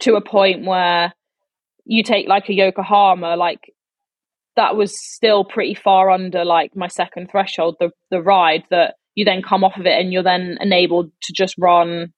to 0.00 0.16
a 0.16 0.20
point 0.20 0.66
where 0.66 1.14
you 1.86 2.02
take 2.02 2.28
like 2.28 2.48
a 2.48 2.54
Yokohama, 2.54 3.36
like 3.36 3.72
that 4.56 4.76
was 4.76 4.92
still 5.14 5.44
pretty 5.44 5.74
far 5.74 6.10
under 6.10 6.44
like 6.44 6.76
my 6.76 6.88
second 6.88 7.30
threshold, 7.30 7.76
the 7.80 7.90
the 8.10 8.22
ride 8.22 8.64
that 8.70 8.94
you 9.14 9.24
then 9.24 9.42
come 9.42 9.64
off 9.64 9.76
of 9.76 9.86
it 9.86 9.98
and 9.98 10.12
you're 10.12 10.22
then 10.22 10.58
enabled 10.60 11.10
to 11.22 11.32
just 11.32 11.54
run 11.58 12.12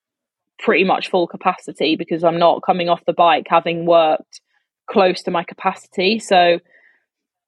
pretty 0.58 0.84
much 0.84 1.10
full 1.10 1.26
capacity 1.26 1.96
because 1.96 2.24
I'm 2.24 2.38
not 2.38 2.62
coming 2.64 2.88
off 2.88 3.04
the 3.06 3.12
bike 3.12 3.46
having 3.48 3.86
worked 3.86 4.40
close 4.88 5.22
to 5.24 5.30
my 5.30 5.44
capacity. 5.44 6.18
So 6.18 6.58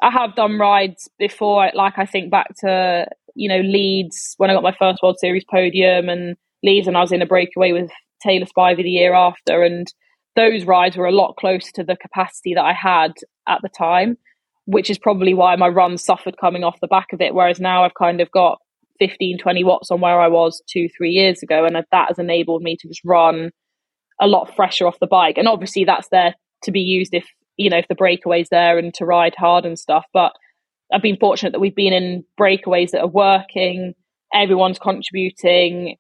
I 0.03 0.11
have 0.11 0.37
done 0.37 0.59
rides 0.59 1.09
before, 1.19 1.71
like 1.75 1.95
I 1.97 2.07
think 2.07 2.31
back 2.31 2.49
to, 2.61 3.07
you 3.35 3.49
know, 3.49 3.61
Leeds 3.61 4.35
when 4.37 4.51
I 4.51 4.55
got 4.55 4.63
my 4.63 4.77
first 4.79 5.03
World 5.03 5.19
Series 5.19 5.45
podium 5.51 6.09
and 6.09 6.37
Leeds 6.63 6.87
and 6.87 6.97
I 6.97 7.01
was 7.01 7.13
in 7.13 7.23
a 7.23 7.27
breakaway 7.27 7.73
with 7.73 7.91
Taylor 8.23 8.47
Spivey 8.47 8.83
the 8.83 8.91
year 8.91 9.15
after. 9.15 9.63
And 9.63 9.93
those 10.37 10.65
rides 10.65 10.97
were 10.97 11.07
a 11.07 11.13
lot 11.13 11.37
closer 11.37 11.71
to 11.77 11.85
the 11.85 11.97
capacity 11.97 12.55
that 12.55 12.65
I 12.65 12.73
had 12.73 13.13
at 13.49 13.61
the 13.63 13.69
time, 13.69 14.19
which 14.67 14.91
is 14.91 14.99
probably 14.99 15.35
why 15.35 15.57
my 15.57 15.69
run 15.69 15.97
suffered 15.97 16.37
coming 16.39 16.65
off 16.65 16.81
the 16.81 16.87
back 16.87 17.13
of 17.13 17.21
it. 17.21 17.35
Whereas 17.35 17.59
now 17.59 17.85
I've 17.85 17.95
kind 17.95 18.21
of 18.21 18.31
got 18.31 18.59
15, 18.99 19.39
20 19.39 19.65
watts 19.65 19.91
on 19.91 20.01
where 20.01 20.21
I 20.21 20.29
was 20.29 20.63
two, 20.69 20.89
three 20.97 21.11
years 21.11 21.43
ago. 21.43 21.65
And 21.65 21.77
that 21.77 22.09
has 22.09 22.19
enabled 22.19 22.63
me 22.63 22.77
to 22.77 22.89
just 22.89 23.03
run 23.05 23.51
a 24.21 24.27
lot 24.27 24.55
fresher 24.57 24.87
off 24.87 24.99
the 25.01 25.07
bike. 25.07 25.39
And 25.39 25.49
obviously 25.49 25.85
that's 25.85 26.09
there 26.09 26.35
to 26.65 26.73
be 26.73 26.81
used 26.81 27.15
if, 27.15 27.27
you 27.57 27.71
know, 27.71 27.79
if 27.79 27.89
the 27.89 27.95
breakaway's 27.95 28.49
there 28.51 28.79
and 28.79 28.93
to 28.95 29.05
ride 29.05 29.35
hard 29.37 29.65
and 29.65 29.79
stuff. 29.79 30.05
But 30.13 30.33
I've 30.93 31.03
been 31.03 31.19
fortunate 31.19 31.53
that 31.53 31.61
we've 31.61 31.75
been 31.75 31.93
in 31.93 32.25
breakaways 32.41 32.91
that 32.91 33.03
are 33.03 33.09
working, 33.09 33.95
everyone's 34.35 34.79
contributing. 34.79 35.97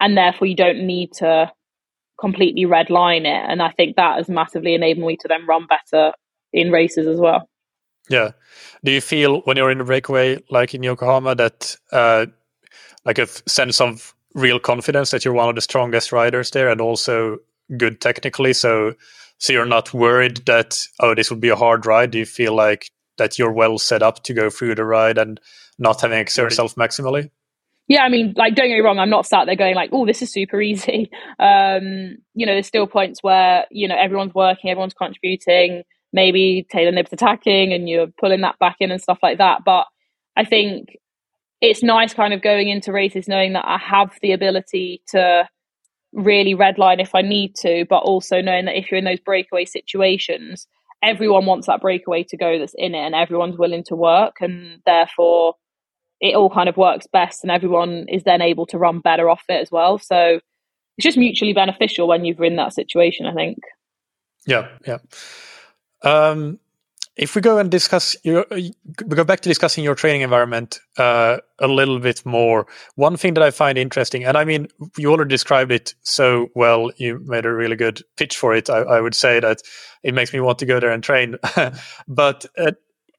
and 0.00 0.16
therefore 0.16 0.46
you 0.46 0.56
don't 0.56 0.86
need 0.86 1.12
to 1.14 1.50
completely 2.20 2.64
red 2.64 2.90
line 2.90 3.26
it. 3.26 3.44
And 3.48 3.62
I 3.62 3.70
think 3.70 3.96
that 3.96 4.16
has 4.16 4.28
massively 4.28 4.74
enabled 4.74 5.06
me 5.06 5.16
to 5.20 5.28
then 5.28 5.46
run 5.46 5.66
better 5.66 6.12
in 6.52 6.70
races 6.70 7.06
as 7.06 7.20
well. 7.20 7.48
Yeah. 8.08 8.32
Do 8.84 8.92
you 8.92 9.00
feel 9.00 9.40
when 9.40 9.56
you're 9.56 9.70
in 9.70 9.80
a 9.80 9.84
breakaway, 9.84 10.42
like 10.50 10.74
in 10.74 10.82
Yokohama, 10.82 11.34
that 11.34 11.76
uh, 11.92 12.26
like 13.04 13.18
a 13.18 13.26
sense 13.26 13.80
of 13.80 14.14
real 14.34 14.58
confidence 14.58 15.10
that 15.10 15.24
you're 15.24 15.34
one 15.34 15.48
of 15.48 15.54
the 15.54 15.60
strongest 15.60 16.12
riders 16.12 16.50
there, 16.50 16.68
and 16.68 16.80
also 16.80 17.38
good 17.76 18.00
technically? 18.00 18.52
So, 18.52 18.94
so 19.38 19.52
you're 19.52 19.66
not 19.66 19.92
worried 19.92 20.46
that 20.46 20.78
oh, 21.00 21.14
this 21.14 21.30
would 21.30 21.40
be 21.40 21.48
a 21.48 21.56
hard 21.56 21.86
ride. 21.86 22.12
Do 22.12 22.18
you 22.18 22.26
feel 22.26 22.54
like 22.54 22.90
that 23.18 23.38
you're 23.38 23.52
well 23.52 23.78
set 23.78 24.02
up 24.02 24.22
to 24.24 24.34
go 24.34 24.48
through 24.48 24.76
the 24.76 24.84
ride 24.84 25.18
and 25.18 25.40
not 25.78 26.00
having 26.00 26.18
exert 26.18 26.44
yourself 26.44 26.74
maximally? 26.76 27.30
Yeah, 27.88 28.02
I 28.02 28.10
mean, 28.10 28.34
like, 28.36 28.54
don't 28.54 28.68
get 28.68 28.74
me 28.74 28.80
wrong, 28.80 28.98
I'm 28.98 29.08
not 29.08 29.26
sat 29.26 29.46
there 29.46 29.56
going 29.56 29.74
like, 29.74 29.90
oh, 29.92 30.04
this 30.04 30.20
is 30.20 30.30
super 30.32 30.60
easy. 30.60 31.10
Um, 31.40 32.16
you 32.34 32.46
know, 32.46 32.52
there's 32.52 32.66
still 32.66 32.88
points 32.88 33.22
where, 33.22 33.64
you 33.70 33.86
know, 33.86 33.96
everyone's 33.96 34.34
working, 34.34 34.70
everyone's 34.70 34.92
contributing, 34.92 35.84
maybe 36.18 36.66
Taylor 36.68 36.90
Knibb's 36.90 37.12
attacking 37.12 37.72
and 37.72 37.88
you're 37.88 38.08
pulling 38.18 38.40
that 38.40 38.58
back 38.58 38.78
in 38.80 38.90
and 38.90 39.00
stuff 39.00 39.20
like 39.22 39.38
that. 39.38 39.60
But 39.64 39.86
I 40.36 40.44
think 40.44 40.96
it's 41.60 41.82
nice 41.82 42.12
kind 42.12 42.34
of 42.34 42.42
going 42.42 42.68
into 42.68 42.92
races 42.92 43.28
knowing 43.28 43.52
that 43.52 43.64
I 43.64 43.78
have 43.78 44.10
the 44.20 44.32
ability 44.32 45.00
to 45.08 45.48
really 46.12 46.56
redline 46.56 47.00
if 47.00 47.14
I 47.14 47.22
need 47.22 47.54
to, 47.60 47.84
but 47.88 47.98
also 47.98 48.40
knowing 48.40 48.64
that 48.64 48.76
if 48.76 48.90
you're 48.90 48.98
in 48.98 49.04
those 49.04 49.20
breakaway 49.20 49.64
situations, 49.64 50.66
everyone 51.04 51.46
wants 51.46 51.68
that 51.68 51.80
breakaway 51.80 52.24
to 52.24 52.36
go 52.36 52.58
that's 52.58 52.74
in 52.76 52.96
it 52.96 53.06
and 53.06 53.14
everyone's 53.14 53.58
willing 53.58 53.84
to 53.84 53.94
work 53.94 54.36
and 54.40 54.80
therefore 54.86 55.54
it 56.20 56.34
all 56.34 56.50
kind 56.50 56.68
of 56.68 56.76
works 56.76 57.06
best 57.12 57.44
and 57.44 57.52
everyone 57.52 58.06
is 58.08 58.24
then 58.24 58.42
able 58.42 58.66
to 58.66 58.78
run 58.78 58.98
better 58.98 59.30
off 59.30 59.44
it 59.48 59.60
as 59.62 59.70
well. 59.70 59.98
So 59.98 60.40
it's 60.96 61.04
just 61.04 61.16
mutually 61.16 61.52
beneficial 61.52 62.08
when 62.08 62.24
you've 62.24 62.40
in 62.40 62.56
that 62.56 62.74
situation, 62.74 63.24
I 63.26 63.34
think. 63.34 63.58
Yeah, 64.46 64.68
yeah. 64.84 64.98
Um, 66.02 66.58
if 67.18 67.34
we 67.34 67.42
go 67.42 67.58
and 67.58 67.68
discuss 67.68 68.16
your, 68.22 68.46
we 68.50 68.72
go 68.96 69.24
back 69.24 69.40
to 69.40 69.48
discussing 69.48 69.82
your 69.82 69.96
training 69.96 70.20
environment 70.20 70.78
uh, 70.98 71.38
a 71.58 71.66
little 71.66 71.98
bit 71.98 72.24
more. 72.24 72.68
One 72.94 73.16
thing 73.16 73.34
that 73.34 73.42
I 73.42 73.50
find 73.50 73.76
interesting, 73.76 74.24
and 74.24 74.36
I 74.36 74.44
mean, 74.44 74.68
you 74.96 75.10
already 75.10 75.28
described 75.28 75.72
it 75.72 75.94
so 76.02 76.46
well. 76.54 76.92
You 76.96 77.20
made 77.24 77.44
a 77.44 77.52
really 77.52 77.74
good 77.74 78.02
pitch 78.16 78.36
for 78.36 78.54
it. 78.54 78.70
I, 78.70 78.78
I 78.78 79.00
would 79.00 79.16
say 79.16 79.40
that 79.40 79.62
it 80.04 80.14
makes 80.14 80.32
me 80.32 80.38
want 80.38 80.60
to 80.60 80.66
go 80.66 80.78
there 80.78 80.92
and 80.92 81.02
train. 81.02 81.36
but 82.08 82.46
uh, 82.56 82.72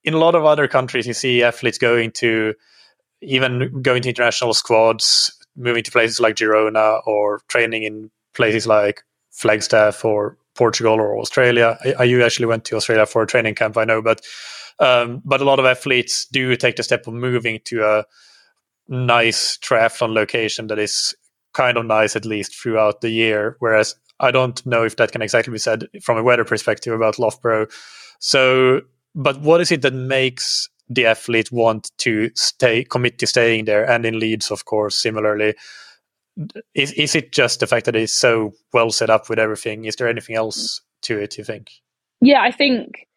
in 0.05 0.13
a 0.13 0.17
lot 0.17 0.33
of 0.33 0.45
other 0.45 0.69
countries, 0.69 1.05
you 1.05 1.13
see 1.13 1.43
athletes 1.43 1.77
going 1.77 2.11
to 2.11 2.53
even 3.21 3.81
going 3.81 4.01
to 4.03 4.09
international 4.09 4.53
squads, 4.53 5.37
moving 5.57 5.83
to 5.83 5.91
places 5.91 6.21
like 6.21 6.35
Girona, 6.35 7.05
or 7.05 7.41
training 7.49 7.83
in 7.83 8.11
places 8.33 8.65
like 8.65 9.03
Flagstaff 9.31 10.05
or 10.05 10.37
Portugal 10.59 10.99
or 10.99 11.17
Australia. 11.17 11.77
I, 11.97 12.03
you 12.03 12.21
actually 12.21 12.47
went 12.47 12.65
to 12.65 12.75
Australia 12.75 13.05
for 13.05 13.23
a 13.23 13.27
training 13.27 13.55
camp, 13.55 13.77
I 13.77 13.85
know, 13.85 14.01
but 14.01 14.19
um, 14.79 15.21
but 15.23 15.41
a 15.41 15.45
lot 15.45 15.59
of 15.59 15.65
athletes 15.65 16.25
do 16.25 16.55
take 16.57 16.75
the 16.75 16.83
step 16.83 17.07
of 17.07 17.13
moving 17.13 17.59
to 17.65 17.85
a 17.85 18.05
nice 18.89 19.57
triathlon 19.57 20.13
location 20.13 20.67
that 20.67 20.79
is 20.79 21.15
kind 21.53 21.77
of 21.77 21.85
nice 21.85 22.15
at 22.15 22.25
least 22.25 22.55
throughout 22.55 22.99
the 22.99 23.09
year. 23.09 23.55
Whereas 23.59 23.95
I 24.19 24.31
don't 24.31 24.65
know 24.65 24.83
if 24.83 24.97
that 24.97 25.13
can 25.13 25.21
exactly 25.21 25.53
be 25.53 25.59
said 25.59 25.87
from 26.03 26.17
a 26.17 26.23
weather 26.23 26.45
perspective 26.45 26.93
about 26.93 27.19
Loughborough. 27.19 27.67
So, 28.19 28.81
but 29.15 29.39
what 29.39 29.61
is 29.61 29.71
it 29.71 29.81
that 29.81 29.93
makes 29.93 30.69
the 30.89 31.05
athlete 31.05 31.51
want 31.51 31.91
to 31.99 32.31
stay 32.35 32.83
commit 32.83 33.17
to 33.19 33.27
staying 33.27 33.65
there? 33.65 33.89
And 33.89 34.05
in 34.05 34.19
Leeds, 34.19 34.51
of 34.51 34.65
course, 34.65 34.95
similarly 34.95 35.55
is 36.73 36.91
is 36.93 37.15
it 37.15 37.31
just 37.31 37.59
the 37.59 37.67
fact 37.67 37.85
that 37.85 37.95
it's 37.95 38.13
so 38.13 38.53
well 38.73 38.91
set 38.91 39.09
up 39.09 39.29
with 39.29 39.39
everything? 39.39 39.85
Is 39.85 39.95
there 39.95 40.07
anything 40.07 40.35
else 40.35 40.81
to 41.03 41.17
it? 41.17 41.37
You 41.37 41.43
think? 41.43 41.71
Yeah, 42.21 42.41
I 42.41 42.51
think. 42.51 43.07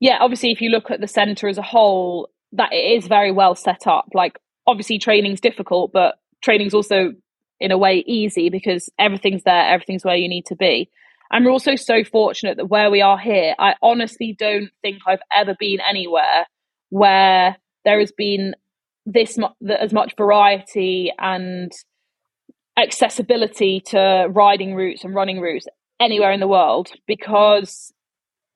Yeah, 0.00 0.18
obviously, 0.20 0.50
if 0.50 0.60
you 0.60 0.70
look 0.70 0.90
at 0.90 1.00
the 1.00 1.08
center 1.08 1.48
as 1.48 1.58
a 1.58 1.62
whole, 1.62 2.28
that 2.52 2.72
it 2.72 2.98
is 2.98 3.06
very 3.06 3.32
well 3.32 3.54
set 3.54 3.86
up. 3.86 4.06
Like, 4.12 4.38
obviously, 4.66 4.98
training's 4.98 5.40
difficult, 5.40 5.92
but 5.92 6.16
training's 6.42 6.74
also 6.74 7.12
in 7.60 7.70
a 7.70 7.78
way 7.78 8.04
easy 8.06 8.50
because 8.50 8.90
everything's 8.98 9.44
there, 9.44 9.68
everything's 9.68 10.04
where 10.04 10.16
you 10.16 10.28
need 10.28 10.46
to 10.46 10.56
be. 10.56 10.90
And 11.30 11.44
we're 11.44 11.52
also 11.52 11.76
so 11.76 12.04
fortunate 12.04 12.56
that 12.58 12.66
where 12.66 12.90
we 12.90 13.00
are 13.00 13.18
here, 13.18 13.54
I 13.58 13.74
honestly 13.82 14.36
don't 14.38 14.70
think 14.82 14.98
I've 15.06 15.22
ever 15.32 15.56
been 15.58 15.78
anywhere 15.80 16.46
where 16.90 17.56
there 17.84 17.98
has 17.98 18.12
been 18.12 18.54
this 19.06 19.38
mu- 19.38 19.48
as 19.68 19.92
much 19.92 20.14
variety 20.16 21.12
and 21.18 21.72
accessibility 22.76 23.80
to 23.80 24.26
riding 24.30 24.74
routes 24.74 25.04
and 25.04 25.14
running 25.14 25.40
routes 25.40 25.66
anywhere 26.00 26.32
in 26.32 26.40
the 26.40 26.48
world 26.48 26.90
because 27.06 27.92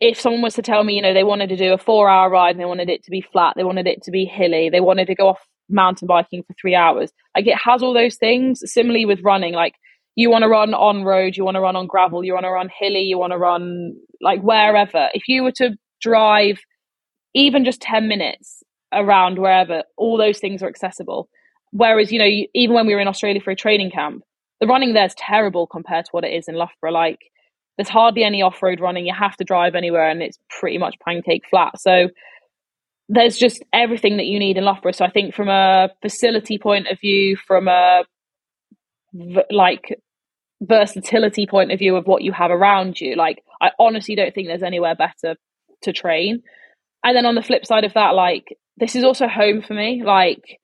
if 0.00 0.18
someone 0.20 0.42
was 0.42 0.54
to 0.54 0.62
tell 0.62 0.84
me, 0.84 0.94
you 0.94 1.02
know, 1.02 1.14
they 1.14 1.24
wanted 1.24 1.48
to 1.48 1.56
do 1.56 1.72
a 1.72 1.78
four 1.78 2.08
hour 2.08 2.30
ride 2.30 2.50
and 2.50 2.60
they 2.60 2.64
wanted 2.64 2.88
it 2.88 3.02
to 3.04 3.10
be 3.10 3.20
flat, 3.20 3.54
they 3.56 3.64
wanted 3.64 3.86
it 3.86 4.02
to 4.04 4.10
be 4.10 4.24
hilly, 4.24 4.70
they 4.70 4.80
wanted 4.80 5.06
to 5.06 5.14
go 5.14 5.28
off 5.28 5.40
mountain 5.68 6.06
biking 6.06 6.42
for 6.42 6.54
three 6.60 6.74
hours, 6.74 7.12
like 7.36 7.46
it 7.46 7.58
has 7.62 7.82
all 7.82 7.92
those 7.92 8.16
things. 8.16 8.60
Similarly 8.64 9.06
with 9.06 9.20
running, 9.22 9.54
like 9.54 9.74
you 10.14 10.30
want 10.30 10.42
to 10.42 10.48
run 10.48 10.74
on 10.74 11.04
road, 11.04 11.36
you 11.36 11.44
want 11.44 11.56
to 11.56 11.60
run 11.60 11.76
on 11.76 11.86
gravel, 11.86 12.24
you 12.24 12.32
want 12.32 12.44
to 12.44 12.50
run 12.50 12.68
hilly, 12.78 13.02
you 13.02 13.18
want 13.18 13.32
to 13.32 13.38
run 13.38 13.94
like 14.20 14.40
wherever. 14.42 15.08
If 15.14 15.28
you 15.28 15.42
were 15.42 15.52
to 15.52 15.76
drive 16.00 16.60
even 17.34 17.64
just 17.64 17.80
10 17.80 18.08
minutes 18.08 18.62
around 18.92 19.38
wherever, 19.38 19.82
all 19.96 20.16
those 20.16 20.38
things 20.38 20.62
are 20.62 20.68
accessible. 20.68 21.28
Whereas, 21.72 22.10
you 22.10 22.18
know, 22.18 22.46
even 22.54 22.74
when 22.74 22.86
we 22.86 22.94
were 22.94 23.00
in 23.00 23.08
Australia 23.08 23.40
for 23.40 23.50
a 23.50 23.56
training 23.56 23.90
camp, 23.90 24.22
the 24.60 24.66
running 24.66 24.94
there 24.94 25.04
is 25.04 25.14
terrible 25.14 25.66
compared 25.66 26.06
to 26.06 26.10
what 26.12 26.24
it 26.24 26.32
is 26.32 26.48
in 26.48 26.54
Loughborough. 26.54 26.92
Like, 26.92 27.18
there's 27.76 27.88
hardly 27.88 28.24
any 28.24 28.42
off 28.42 28.62
road 28.62 28.80
running. 28.80 29.06
You 29.06 29.14
have 29.14 29.36
to 29.36 29.44
drive 29.44 29.74
anywhere, 29.74 30.08
and 30.08 30.22
it's 30.22 30.38
pretty 30.58 30.78
much 30.78 30.96
pancake 31.04 31.44
flat. 31.48 31.80
So, 31.80 32.08
there's 33.08 33.38
just 33.38 33.62
everything 33.72 34.16
that 34.16 34.26
you 34.26 34.38
need 34.38 34.56
in 34.56 34.64
Loughborough. 34.64 34.92
So, 34.92 35.04
I 35.04 35.10
think 35.10 35.34
from 35.34 35.48
a 35.48 35.90
facility 36.02 36.58
point 36.58 36.88
of 36.88 36.98
view, 37.00 37.36
from 37.36 37.68
a 37.68 38.04
like 39.50 39.98
versatility 40.60 41.46
point 41.46 41.72
of 41.72 41.78
view 41.78 41.96
of 41.96 42.06
what 42.06 42.22
you 42.22 42.32
have 42.32 42.50
around 42.50 43.00
you, 43.00 43.14
like, 43.14 43.42
I 43.60 43.70
honestly 43.78 44.16
don't 44.16 44.34
think 44.34 44.48
there's 44.48 44.62
anywhere 44.62 44.94
better 44.94 45.36
to 45.82 45.92
train. 45.92 46.42
And 47.04 47.16
then 47.16 47.26
on 47.26 47.36
the 47.36 47.42
flip 47.42 47.64
side 47.64 47.84
of 47.84 47.94
that, 47.94 48.14
like, 48.14 48.56
this 48.76 48.96
is 48.96 49.04
also 49.04 49.28
home 49.28 49.62
for 49.62 49.74
me. 49.74 50.02
Like, 50.04 50.58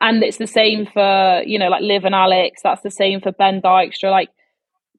and 0.00 0.22
it's 0.22 0.38
the 0.38 0.46
same 0.46 0.86
for 0.86 1.42
you 1.46 1.58
know 1.58 1.68
like 1.68 1.82
liv 1.82 2.04
and 2.04 2.14
alex 2.14 2.60
that's 2.62 2.82
the 2.82 2.90
same 2.90 3.20
for 3.20 3.32
Ben 3.32 3.60
Dijkstra. 3.60 4.10
Like 4.10 4.30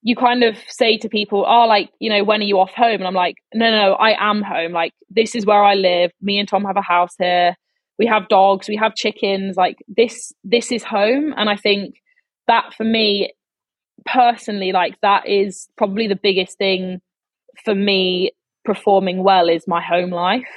you 0.01 0.15
kind 0.15 0.43
of 0.43 0.57
say 0.67 0.97
to 0.97 1.09
people 1.09 1.45
oh 1.47 1.65
like 1.67 1.89
you 1.99 2.09
know 2.09 2.23
when 2.23 2.41
are 2.41 2.45
you 2.45 2.59
off 2.59 2.71
home? 2.71 2.95
And 2.95 3.07
i'm 3.07 3.13
like 3.13 3.35
no 3.53 3.69
no, 3.69 3.93
i 3.93 4.15
am 4.29 4.41
home. 4.41 4.71
Like 4.71 4.93
this 5.09 5.35
is 5.35 5.45
where 5.45 5.63
i 5.63 5.75
live. 5.75 6.11
Me 6.21 6.39
and 6.39 6.47
tom 6.47 6.63
have 6.63 6.77
a 6.77 6.81
house 6.81 7.15
here. 7.17 7.55
We 7.99 8.05
have 8.05 8.29
dogs. 8.29 8.67
We 8.67 8.75
have 8.77 8.95
chickens. 8.95 9.57
Like 9.57 9.77
this 9.87 10.31
this 10.43 10.71
is 10.71 10.83
home. 10.83 11.33
And 11.37 11.49
i 11.49 11.55
think 11.55 11.95
that 12.47 12.73
for 12.73 12.83
me 12.83 13.33
personally 14.05 14.71
like 14.71 14.95
that 15.01 15.27
is 15.27 15.67
probably 15.75 16.07
the 16.07 16.15
biggest 16.15 16.57
thing 16.57 17.01
for 17.65 17.75
me 17.75 18.31
performing 18.63 19.23
well 19.23 19.49
is 19.49 19.67
my 19.67 19.81
home 19.81 20.11
life. 20.11 20.47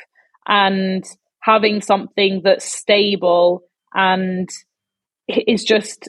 And 0.47 1.05
having 1.41 1.81
something 1.81 2.43
that's 2.45 2.65
stable 2.65 3.63
and 3.95 4.49
it's 5.29 5.65
just 5.65 6.09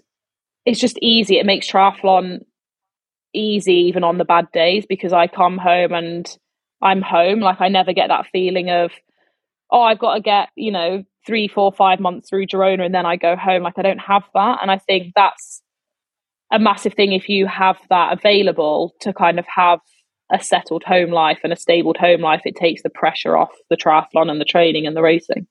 it's 0.65 0.79
just 0.79 0.97
easy. 1.01 1.38
It 1.38 1.45
makes 1.45 1.69
triathlon 1.69 2.39
easy 3.34 3.73
even 3.73 4.03
on 4.03 4.17
the 4.17 4.25
bad 4.25 4.47
days 4.51 4.86
because 4.88 5.13
I 5.13 5.27
come 5.27 5.57
home 5.57 5.93
and 5.93 6.27
I'm 6.82 7.01
home. 7.01 7.39
Like 7.39 7.61
I 7.61 7.69
never 7.69 7.93
get 7.93 8.07
that 8.07 8.27
feeling 8.32 8.69
of 8.69 8.91
oh 9.71 9.82
I've 9.82 9.99
got 9.99 10.15
to 10.15 10.21
get 10.21 10.49
you 10.55 10.71
know 10.71 11.03
three, 11.25 11.47
four, 11.47 11.71
five 11.71 11.99
months 11.99 12.29
through 12.29 12.47
Girona 12.47 12.86
and 12.86 12.95
then 12.95 13.05
I 13.05 13.15
go 13.15 13.36
home. 13.36 13.63
Like 13.63 13.77
I 13.77 13.84
don't 13.84 13.99
have 13.99 14.23
that, 14.34 14.59
and 14.61 14.71
I 14.71 14.77
think 14.77 15.13
that's 15.15 15.61
a 16.51 16.59
massive 16.59 16.93
thing 16.93 17.13
if 17.13 17.29
you 17.29 17.47
have 17.47 17.77
that 17.89 18.13
available 18.13 18.93
to 19.01 19.13
kind 19.13 19.39
of 19.39 19.45
have 19.55 19.79
a 20.32 20.41
settled 20.41 20.84
home 20.84 21.11
life 21.11 21.39
and 21.43 21.53
a 21.53 21.57
stable 21.57 21.93
home 21.97 22.21
life. 22.21 22.41
It 22.45 22.55
takes 22.55 22.84
the 22.84 22.89
pressure 22.89 23.38
off 23.38 23.51
the 23.69 23.77
triathlon 23.77 24.29
and 24.29 24.39
the 24.39 24.45
training 24.45 24.86
and 24.86 24.95
the 24.95 25.01
racing. 25.01 25.47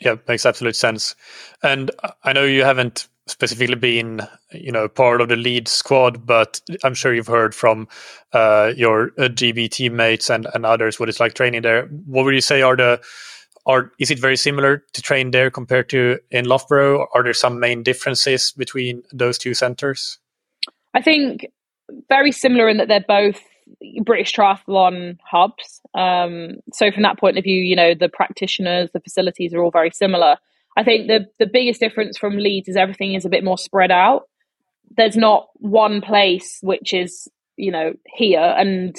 Yeah, 0.00 0.16
makes 0.28 0.46
absolute 0.46 0.76
sense. 0.76 1.16
And 1.62 1.90
I 2.22 2.32
know 2.32 2.44
you 2.44 2.64
haven't 2.64 3.08
specifically 3.26 3.74
been, 3.74 4.20
you 4.52 4.72
know, 4.72 4.88
part 4.88 5.20
of 5.20 5.28
the 5.28 5.36
lead 5.36 5.68
squad, 5.68 6.24
but 6.24 6.60
I'm 6.84 6.94
sure 6.94 7.12
you've 7.12 7.26
heard 7.26 7.54
from 7.54 7.88
uh, 8.32 8.72
your 8.76 9.08
uh, 9.18 9.28
GB 9.28 9.70
teammates 9.70 10.30
and, 10.30 10.46
and 10.54 10.64
others 10.64 10.98
what 10.98 11.08
it's 11.08 11.20
like 11.20 11.34
training 11.34 11.62
there. 11.62 11.86
What 12.06 12.24
would 12.24 12.34
you 12.34 12.40
say 12.40 12.62
are 12.62 12.76
the 12.76 13.00
are 13.66 13.92
is 13.98 14.10
it 14.10 14.18
very 14.18 14.36
similar 14.36 14.82
to 14.94 15.02
train 15.02 15.30
there 15.30 15.50
compared 15.50 15.90
to 15.90 16.18
in 16.30 16.46
Loughborough? 16.46 17.06
Are 17.14 17.22
there 17.22 17.34
some 17.34 17.60
main 17.60 17.82
differences 17.82 18.52
between 18.52 19.02
those 19.12 19.36
two 19.36 19.52
centres? 19.52 20.18
I 20.94 21.02
think 21.02 21.46
very 22.08 22.32
similar 22.32 22.68
in 22.68 22.78
that 22.78 22.88
they're 22.88 23.04
both 23.06 23.40
British 24.04 24.32
triathlon 24.34 25.18
hubs. 25.24 25.80
Um, 25.94 26.56
so 26.72 26.90
from 26.90 27.02
that 27.02 27.18
point 27.18 27.38
of 27.38 27.44
view, 27.44 27.62
you 27.62 27.76
know, 27.76 27.94
the 27.94 28.08
practitioners, 28.08 28.90
the 28.92 29.00
facilities 29.00 29.54
are 29.54 29.62
all 29.62 29.70
very 29.70 29.90
similar. 29.90 30.36
I 30.76 30.84
think 30.84 31.08
the 31.08 31.26
the 31.38 31.50
biggest 31.52 31.80
difference 31.80 32.16
from 32.16 32.36
Leeds 32.36 32.68
is 32.68 32.76
everything 32.76 33.14
is 33.14 33.24
a 33.24 33.30
bit 33.30 33.44
more 33.44 33.58
spread 33.58 33.90
out. 33.90 34.28
there's 34.96 35.16
not 35.16 35.48
one 35.54 36.00
place 36.00 36.58
which 36.62 36.94
is 36.94 37.28
you 37.56 37.70
know 37.70 37.92
here 38.06 38.54
and 38.56 38.96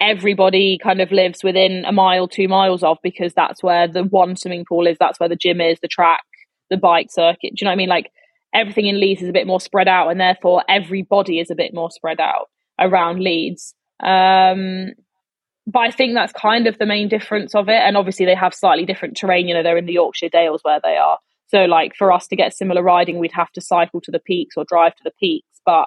everybody 0.00 0.78
kind 0.82 1.00
of 1.00 1.10
lives 1.10 1.42
within 1.42 1.84
a 1.86 1.92
mile, 1.92 2.28
two 2.28 2.48
miles 2.48 2.82
of 2.82 2.98
because 3.02 3.32
that's 3.32 3.62
where 3.62 3.88
the 3.88 4.02
one 4.04 4.36
swimming 4.36 4.64
pool 4.68 4.86
is, 4.86 4.96
that's 4.98 5.18
where 5.18 5.28
the 5.28 5.36
gym 5.36 5.60
is, 5.60 5.78
the 5.80 5.88
track, 5.88 6.24
the 6.70 6.76
bike 6.76 7.08
circuit. 7.10 7.54
Do 7.54 7.56
you 7.60 7.64
know 7.64 7.70
what 7.70 7.74
I 7.74 7.76
mean? 7.76 7.88
Like 7.88 8.12
everything 8.54 8.86
in 8.86 9.00
Leeds 9.00 9.22
is 9.22 9.28
a 9.28 9.32
bit 9.32 9.46
more 9.46 9.60
spread 9.60 9.88
out, 9.88 10.10
and 10.10 10.20
therefore 10.20 10.64
everybody 10.68 11.40
is 11.40 11.50
a 11.50 11.54
bit 11.54 11.72
more 11.72 11.90
spread 11.90 12.20
out 12.20 12.50
around 12.78 13.20
Leeds. 13.20 13.74
Um, 14.02 14.92
but 15.66 15.80
I 15.80 15.90
think 15.90 16.14
that's 16.14 16.32
kind 16.32 16.66
of 16.66 16.78
the 16.78 16.86
main 16.86 17.08
difference 17.08 17.54
of 17.54 17.68
it. 17.68 17.80
And 17.82 17.96
obviously, 17.96 18.26
they 18.26 18.34
have 18.34 18.54
slightly 18.54 18.86
different 18.86 19.16
terrain. 19.16 19.48
You 19.48 19.54
know, 19.54 19.62
they're 19.62 19.76
in 19.76 19.86
the 19.86 19.94
Yorkshire 19.94 20.28
Dales 20.28 20.60
where 20.62 20.80
they 20.82 20.96
are. 20.96 21.18
So, 21.48 21.64
like 21.64 21.94
for 21.96 22.12
us 22.12 22.26
to 22.28 22.36
get 22.36 22.54
similar 22.54 22.82
riding, 22.82 23.18
we'd 23.18 23.32
have 23.32 23.50
to 23.52 23.60
cycle 23.60 24.00
to 24.02 24.10
the 24.10 24.20
peaks 24.20 24.56
or 24.56 24.64
drive 24.64 24.94
to 24.96 25.02
the 25.04 25.12
peaks. 25.18 25.60
But 25.64 25.86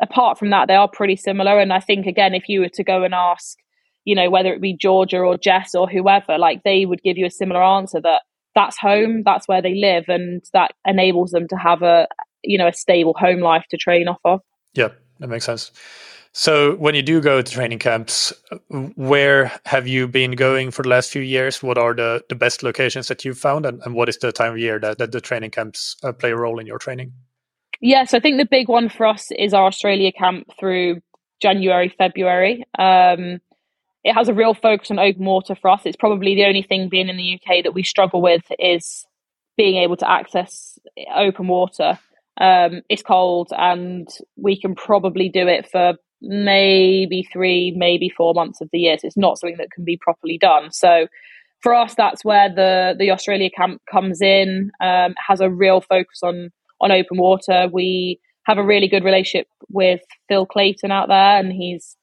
apart 0.00 0.38
from 0.38 0.50
that, 0.50 0.68
they 0.68 0.74
are 0.74 0.88
pretty 0.88 1.16
similar. 1.16 1.58
And 1.58 1.72
I 1.72 1.80
think, 1.80 2.06
again, 2.06 2.34
if 2.34 2.48
you 2.48 2.60
were 2.60 2.68
to 2.70 2.84
go 2.84 3.04
and 3.04 3.14
ask, 3.14 3.58
you 4.04 4.14
know, 4.14 4.30
whether 4.30 4.52
it 4.52 4.60
be 4.60 4.76
Georgia 4.76 5.18
or 5.18 5.36
Jess 5.36 5.74
or 5.74 5.88
whoever, 5.88 6.38
like 6.38 6.62
they 6.62 6.86
would 6.86 7.02
give 7.02 7.18
you 7.18 7.26
a 7.26 7.30
similar 7.30 7.62
answer 7.62 8.00
that 8.00 8.22
that's 8.54 8.78
home, 8.78 9.22
that's 9.24 9.48
where 9.48 9.62
they 9.62 9.74
live, 9.74 10.04
and 10.08 10.42
that 10.52 10.72
enables 10.86 11.30
them 11.30 11.48
to 11.48 11.56
have 11.56 11.82
a, 11.82 12.06
you 12.42 12.56
know, 12.56 12.68
a 12.68 12.72
stable 12.72 13.14
home 13.18 13.40
life 13.40 13.64
to 13.70 13.76
train 13.76 14.08
off 14.08 14.20
of. 14.24 14.40
Yeah, 14.74 14.88
that 15.18 15.28
makes 15.28 15.44
sense. 15.44 15.72
So, 16.36 16.74
when 16.74 16.96
you 16.96 17.02
do 17.02 17.20
go 17.20 17.40
to 17.40 17.52
training 17.52 17.78
camps, 17.78 18.32
where 18.96 19.52
have 19.66 19.86
you 19.86 20.08
been 20.08 20.32
going 20.32 20.72
for 20.72 20.82
the 20.82 20.88
last 20.88 21.12
few 21.12 21.22
years? 21.22 21.62
What 21.62 21.78
are 21.78 21.94
the, 21.94 22.24
the 22.28 22.34
best 22.34 22.64
locations 22.64 23.06
that 23.06 23.24
you've 23.24 23.38
found, 23.38 23.64
and, 23.64 23.80
and 23.84 23.94
what 23.94 24.08
is 24.08 24.18
the 24.18 24.32
time 24.32 24.54
of 24.54 24.58
year 24.58 24.80
that, 24.80 24.98
that 24.98 25.12
the 25.12 25.20
training 25.20 25.52
camps 25.52 25.94
uh, 26.02 26.12
play 26.12 26.32
a 26.32 26.36
role 26.36 26.58
in 26.58 26.66
your 26.66 26.78
training? 26.78 27.12
Yeah, 27.80 28.04
so 28.04 28.18
I 28.18 28.20
think 28.20 28.38
the 28.38 28.48
big 28.50 28.68
one 28.68 28.88
for 28.88 29.06
us 29.06 29.30
is 29.38 29.54
our 29.54 29.66
Australia 29.66 30.10
camp 30.10 30.48
through 30.58 31.02
January, 31.40 31.94
February. 31.96 32.64
Um, 32.80 33.38
it 34.02 34.14
has 34.14 34.28
a 34.28 34.34
real 34.34 34.54
focus 34.54 34.90
on 34.90 34.98
open 34.98 35.24
water 35.24 35.54
for 35.54 35.70
us. 35.70 35.82
It's 35.84 35.96
probably 35.96 36.34
the 36.34 36.46
only 36.46 36.62
thing 36.62 36.88
being 36.88 37.08
in 37.08 37.16
the 37.16 37.34
UK 37.34 37.62
that 37.62 37.74
we 37.74 37.84
struggle 37.84 38.20
with 38.20 38.42
is 38.58 39.06
being 39.56 39.76
able 39.76 39.96
to 39.98 40.10
access 40.10 40.80
open 41.14 41.46
water. 41.46 41.96
Um, 42.40 42.82
it's 42.88 43.02
cold, 43.02 43.52
and 43.56 44.08
we 44.36 44.60
can 44.60 44.74
probably 44.74 45.28
do 45.28 45.46
it 45.46 45.70
for 45.70 45.94
maybe 46.26 47.26
three, 47.32 47.72
maybe 47.76 48.08
four 48.08 48.34
months 48.34 48.60
of 48.60 48.68
the 48.72 48.78
year. 48.78 48.98
So 48.98 49.06
it's 49.06 49.16
not 49.16 49.38
something 49.38 49.58
that 49.58 49.70
can 49.70 49.84
be 49.84 49.98
properly 50.00 50.38
done. 50.38 50.70
So 50.72 51.06
for 51.60 51.74
us, 51.74 51.94
that's 51.94 52.24
where 52.24 52.48
the 52.48 52.94
the 52.98 53.10
Australia 53.10 53.50
camp 53.50 53.80
comes 53.90 54.20
in. 54.20 54.70
Um, 54.80 55.14
has 55.26 55.40
a 55.40 55.50
real 55.50 55.80
focus 55.80 56.20
on 56.22 56.50
on 56.80 56.92
open 56.92 57.18
water. 57.18 57.68
We 57.72 58.20
have 58.46 58.58
a 58.58 58.64
really 58.64 58.88
good 58.88 59.04
relationship 59.04 59.48
with 59.70 60.00
Phil 60.28 60.46
Clayton 60.46 60.90
out 60.90 61.08
there, 61.08 61.38
and 61.38 61.52
he's 61.52 61.96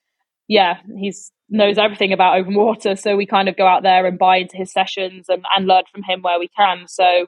yeah, 0.47 0.78
he's 0.97 1.32
knows 1.49 1.78
everything 1.78 2.13
about 2.13 2.39
open 2.39 2.55
water. 2.55 2.95
So 2.95 3.15
we 3.15 3.26
kind 3.26 3.49
of 3.49 3.57
go 3.57 3.67
out 3.67 3.84
there 3.84 4.05
and 4.05 4.17
buy 4.17 4.38
into 4.38 4.57
his 4.57 4.72
sessions 4.72 5.28
and, 5.30 5.43
and 5.55 5.67
learn 5.67 5.84
from 5.91 6.01
him 6.03 6.22
where 6.22 6.39
we 6.39 6.47
can. 6.47 6.88
So 6.88 7.28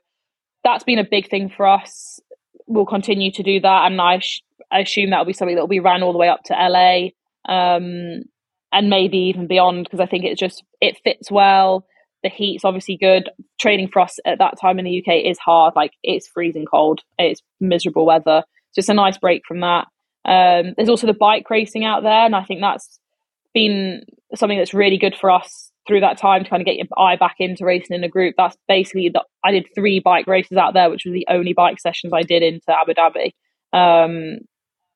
that's 0.63 0.83
been 0.83 0.97
a 0.97 1.03
big 1.03 1.29
thing 1.29 1.51
for 1.55 1.67
us. 1.67 2.19
We'll 2.65 2.85
continue 2.85 3.31
to 3.31 3.43
do 3.43 3.59
that, 3.59 3.85
and 3.85 4.01
I, 4.01 4.19
sh- 4.19 4.41
I 4.73 4.79
assume 4.79 5.09
that 5.09 5.19
will 5.19 5.25
be 5.25 5.33
something 5.33 5.55
that 5.55 5.61
will 5.61 5.67
be 5.67 5.79
ran 5.79 6.03
all 6.03 6.11
the 6.11 6.19
way 6.19 6.29
up 6.29 6.43
to 6.45 6.53
LA, 6.53 7.09
um, 7.47 8.23
and 8.71 8.89
maybe 8.89 9.17
even 9.17 9.47
beyond 9.47 9.85
because 9.85 9.99
I 9.99 10.05
think 10.05 10.25
it 10.25 10.37
just 10.37 10.63
it 10.81 10.97
fits 11.03 11.31
well. 11.31 11.85
The 12.23 12.29
heat's 12.29 12.65
obviously 12.65 12.97
good. 12.97 13.29
Training 13.59 13.89
for 13.89 14.01
us 14.01 14.17
at 14.25 14.39
that 14.39 14.59
time 14.59 14.79
in 14.79 14.85
the 14.85 14.99
UK 14.99 15.25
is 15.25 15.37
hard. 15.37 15.73
Like 15.75 15.91
it's 16.03 16.27
freezing 16.27 16.65
cold. 16.65 17.01
It's 17.19 17.41
miserable 17.59 18.05
weather. 18.05 18.43
So 18.71 18.79
it's 18.79 18.89
a 18.89 18.93
nice 18.93 19.17
break 19.17 19.43
from 19.47 19.59
that. 19.59 19.87
Um, 20.25 20.73
there's 20.75 20.89
also 20.89 21.05
the 21.05 21.13
bike 21.13 21.49
racing 21.49 21.83
out 21.83 22.03
there, 22.03 22.25
and 22.25 22.35
I 22.35 22.43
think 22.43 22.61
that's 22.61 22.99
been 23.53 24.03
something 24.35 24.57
that's 24.57 24.73
really 24.73 24.97
good 24.97 25.15
for 25.15 25.29
us 25.29 25.71
through 25.87 25.99
that 25.99 26.17
time 26.17 26.43
to 26.43 26.49
kind 26.49 26.61
of 26.61 26.65
get 26.65 26.77
your 26.77 26.87
eye 26.97 27.17
back 27.17 27.35
into 27.39 27.65
racing 27.65 27.95
in 27.95 28.03
a 28.03 28.09
group. 28.09 28.35
That's 28.37 28.57
basically 28.67 29.09
the, 29.09 29.23
I 29.43 29.51
did 29.51 29.67
three 29.75 29.99
bike 29.99 30.27
races 30.27 30.57
out 30.57 30.73
there, 30.73 30.89
which 30.89 31.03
was 31.05 31.13
the 31.13 31.27
only 31.29 31.53
bike 31.53 31.79
sessions 31.79 32.13
I 32.13 32.21
did 32.21 32.41
into 32.41 32.71
Abu 32.71 32.93
Dhabi. 32.93 33.31
Um, 33.73 34.39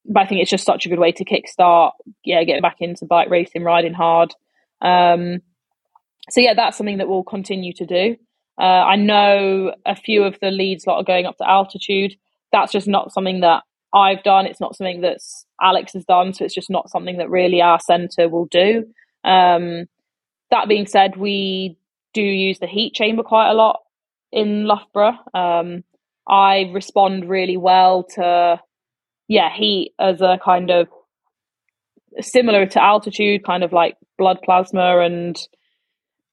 but 0.08 0.22
I 0.22 0.26
think 0.26 0.42
it's 0.42 0.52
just 0.52 0.66
such 0.66 0.86
a 0.86 0.90
good 0.90 1.00
way 1.00 1.12
to 1.12 1.26
kickstart, 1.26 1.92
yeah, 2.24 2.44
getting 2.44 2.62
back 2.62 2.78
into 2.80 3.06
bike 3.06 3.30
racing, 3.30 3.64
riding 3.64 3.94
hard. 3.94 4.34
Um, 4.82 5.40
so 6.30 6.42
yeah, 6.42 6.54
that's 6.54 6.78
something 6.78 6.98
that 6.98 7.08
we'll 7.08 7.24
continue 7.24 7.74
to 7.74 7.86
do. 7.86 8.16
Uh, 8.60 8.64
I 8.64 8.96
know 8.96 9.74
a 9.86 9.96
few 9.96 10.24
of 10.24 10.38
the 10.42 10.52
Leeds 10.52 10.88
lot 10.88 10.98
are 10.98 11.04
going 11.04 11.26
up 11.26 11.38
to 11.38 11.50
altitude. 11.50 12.16
That's 12.52 12.72
just 12.72 12.88
not 12.88 13.12
something 13.12 13.42
that 13.42 13.64
I've 13.94 14.24
done. 14.24 14.46
It's 14.46 14.60
not 14.60 14.76
something 14.76 15.02
that 15.02 15.20
Alex 15.62 15.94
has 15.94 16.06
done. 16.06 16.34
So 16.34 16.46
it's 16.46 16.56
just 16.56 16.70
not 16.70 16.90
something 16.90 17.18
that 17.18 17.30
really 17.30 17.62
our 17.62 17.80
centre 17.80 18.30
will 18.30 18.46
do. 18.46 18.86
Um, 19.24 19.86
that 20.52 20.68
being 20.68 20.86
said, 20.86 21.18
we 21.18 21.78
do 22.14 22.22
use 22.22 22.60
the 22.60 22.68
heat 22.68 22.94
chamber 22.94 23.24
quite 23.24 23.50
a 23.50 23.54
lot 23.54 23.80
in 24.32 24.66
Loughborough. 24.66 25.18
Um, 25.34 25.84
I 26.28 26.70
respond 26.74 27.30
really 27.30 27.58
well 27.58 28.04
to, 28.16 28.60
yeah, 29.28 29.50
heat 29.54 29.94
as 30.00 30.22
a 30.22 30.40
kind 30.44 30.70
of 30.72 30.88
similar 32.20 32.66
to 32.66 32.84
altitude, 32.84 33.46
kind 33.46 33.64
of 33.64 33.74
like 33.74 33.96
blood 34.18 34.40
plasma 34.44 35.00
and 35.00 35.38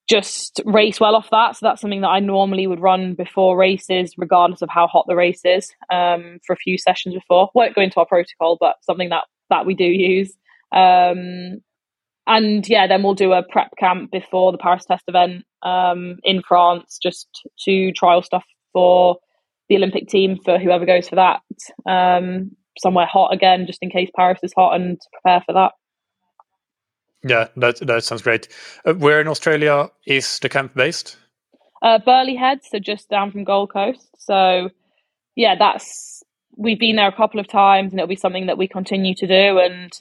just 0.09 0.61
race 0.65 1.01
well 1.01 1.17
off 1.17 1.31
that. 1.31 1.57
So 1.57 1.67
that's 1.67 1.81
something 1.81 2.03
that 2.03 2.09
I 2.09 2.21
normally 2.21 2.67
would 2.67 2.81
run 2.81 3.15
before 3.15 3.57
races, 3.57 4.15
regardless 4.19 4.63
of 4.63 4.69
how 4.71 4.87
hot 4.87 5.07
the 5.09 5.17
race 5.17 5.41
is, 5.45 5.73
um, 5.91 6.39
for 6.47 6.53
a 6.53 6.59
few 6.59 6.77
sessions 6.77 7.15
before. 7.15 7.51
Won't 7.55 7.75
go 7.75 7.83
into 7.83 7.99
our 8.01 8.07
protocol, 8.07 8.57
but 8.61 8.77
something 8.83 9.09
that 9.11 9.25
that 9.51 9.67
we 9.67 9.75
do 9.75 9.85
use. 9.85 10.35
Um, 10.75 11.61
and 12.27 12.67
yeah, 12.69 12.87
then 12.87 13.03
we'll 13.03 13.15
do 13.15 13.33
a 13.33 13.43
prep 13.43 13.71
camp 13.79 14.11
before 14.11 14.53
the 14.53 14.59
Paris 14.59 14.85
test 14.85 15.05
event 15.09 15.45
um, 15.63 16.17
in 16.23 16.43
France, 16.43 16.99
just 17.03 17.29
to 17.65 17.93
trial 17.93 18.23
stuff 18.23 18.45
for 18.73 19.19
the 19.69 19.77
Olympic 19.77 20.09
team 20.09 20.39
for 20.45 20.59
whoever 20.59 20.87
goes 20.87 21.09
for 21.09 21.17
that. 21.17 21.41
Um, 21.87 22.53
somewhere 22.79 23.07
hot 23.07 23.33
again, 23.33 23.66
just 23.66 23.79
in 23.83 23.91
case 23.91 24.11
Paris 24.16 24.41
is 24.43 24.53
hot, 24.57 24.75
and 24.75 24.99
prepare 25.12 25.43
for 25.47 25.53
that. 25.53 25.72
Yeah, 27.27 27.49
that 27.57 27.77
that 27.87 28.05
sounds 28.05 28.22
great. 28.22 28.49
Uh, 28.85 28.95
where 28.95 29.20
in 29.20 29.29
Australia 29.29 29.91
is 30.07 30.39
the 30.41 30.49
camp 30.49 30.75
based? 30.75 31.16
Uh, 31.83 31.99
Burleigh 31.99 32.37
Head, 32.37 32.61
so 32.62 32.79
just 32.79 33.09
down 33.09 33.31
from 33.31 33.45
Gold 33.45 33.72
Coast. 33.72 34.09
So, 34.18 34.70
yeah, 35.35 35.55
that's 35.59 36.22
we've 36.57 36.79
been 36.79 36.97
there 36.97 37.09
a 37.09 37.16
couple 37.16 37.41
of 37.41 37.49
times, 37.49 37.93
and 37.93 37.99
it'll 37.99 38.09
be 38.09 38.16
something 38.16 38.47
that 38.47 38.59
we 38.59 38.68
continue 38.68 39.14
to 39.16 39.27
do. 39.27 39.59
And 39.59 39.93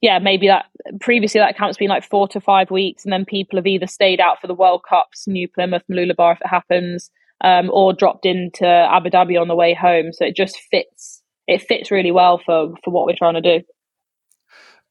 yeah, 0.00 0.18
maybe 0.18 0.46
that 0.46 0.66
previously 1.00 1.40
that 1.40 1.56
camp's 1.56 1.76
been 1.76 1.88
like 1.88 2.08
four 2.08 2.28
to 2.28 2.40
five 2.40 2.70
weeks, 2.70 3.04
and 3.04 3.12
then 3.12 3.24
people 3.24 3.58
have 3.58 3.66
either 3.66 3.86
stayed 3.86 4.20
out 4.20 4.40
for 4.40 4.46
the 4.46 4.54
World 4.54 4.82
Cups, 4.88 5.26
New 5.26 5.48
Plymouth, 5.48 5.82
Mooloolaba 5.90 6.34
if 6.34 6.40
it 6.40 6.46
happens, 6.46 7.10
um, 7.42 7.70
or 7.72 7.92
dropped 7.92 8.26
into 8.26 8.66
Abu 8.66 9.10
Dhabi 9.10 9.40
on 9.40 9.48
the 9.48 9.56
way 9.56 9.74
home. 9.74 10.12
So 10.12 10.24
it 10.24 10.36
just 10.36 10.58
fits. 10.70 11.19
It 11.50 11.62
fits 11.62 11.90
really 11.90 12.12
well 12.12 12.38
for 12.38 12.74
for 12.84 12.90
what 12.90 13.06
we're 13.06 13.16
trying 13.16 13.34
to 13.34 13.40
do. 13.40 13.64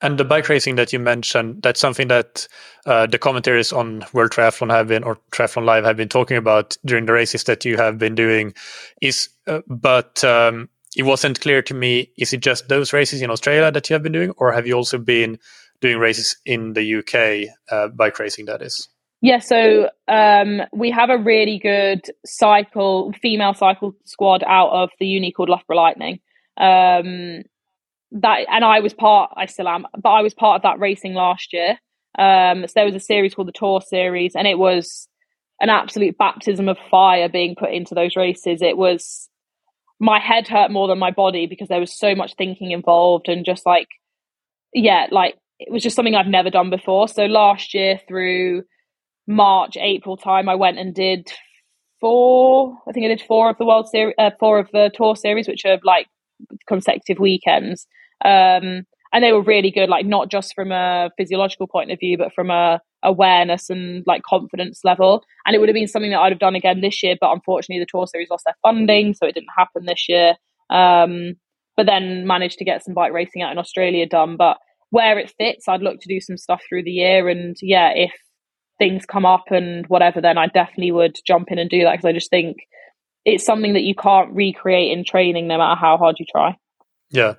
And 0.02 0.18
the 0.18 0.24
bike 0.24 0.48
racing 0.48 0.76
that 0.76 0.94
you 0.94 1.00
mentioned, 1.00 1.62
that's 1.62 1.80
something 1.80 2.08
that 2.08 2.48
uh, 2.86 3.06
the 3.06 3.18
commentaries 3.18 3.74
on 3.74 4.06
World 4.14 4.32
Triathlon 4.32 4.72
have 4.72 4.88
been, 4.88 5.04
or 5.04 5.18
Triathlon 5.32 5.66
Live 5.66 5.84
have 5.84 5.98
been 5.98 6.08
talking 6.08 6.38
about 6.38 6.78
during 6.86 7.06
the 7.06 7.12
races 7.12 7.44
that 7.46 7.66
you 7.66 7.76
have 7.76 7.98
been 7.98 8.16
doing. 8.16 8.54
Is 9.02 9.30
uh, 9.48 9.60
but 9.68 10.24
um, 10.24 10.70
it 10.96 11.04
wasn't 11.04 11.42
clear 11.42 11.62
to 11.64 11.74
me. 11.74 12.12
Is 12.18 12.32
it 12.32 12.40
just 12.40 12.70
those 12.70 12.94
races 12.94 13.22
in 13.22 13.30
Australia 13.30 13.72
that 13.72 13.90
you 13.90 13.94
have 13.94 14.04
been 14.04 14.14
doing, 14.14 14.32
or 14.38 14.54
have 14.54 14.66
you 14.66 14.74
also 14.74 14.98
been 14.98 15.38
doing 15.82 15.98
races 15.98 16.38
in 16.46 16.74
the 16.74 16.96
UK 17.00 17.54
uh, 17.70 17.90
bike 17.90 18.20
racing? 18.20 18.46
That 18.46 18.62
is. 18.62 18.88
Yeah, 19.22 19.40
so 19.40 19.90
um, 20.08 20.62
we 20.72 20.92
have 20.92 21.10
a 21.10 21.18
really 21.18 21.60
good 21.60 22.02
cycle 22.26 23.12
female 23.22 23.54
cycle 23.54 23.94
squad 24.06 24.44
out 24.48 24.70
of 24.70 24.92
the 24.98 25.08
uni 25.08 25.34
called 25.34 25.50
Loughborough 25.50 25.76
Lightning. 25.76 26.22
Um, 26.60 27.44
that 28.12 28.46
and 28.50 28.66
I 28.66 28.80
was 28.80 28.94
part 28.94 29.32
I 29.36 29.46
still 29.46 29.68
am, 29.68 29.86
but 30.02 30.10
I 30.10 30.22
was 30.22 30.34
part 30.34 30.58
of 30.58 30.62
that 30.64 30.80
racing 30.80 31.14
last 31.14 31.54
year. 31.54 31.78
Um, 32.18 32.68
so 32.68 32.74
there 32.76 32.86
was 32.86 32.96
a 32.96 33.00
series 33.00 33.36
called 33.36 33.48
the 33.48 33.54
Tour 33.54 33.82
Series, 33.82 34.36
and 34.36 34.48
it 34.48 34.58
was 34.58 35.08
an 35.62 35.70
absolute 35.70 36.18
baptism 36.18 36.68
of 36.70 36.78
fire 36.90 37.30
being 37.30 37.56
put 37.56 37.72
into 37.72 37.94
those 37.94 38.16
races. 38.16 38.62
It 38.62 38.78
was 38.78 39.30
my 40.00 40.20
head 40.20 40.48
hurt 40.48 40.72
more 40.72 40.88
than 40.88 40.98
my 40.98 41.12
body 41.12 41.46
because 41.46 41.68
there 41.68 41.80
was 41.80 41.98
so 41.98 42.16
much 42.16 42.34
thinking 42.38 42.72
involved 42.72 43.28
and 43.28 43.46
just 43.46 43.66
like 43.66 43.88
yeah, 44.74 45.08
like 45.12 45.36
it 45.60 45.72
was 45.72 45.84
just 45.84 45.96
something 45.96 46.16
I've 46.16 46.28
never 46.28 46.50
done 46.50 46.70
before. 46.70 47.08
So 47.08 47.26
last 47.26 47.74
year 47.74 48.00
through 48.08 48.64
March, 49.28 49.78
April 49.80 50.18
time, 50.18 50.48
I 50.48 50.56
went 50.56 50.80
and 50.80 50.94
did 50.94 51.32
four. 52.00 52.78
I 52.88 52.92
think 52.92 53.06
I 53.06 53.10
did 53.10 53.22
four 53.22 53.50
of 53.50 53.58
the 53.58 53.66
World 53.66 53.90
Series, 53.90 54.16
uh, 54.18 54.32
four 54.40 54.60
of 54.60 54.70
the 54.72 54.90
Tour 54.94 55.16
Series, 55.16 55.48
which 55.48 55.66
are 55.66 55.80
like 55.84 56.08
consecutive 56.68 57.20
weekends. 57.20 57.88
Um, 58.24 58.84
and 59.12 59.24
they 59.24 59.34
were 59.34 59.42
really 59.42 59.72
good, 59.72 59.90
like 59.90 60.06
not 60.06 60.30
just 60.30 60.54
from 60.54 60.72
a 60.72 61.10
physiological 61.18 61.68
point 61.68 61.92
of 61.92 62.00
view, 62.00 62.18
but 62.18 62.34
from 62.34 62.52
a 62.52 62.80
awareness 63.04 63.70
and 63.70 64.04
like 64.06 64.22
confidence 64.24 64.82
level. 64.84 65.24
And 65.46 65.56
it 65.56 65.60
would 65.60 65.70
have 65.70 65.74
been 65.74 65.88
something 65.88 66.12
that 66.12 66.20
I'd 66.20 66.32
have 66.32 66.40
done 66.40 66.56
again 66.56 66.82
this 66.82 67.02
year, 67.02 67.16
but 67.20 67.32
unfortunately 67.32 67.80
the 67.80 67.88
tour 67.90 68.08
series 68.08 68.30
lost 68.30 68.46
their 68.46 68.58
funding, 68.62 69.14
so 69.14 69.26
it 69.26 69.34
didn't 69.34 69.50
happen 69.58 69.86
this 69.86 70.08
year. 70.08 70.36
Um, 70.70 71.36
but 71.76 71.86
then 71.86 72.28
managed 72.28 72.60
to 72.60 72.66
get 72.66 72.84
some 72.84 72.94
bike 72.94 73.14
racing 73.14 73.42
out 73.42 73.52
in 73.52 73.58
Australia 73.58 74.06
done. 74.06 74.36
But 74.38 74.58
where 74.92 75.18
it 75.18 75.34
fits, 75.38 75.68
I'd 75.68 75.82
look 75.82 76.00
to 76.02 76.10
do 76.10 76.20
some 76.20 76.38
stuff 76.38 76.62
through 76.68 76.84
the 76.84 76.92
year. 76.92 77.30
And 77.30 77.56
yeah, 77.62 77.92
if 77.96 78.12
things 78.78 79.06
come 79.06 79.26
up 79.26 79.46
and 79.50 79.86
whatever, 79.88 80.22
then 80.22 80.38
I 80.38 80.48
definitely 80.48 80.92
would 80.92 81.16
jump 81.26 81.52
in 81.52 81.58
and 81.58 81.70
do 81.70 81.84
that 81.84 81.94
because 81.94 82.06
I 82.06 82.14
just 82.14 82.30
think 82.30 82.58
it's 83.26 83.46
something 83.46 83.74
that 83.74 83.84
you 83.84 83.96
can't 83.96 84.34
recreate 84.34 84.92
in 84.98 85.04
training 85.04 85.48
no 85.48 85.58
matter 85.58 85.80
how 85.80 85.98
hard 85.98 86.16
you 86.20 86.26
try. 86.32 86.58
Yeah. 87.10 87.36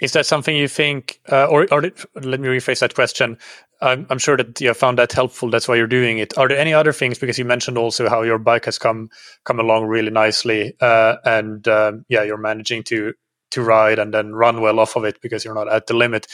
Is 0.00 0.12
that 0.12 0.26
something 0.26 0.54
you 0.54 0.68
think, 0.68 1.20
uh, 1.32 1.46
or, 1.46 1.66
or 1.72 1.80
let 1.80 2.40
me 2.40 2.48
rephrase 2.48 2.80
that 2.80 2.94
question? 2.94 3.38
I'm, 3.80 4.06
I'm, 4.10 4.18
sure 4.18 4.36
that 4.36 4.60
you 4.60 4.72
found 4.74 4.98
that 4.98 5.12
helpful. 5.12 5.50
That's 5.50 5.68
why 5.68 5.76
you're 5.76 5.86
doing 5.86 6.18
it. 6.18 6.36
Are 6.36 6.48
there 6.48 6.58
any 6.58 6.74
other 6.74 6.92
things? 6.92 7.18
Because 7.18 7.38
you 7.38 7.44
mentioned 7.44 7.78
also 7.78 8.08
how 8.08 8.22
your 8.22 8.38
bike 8.38 8.64
has 8.66 8.78
come 8.78 9.10
come 9.44 9.60
along 9.60 9.86
really 9.86 10.10
nicely, 10.10 10.74
uh, 10.80 11.16
and 11.24 11.66
um, 11.68 12.04
yeah, 12.08 12.22
you're 12.22 12.38
managing 12.38 12.82
to 12.84 13.12
to 13.50 13.62
ride 13.62 13.98
and 13.98 14.12
then 14.12 14.34
run 14.34 14.60
well 14.60 14.80
off 14.80 14.96
of 14.96 15.04
it 15.04 15.20
because 15.20 15.44
you're 15.44 15.54
not 15.54 15.70
at 15.70 15.86
the 15.86 15.94
limit 15.94 16.26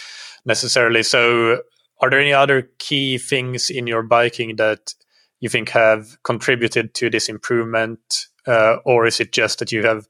necessarily. 0.45 1.03
So, 1.03 1.62
are 2.01 2.11
there 2.11 2.20
any 2.20 2.33
other 2.33 2.70
key 2.79 3.18
things 3.18 3.70
in 3.70 3.87
your 3.87 4.03
biking 4.03 4.57
that 4.57 4.95
you 5.41 5.49
think 5.49 5.70
have 5.70 6.23
contributed 6.23 6.95
to 6.95 7.11
this 7.11 7.29
improvement, 7.29 8.29
uh, 8.47 8.76
or 8.84 9.07
is 9.07 9.20
it 9.20 9.32
just 9.32 9.59
that 9.59 9.72
you 9.72 9.84
have 9.84 10.07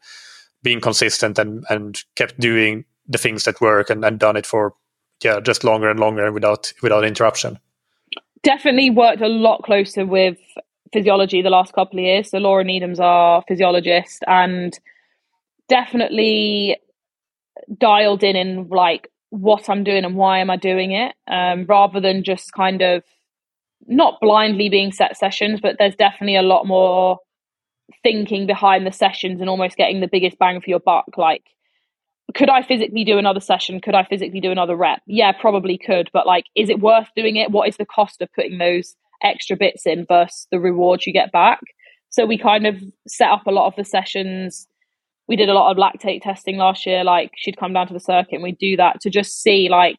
been 0.63 0.81
consistent 0.81 1.39
and 1.39 1.65
and 1.69 2.03
kept 2.17 2.39
doing 2.39 2.85
the 3.09 3.19
things 3.19 3.45
that 3.45 3.61
work 3.61 3.91
and, 3.91 4.05
and 4.05 4.19
done 4.19 4.37
it 4.37 4.47
for 4.47 4.75
yeah 5.23 5.41
just 5.41 5.65
longer 5.65 5.91
and 5.91 6.01
longer 6.01 6.31
without 6.33 6.73
without 6.83 7.05
interruption? 7.05 7.59
Definitely 8.43 8.91
worked 8.91 9.23
a 9.23 9.29
lot 9.29 9.63
closer 9.63 10.05
with 10.05 10.39
physiology 10.93 11.43
the 11.43 11.51
last 11.51 11.73
couple 11.73 11.99
of 11.99 12.05
years. 12.05 12.31
So 12.31 12.39
Laura 12.39 12.65
Needham's 12.65 13.01
our 13.01 13.43
physiologist 13.49 14.23
and 14.27 14.79
definitely 15.69 16.77
dialed 17.79 18.23
in 18.23 18.37
in 18.37 18.69
like 18.69 19.09
what 19.31 19.71
I'm 19.71 19.85
doing 19.85 20.05
and 20.05 20.15
why 20.15 20.41
am 20.41 20.51
I 20.51 20.57
doing 20.57 20.93
it, 20.93 21.15
um, 21.27 21.65
rather 21.67 22.01
than 22.01 22.23
just 22.23 22.53
kind 22.53 22.83
of 22.83 23.03
not 23.87 24.21
blindly 24.21 24.69
being 24.69 24.93
set 24.93 25.17
sessions, 25.17 25.61
but 25.61 25.77
there's 25.79 25.97
definitely 25.97 26.37
a 26.37 26.43
lot 26.43 26.67
more 26.67 27.19
thinking 28.03 28.47
behind 28.47 28.87
the 28.87 28.93
sessions 28.93 29.41
and 29.41 29.51
almost 29.51 29.77
getting 29.77 30.01
the 30.01 30.09
biggest 30.09 30.39
bang 30.39 30.61
for 30.61 30.71
your 30.71 30.81
buck. 30.81 31.07
Like, 31.17 31.45
could 32.35 32.49
I 32.49 32.63
physically 32.63 33.05
do 33.05 33.19
another 33.19 33.41
session? 33.41 33.81
Could 33.81 33.95
I 33.95 34.05
physically 34.05 34.41
do 34.41 34.51
another 34.51 34.77
rep? 34.77 35.03
Yeah, 35.07 35.33
probably 35.33 35.79
could, 35.79 36.11
but 36.13 36.27
like, 36.27 36.45
is 36.55 36.69
it 36.69 36.81
worth 36.81 37.09
doing 37.17 37.37
it? 37.37 37.51
What 37.51 37.69
is 37.69 37.77
the 37.77 37.87
cost 37.87 38.23
of 38.23 38.33
putting 38.35 38.59
those 38.59 38.95
extra 39.23 39.57
bits 39.57 39.87
in 39.87 40.07
versus 40.07 40.47
the 40.51 40.61
rewards 40.61 41.07
you 41.07 41.13
get 41.13 41.33
back? 41.33 41.61
So 42.11 42.27
we 42.27 42.39
kind 42.39 42.67
of 42.67 42.83
set 43.07 43.31
up 43.31 43.47
a 43.47 43.51
lot 43.51 43.67
of 43.67 43.77
the 43.77 43.85
sessions 43.85 44.67
we 45.29 45.37
did 45.37 45.49
a 45.49 45.55
lot 45.55 45.71
of 45.71 45.77
lactate 45.77 46.23
testing 46.23 46.57
last 46.57 46.87
year. 46.87 47.05
Like 47.05 47.33
she'd 47.37 47.57
come 47.57 47.73
down 47.73 47.87
to 47.89 47.95
the 47.95 48.01
circuit 48.01 48.35
and 48.35 48.43
we'd 48.43 48.59
do 48.59 48.77
that 48.77 49.01
to 49.03 49.11
just 49.11 49.41
see 49.41 49.69
like 49.71 49.97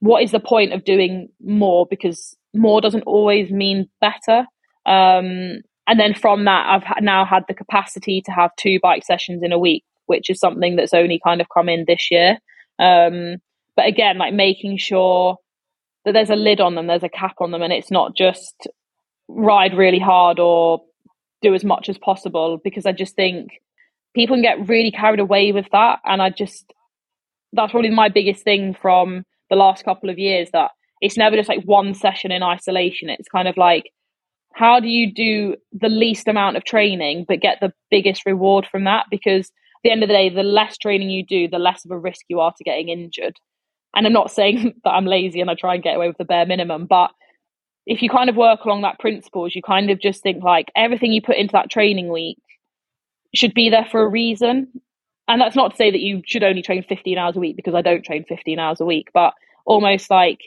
what 0.00 0.22
is 0.22 0.30
the 0.30 0.40
point 0.40 0.72
of 0.72 0.84
doing 0.84 1.28
more 1.44 1.86
because 1.88 2.36
more 2.54 2.80
doesn't 2.80 3.02
always 3.02 3.50
mean 3.50 3.88
better. 4.00 4.46
Um, 4.86 5.62
and 5.86 5.98
then 5.98 6.14
from 6.14 6.44
that, 6.44 6.66
I've 6.68 7.02
now 7.02 7.24
had 7.24 7.44
the 7.48 7.54
capacity 7.54 8.22
to 8.26 8.32
have 8.32 8.50
two 8.56 8.78
bike 8.82 9.04
sessions 9.04 9.42
in 9.42 9.52
a 9.52 9.58
week, 9.58 9.84
which 10.06 10.30
is 10.30 10.38
something 10.38 10.76
that's 10.76 10.94
only 10.94 11.20
kind 11.24 11.40
of 11.40 11.48
come 11.52 11.68
in 11.68 11.84
this 11.86 12.10
year. 12.10 12.38
Um, 12.78 13.36
but 13.76 13.86
again, 13.86 14.18
like 14.18 14.34
making 14.34 14.78
sure 14.78 15.36
that 16.04 16.12
there's 16.12 16.30
a 16.30 16.36
lid 16.36 16.60
on 16.60 16.74
them, 16.74 16.86
there's 16.86 17.02
a 17.02 17.08
cap 17.08 17.36
on 17.40 17.50
them, 17.50 17.62
and 17.62 17.72
it's 17.72 17.90
not 17.90 18.16
just 18.16 18.68
ride 19.28 19.76
really 19.76 19.98
hard 19.98 20.38
or 20.38 20.82
do 21.42 21.54
as 21.54 21.64
much 21.64 21.88
as 21.88 21.98
possible 21.98 22.60
because 22.62 22.86
I 22.86 22.92
just 22.92 23.16
think 23.16 23.60
people 24.14 24.36
can 24.36 24.42
get 24.42 24.68
really 24.68 24.90
carried 24.90 25.20
away 25.20 25.52
with 25.52 25.66
that. 25.72 26.00
And 26.04 26.20
I 26.20 26.30
just, 26.30 26.72
that's 27.52 27.70
probably 27.70 27.90
my 27.90 28.08
biggest 28.08 28.42
thing 28.42 28.74
from 28.74 29.24
the 29.48 29.56
last 29.56 29.84
couple 29.84 30.10
of 30.10 30.18
years 30.18 30.50
that 30.52 30.70
it's 31.00 31.16
never 31.16 31.36
just 31.36 31.48
like 31.48 31.62
one 31.64 31.94
session 31.94 32.32
in 32.32 32.42
isolation. 32.42 33.08
It's 33.08 33.28
kind 33.28 33.48
of 33.48 33.56
like, 33.56 33.90
how 34.52 34.80
do 34.80 34.88
you 34.88 35.12
do 35.12 35.56
the 35.72 35.88
least 35.88 36.28
amount 36.28 36.56
of 36.56 36.64
training 36.64 37.24
but 37.28 37.40
get 37.40 37.58
the 37.60 37.72
biggest 37.90 38.26
reward 38.26 38.66
from 38.66 38.84
that? 38.84 39.06
Because 39.10 39.46
at 39.48 39.82
the 39.84 39.90
end 39.90 40.02
of 40.02 40.08
the 40.08 40.14
day, 40.14 40.28
the 40.28 40.42
less 40.42 40.76
training 40.76 41.10
you 41.10 41.24
do, 41.24 41.48
the 41.48 41.58
less 41.58 41.84
of 41.84 41.90
a 41.90 41.98
risk 41.98 42.22
you 42.28 42.40
are 42.40 42.52
to 42.56 42.64
getting 42.64 42.88
injured. 42.88 43.38
And 43.94 44.06
I'm 44.06 44.12
not 44.12 44.30
saying 44.32 44.74
that 44.84 44.90
I'm 44.90 45.06
lazy 45.06 45.40
and 45.40 45.50
I 45.50 45.54
try 45.54 45.74
and 45.74 45.82
get 45.82 45.96
away 45.96 46.08
with 46.08 46.18
the 46.18 46.24
bare 46.24 46.46
minimum, 46.46 46.86
but 46.86 47.10
if 47.86 48.02
you 48.02 48.10
kind 48.10 48.28
of 48.28 48.36
work 48.36 48.64
along 48.64 48.82
that 48.82 48.98
principles, 48.98 49.54
you 49.54 49.62
kind 49.62 49.90
of 49.90 50.00
just 50.00 50.22
think 50.22 50.44
like 50.44 50.70
everything 50.76 51.12
you 51.12 51.22
put 51.22 51.36
into 51.36 51.52
that 51.52 51.70
training 51.70 52.08
week 52.08 52.38
should 53.34 53.54
be 53.54 53.70
there 53.70 53.86
for 53.90 54.02
a 54.02 54.08
reason. 54.08 54.68
And 55.26 55.40
that's 55.40 55.56
not 55.56 55.70
to 55.70 55.76
say 55.76 55.90
that 55.90 56.00
you 56.00 56.22
should 56.26 56.44
only 56.44 56.62
train 56.62 56.84
15 56.88 57.16
hours 57.16 57.36
a 57.36 57.40
week 57.40 57.56
because 57.56 57.74
I 57.74 57.82
don't 57.82 58.04
train 58.04 58.24
15 58.28 58.58
hours 58.58 58.80
a 58.80 58.84
week, 58.84 59.08
but 59.14 59.32
almost 59.64 60.10
like 60.10 60.40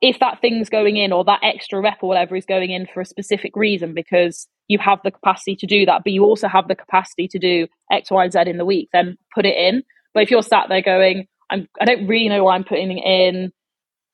if 0.00 0.18
that 0.20 0.40
thing's 0.40 0.68
going 0.68 0.96
in 0.96 1.12
or 1.12 1.24
that 1.24 1.40
extra 1.42 1.80
rep 1.80 1.98
or 2.02 2.08
whatever 2.08 2.36
is 2.36 2.46
going 2.46 2.70
in 2.70 2.86
for 2.86 3.00
a 3.00 3.06
specific 3.06 3.56
reason 3.56 3.94
because 3.94 4.46
you 4.68 4.78
have 4.78 5.00
the 5.02 5.10
capacity 5.10 5.56
to 5.56 5.66
do 5.66 5.86
that, 5.86 6.02
but 6.04 6.12
you 6.12 6.24
also 6.24 6.46
have 6.46 6.68
the 6.68 6.76
capacity 6.76 7.26
to 7.28 7.38
do 7.38 7.66
X, 7.90 8.10
Y, 8.10 8.28
Z 8.28 8.40
in 8.46 8.58
the 8.58 8.64
week, 8.64 8.88
then 8.92 9.16
put 9.34 9.46
it 9.46 9.56
in. 9.56 9.82
But 10.14 10.22
if 10.22 10.30
you're 10.30 10.42
sat 10.42 10.66
there 10.68 10.82
going, 10.82 11.26
I'm, 11.50 11.68
I 11.80 11.84
don't 11.84 12.06
really 12.06 12.28
know 12.28 12.44
why 12.44 12.54
I'm 12.54 12.64
putting 12.64 12.96
it 12.96 13.04
in, 13.04 13.52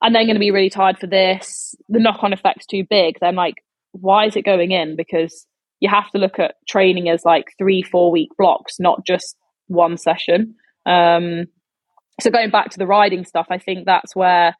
and 0.01 0.15
then 0.15 0.27
going 0.27 0.37
to 0.37 0.41
be 0.41 0.51
really 0.51 0.71
tired 0.71 0.99
for 0.99 1.07
this, 1.07 1.75
the 1.89 1.99
knock 1.99 2.23
on 2.23 2.33
effect's 2.33 2.67
too 2.67 2.85
big, 2.89 3.17
then 3.21 3.35
like, 3.35 3.57
why 3.93 4.27
is 4.27 4.37
it 4.37 4.45
going 4.45 4.71
in? 4.71 4.97
Because 4.97 5.47
you 5.81 5.89
have 5.89 6.11
to 6.11 6.19
look 6.19 6.39
at 6.39 6.55
training 6.69 7.09
as 7.09 7.25
like 7.25 7.53
three, 7.59 7.83
four 7.83 8.11
week 8.11 8.31
blocks, 8.39 8.77
not 8.79 9.05
just 9.05 9.37
one 9.67 9.97
session. 9.97 10.55
Um, 10.87 11.47
so 12.21 12.31
going 12.31 12.51
back 12.51 12.71
to 12.71 12.79
the 12.79 12.87
riding 12.87 13.25
stuff, 13.25 13.47
I 13.51 13.59
think 13.59 13.87
that's 13.87 14.15
where 14.15 14.57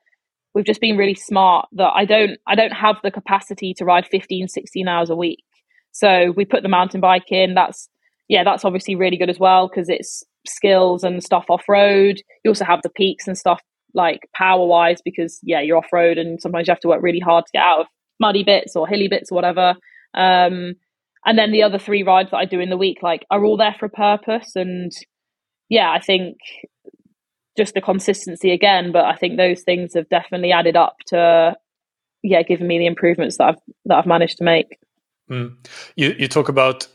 we've 0.55 0.65
just 0.65 0.81
been 0.81 0.97
really 0.97 1.15
smart 1.15 1.69
that 1.73 1.93
I 1.95 2.05
don't 2.05 2.39
I 2.47 2.55
don't 2.55 2.73
have 2.73 2.97
the 3.03 3.11
capacity 3.11 3.75
to 3.75 3.85
ride 3.85 4.07
15, 4.07 4.49
16 4.49 4.89
hours 4.89 5.11
a 5.11 5.17
week. 5.17 5.43
So 5.93 6.33
we 6.37 6.45
put 6.45 6.63
the 6.63 6.69
mountain 6.69 7.01
bike 7.01 7.31
in. 7.31 7.55
That's 7.55 7.89
yeah, 8.29 8.45
that's 8.45 8.65
obviously 8.65 8.97
really 8.97 9.17
good 9.17 9.31
as 9.31 9.39
well 9.39 9.69
because 9.69 9.89
it's 9.89 10.25
skills 10.47 11.05
and 11.05 11.23
stuff 11.23 11.47
off 11.49 11.65
road. 11.69 12.21
You 12.45 12.51
also 12.51 12.65
have 12.65 12.83
the 12.83 12.91
peaks 12.91 13.27
and 13.27 13.37
stuff 13.37 13.61
like 13.95 14.21
power 14.35 14.67
wise 14.67 15.01
because 15.05 15.39
yeah, 15.43 15.61
you're 15.61 15.79
off 15.79 15.93
road 15.93 16.19
and 16.19 16.41
sometimes 16.41 16.67
you 16.67 16.73
have 16.73 16.81
to 16.81 16.89
work 16.89 17.03
really 17.03 17.21
hard 17.21 17.45
to 17.47 17.53
get 17.53 17.63
out 17.63 17.81
of 17.81 17.87
muddy 18.21 18.45
bits 18.45 18.77
or 18.77 18.87
hilly 18.87 19.09
bits 19.09 19.31
or 19.31 19.35
whatever. 19.35 19.75
Um, 20.15 20.75
and 21.27 21.39
then 21.39 21.53
the 21.53 21.63
other 21.63 21.79
three 21.79 22.03
rides 22.03 22.31
that 22.31 22.37
I 22.37 22.45
do 22.45 22.61
in 22.61 22.71
the 22.71 22.77
week 22.77 22.99
like 23.03 23.25
are 23.31 23.45
all 23.45 23.57
there 23.57 23.75
for 23.79 23.87
a 23.87 23.91
purpose 23.91 24.55
and 24.55 24.93
yeah 25.69 25.91
I 25.91 26.01
think 26.01 26.37
just 27.57 27.75
the 27.75 27.81
consistency 27.81 28.51
again 28.51 28.93
but 28.93 29.05
I 29.05 29.15
think 29.17 29.37
those 29.37 29.63
things 29.63 29.95
have 29.95 30.09
definitely 30.09 30.53
added 30.53 30.77
up 30.77 30.97
to 31.07 31.57
yeah 32.23 32.43
giving 32.43 32.67
me 32.67 32.79
the 32.79 32.87
improvements 32.87 33.39
that 33.39 33.49
I've 33.49 33.61
that 33.87 33.99
I've 33.99 34.07
managed 34.07 34.39
to 34.39 34.45
make. 34.45 34.79
Mm. 35.31 35.57
you 35.97 36.15
you 36.19 36.29
talk 36.29 36.49
about 36.49 36.87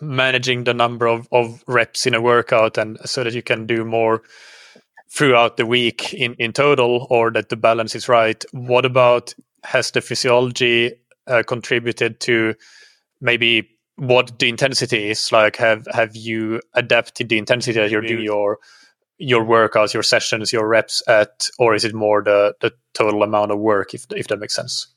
managing 0.00 0.64
the 0.64 0.74
number 0.74 1.06
of, 1.06 1.28
of 1.32 1.62
reps 1.66 2.06
in 2.06 2.14
a 2.14 2.20
workout 2.20 2.76
and 2.76 2.98
so 3.04 3.24
that 3.24 3.32
you 3.32 3.42
can 3.42 3.66
do 3.66 3.84
more 3.84 4.22
throughout 5.10 5.56
the 5.56 5.66
week 5.66 6.14
in, 6.14 6.34
in 6.34 6.52
total 6.52 7.06
or 7.10 7.30
that 7.32 7.48
the 7.48 7.56
balance 7.56 7.94
is 7.94 8.08
right. 8.08 8.44
What 8.52 8.84
about 8.84 9.34
has 9.64 9.90
the 9.90 10.00
physiology 10.00 10.92
uh, 11.26 11.42
contributed 11.46 12.20
to 12.20 12.54
maybe 13.20 13.68
what 13.96 14.38
the 14.38 14.48
intensity 14.48 15.10
is? 15.10 15.32
Like 15.32 15.56
have 15.56 15.86
have 15.92 16.14
you 16.14 16.60
adapted 16.74 17.28
the 17.28 17.38
intensity 17.38 17.78
that 17.78 17.90
you're 17.90 18.02
doing 18.02 18.24
your 18.24 18.58
your 19.20 19.44
workouts 19.44 19.92
your 19.92 20.02
sessions 20.02 20.52
your 20.52 20.66
reps 20.66 21.02
at 21.06 21.48
or 21.58 21.74
is 21.74 21.84
it 21.84 21.94
more 21.94 22.22
the 22.22 22.54
the 22.60 22.72
total 22.94 23.22
amount 23.22 23.52
of 23.52 23.58
work 23.58 23.94
if 23.94 24.06
if 24.16 24.26
that 24.28 24.40
makes 24.40 24.56
sense? 24.56 24.88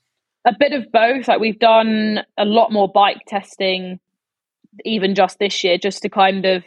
A 0.46 0.54
bit 0.58 0.74
of 0.74 0.92
both. 0.92 1.28
Like 1.28 1.40
we've 1.40 1.60
done 1.60 2.20
a 2.38 2.46
lot 2.46 2.72
more 2.72 2.90
bike 2.90 3.22
testing 3.28 4.00
even 4.86 5.14
just 5.14 5.40
this 5.40 5.64
year 5.64 5.78
just 5.78 6.02
to 6.02 6.10
kind 6.10 6.46
of 6.46 6.64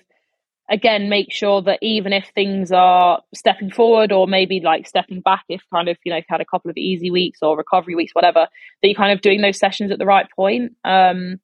again 0.68 1.08
make 1.08 1.32
sure 1.32 1.62
that 1.62 1.78
even 1.80 2.12
if 2.12 2.30
things 2.34 2.72
are 2.72 3.22
stepping 3.34 3.70
forward 3.70 4.12
or 4.12 4.26
maybe 4.26 4.60
like 4.60 4.86
stepping 4.86 5.20
back 5.20 5.44
if 5.48 5.62
kind 5.72 5.88
of 5.88 5.96
you 6.04 6.12
know 6.12 6.20
had 6.28 6.42
a 6.42 6.44
couple 6.44 6.70
of 6.70 6.76
easy 6.76 7.10
weeks 7.10 7.38
or 7.40 7.56
recovery 7.56 7.94
weeks 7.94 8.14
whatever 8.14 8.48
that 8.82 8.88
you're 8.88 8.94
kind 8.94 9.12
of 9.12 9.22
doing 9.22 9.40
those 9.40 9.58
sessions 9.58 9.90
at 9.90 9.98
the 9.98 10.06
right 10.06 10.26
point. 10.36 10.72
Um 10.84 11.40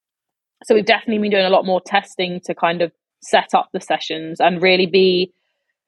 so 0.65 0.75
we've 0.75 0.85
definitely 0.85 1.23
been 1.23 1.31
doing 1.31 1.47
a 1.47 1.51
lot 1.51 1.65
more 1.65 1.81
testing 1.81 2.41
to 2.45 2.55
kind 2.55 2.83
of 2.83 2.93
set 3.23 3.55
up 3.55 3.71
the 3.73 3.81
sessions 3.81 4.41
and 4.41 4.63
really 4.63 4.87
be 4.87 5.33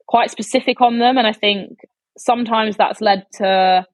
quite 0.07 0.30
specific 0.30 0.80
on 0.80 0.98
them. 0.98 1.18
And 1.18 1.26
I 1.26 1.32
think 1.32 1.78
sometimes 2.16 2.76
that's 2.76 3.00
led 3.00 3.26
to 3.34 3.86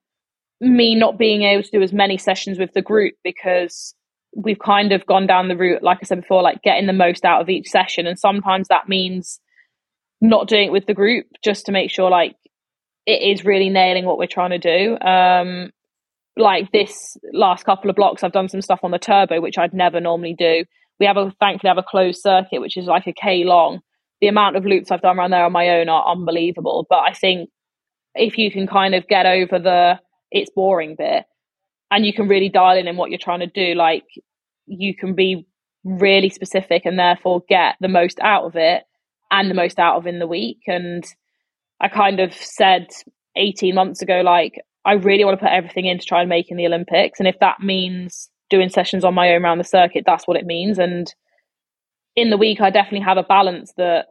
me 0.59 0.95
not 0.95 1.17
being 1.17 1.43
able 1.43 1.63
to 1.63 1.71
do 1.71 1.81
as 1.81 1.93
many 1.93 2.17
sessions 2.17 2.59
with 2.59 2.73
the 2.73 2.81
group 2.81 3.15
because 3.23 3.95
we've 4.35 4.59
kind 4.59 4.91
of 4.91 5.05
gone 5.05 5.27
down 5.27 5.47
the 5.47 5.57
route, 5.57 5.83
like 5.83 5.99
I 6.01 6.05
said 6.05 6.21
before, 6.21 6.41
like 6.41 6.61
getting 6.61 6.87
the 6.87 6.93
most 6.93 7.25
out 7.25 7.41
of 7.41 7.49
each 7.49 7.67
session. 7.67 8.07
And 8.07 8.17
sometimes 8.17 8.67
that 8.67 8.87
means 8.87 9.39
not 10.21 10.47
doing 10.47 10.67
it 10.67 10.71
with 10.71 10.85
the 10.85 10.93
group 10.93 11.25
just 11.43 11.65
to 11.65 11.71
make 11.71 11.89
sure 11.89 12.09
like 12.09 12.35
it 13.05 13.21
is 13.21 13.43
really 13.43 13.69
nailing 13.69 14.05
what 14.05 14.17
we're 14.17 14.27
trying 14.27 14.51
to 14.51 14.59
do. 14.59 14.97
Um, 14.99 15.71
like 16.37 16.71
this 16.71 17.17
last 17.33 17.65
couple 17.65 17.89
of 17.89 17.95
blocks, 17.95 18.23
I've 18.23 18.31
done 18.31 18.47
some 18.47 18.61
stuff 18.61 18.81
on 18.83 18.91
the 18.91 18.99
turbo, 18.99 19.41
which 19.41 19.57
I'd 19.57 19.73
never 19.73 19.99
normally 19.99 20.35
do. 20.37 20.63
We 20.99 21.07
have 21.07 21.17
a 21.17 21.33
thankfully 21.39 21.69
have 21.69 21.77
a 21.77 21.83
closed 21.83 22.21
circuit, 22.21 22.61
which 22.61 22.77
is 22.77 22.85
like 22.85 23.07
a 23.07 23.13
k 23.13 23.43
long. 23.43 23.81
The 24.21 24.27
amount 24.27 24.55
of 24.55 24.65
loops 24.65 24.91
I've 24.91 25.01
done 25.01 25.17
around 25.17 25.31
there 25.31 25.45
on 25.45 25.51
my 25.51 25.69
own 25.69 25.89
are 25.89 26.07
unbelievable. 26.07 26.85
But 26.89 26.99
I 26.99 27.13
think 27.13 27.49
if 28.15 28.37
you 28.37 28.51
can 28.51 28.67
kind 28.67 28.95
of 28.95 29.07
get 29.07 29.25
over 29.25 29.59
the 29.59 29.99
it's 30.31 30.51
boring 30.51 30.95
bit 30.97 31.25
and 31.89 32.05
you 32.05 32.13
can 32.13 32.27
really 32.27 32.49
dial 32.49 32.77
in 32.77 32.87
in 32.87 32.95
what 32.95 33.09
you're 33.09 33.19
trying 33.19 33.41
to 33.41 33.47
do, 33.47 33.73
like 33.75 34.05
you 34.65 34.95
can 34.95 35.13
be 35.15 35.45
really 35.83 36.29
specific 36.29 36.85
and 36.85 36.97
therefore 36.97 37.43
get 37.49 37.75
the 37.81 37.87
most 37.87 38.19
out 38.21 38.45
of 38.45 38.55
it 38.55 38.83
and 39.31 39.49
the 39.49 39.55
most 39.55 39.79
out 39.79 39.97
of 39.97 40.07
in 40.07 40.19
the 40.19 40.27
week. 40.27 40.59
And 40.67 41.03
I 41.81 41.87
kind 41.87 42.19
of 42.19 42.33
said 42.33 42.87
18 43.35 43.73
months 43.73 44.01
ago, 44.01 44.21
like, 44.23 44.61
I 44.85 44.93
really 44.93 45.25
want 45.25 45.39
to 45.39 45.45
put 45.45 45.53
everything 45.53 45.85
in 45.85 45.99
to 45.99 46.05
try 46.05 46.21
and 46.21 46.29
make 46.29 46.51
in 46.51 46.57
the 46.57 46.65
Olympics. 46.65 47.19
And 47.19 47.27
if 47.27 47.39
that 47.39 47.59
means 47.61 48.29
doing 48.49 48.69
sessions 48.69 49.03
on 49.03 49.13
my 49.13 49.33
own 49.33 49.43
around 49.43 49.57
the 49.57 49.63
circuit, 49.63 50.03
that's 50.05 50.27
what 50.27 50.37
it 50.37 50.45
means. 50.45 50.77
And 50.77 51.13
in 52.15 52.29
the 52.29 52.37
week, 52.37 52.61
I 52.61 52.69
definitely 52.69 53.05
have 53.05 53.17
a 53.17 53.23
balance 53.23 53.73
that 53.77 54.07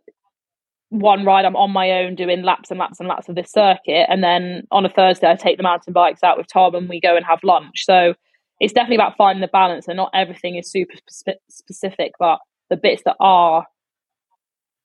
one 0.91 1.25
ride 1.25 1.45
I'm 1.45 1.57
on 1.57 1.71
my 1.71 1.91
own 1.93 2.17
doing 2.17 2.43
laps 2.43 2.71
and 2.71 2.79
laps 2.79 2.99
and 2.99 3.09
laps 3.09 3.29
of 3.29 3.37
this 3.37 3.53
circuit, 3.53 4.07
and 4.09 4.23
then 4.23 4.67
on 4.71 4.85
a 4.85 4.89
Thursday 4.89 5.31
I 5.31 5.37
take 5.37 5.57
the 5.57 5.63
mountain 5.63 5.93
bikes 5.93 6.23
out 6.23 6.37
with 6.37 6.49
Tom 6.53 6.75
and 6.75 6.89
we 6.89 7.01
go 7.01 7.17
and 7.17 7.25
have 7.25 7.39
lunch. 7.45 7.85
So 7.85 8.15
it's 8.59 8.73
definitely 8.73 8.97
about 8.97 9.17
finding 9.17 9.41
the 9.41 9.49
balance, 9.49 9.87
and 9.89 9.97
not 9.97 10.11
everything 10.15 10.57
is 10.57 10.71
super 10.71 10.95
spe- 11.09 11.41
specific, 11.49 12.13
but 12.19 12.39
the 12.69 12.77
bits 12.77 13.03
that 13.05 13.17
are 13.21 13.67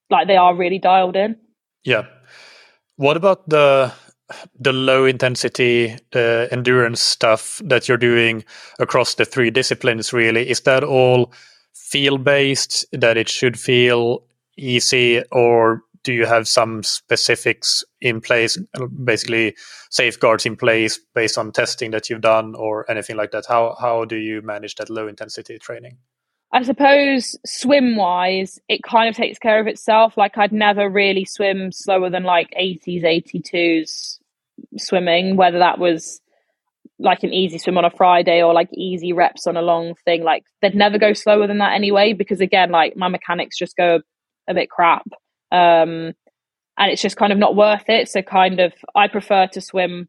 like 0.10 0.28
they 0.28 0.38
are 0.38 0.56
really 0.56 0.80
dialed 0.80 1.16
in. 1.16 1.36
Yeah. 1.84 2.04
What 2.98 3.18
about 3.18 3.50
the 3.50 3.92
the 4.60 4.74
low 4.74 5.06
intensity 5.06 5.96
uh, 6.16 6.48
endurance 6.52 7.02
stuff 7.02 7.62
that 7.66 7.88
you're 7.88 7.98
doing 7.98 8.44
across 8.80 9.16
the 9.16 9.26
three 9.26 9.50
disciplines? 9.50 10.14
Really, 10.14 10.50
is 10.50 10.62
that 10.62 10.84
all 10.84 11.34
feel 11.76 12.18
based? 12.18 12.86
That 12.92 13.18
it 13.18 13.30
should 13.30 13.60
feel 13.60 14.24
easy, 14.58 15.22
or 15.32 15.84
do 16.04 16.14
you 16.14 16.26
have 16.26 16.48
some 16.48 16.84
specifics 16.84 17.84
in 18.00 18.22
place, 18.22 18.58
basically 19.04 19.56
safeguards 19.90 20.46
in 20.46 20.56
place 20.56 21.00
based 21.14 21.38
on 21.38 21.52
testing 21.52 21.92
that 21.92 22.10
you've 22.10 22.22
done 22.22 22.56
or 22.56 22.90
anything 22.90 23.18
like 23.18 23.32
that? 23.32 23.46
How 23.48 23.76
how 23.80 24.06
do 24.06 24.16
you 24.16 24.42
manage 24.42 24.76
that 24.76 24.90
low 24.90 25.08
intensity 25.08 25.58
training? 25.60 25.98
I 26.54 26.64
suppose 26.64 27.38
swim 27.46 27.98
wise, 27.98 28.60
it 28.70 28.82
kind 28.84 29.10
of 29.10 29.16
takes 29.16 29.38
care 29.38 29.60
of 29.60 29.68
itself. 29.68 30.16
Like 30.16 30.38
I'd 30.38 30.54
never 30.54 30.90
really 30.90 31.26
swim 31.26 31.72
slower 31.72 32.10
than 32.10 32.24
like 32.24 32.50
80s, 32.58 33.04
82s 33.04 34.20
swimming, 34.78 35.36
whether 35.36 35.60
that 35.60 35.80
was 35.80 36.22
like 37.00 37.24
an 37.24 37.34
easy 37.34 37.58
swim 37.58 37.78
on 37.78 37.86
a 37.86 37.90
Friday 37.90 38.42
or 38.42 38.54
like 38.54 38.70
easy 38.74 39.14
reps 39.14 39.48
on 39.48 39.58
a 39.58 39.62
long 39.62 39.96
thing. 40.06 40.24
Like 40.24 40.44
they'd 40.62 40.76
never 40.76 40.98
go 40.98 41.14
slower 41.14 41.48
than 41.48 41.58
that 41.58 41.74
anyway, 41.74 42.14
because 42.14 42.42
again, 42.42 42.72
like 42.72 42.96
my 42.96 43.08
mechanics 43.08 43.58
just 43.58 43.76
go 43.76 44.00
a 44.50 44.54
bit 44.54 44.70
crap. 44.70 45.06
Um, 45.52 46.14
and 46.78 46.92
it's 46.92 47.02
just 47.02 47.18
kind 47.18 47.32
of 47.32 47.38
not 47.38 47.56
worth 47.56 47.90
it. 47.90 48.10
So 48.10 48.22
kind 48.22 48.60
of, 48.60 48.74
I 48.96 49.08
prefer 49.08 49.48
to 49.48 49.62
swim 49.62 50.08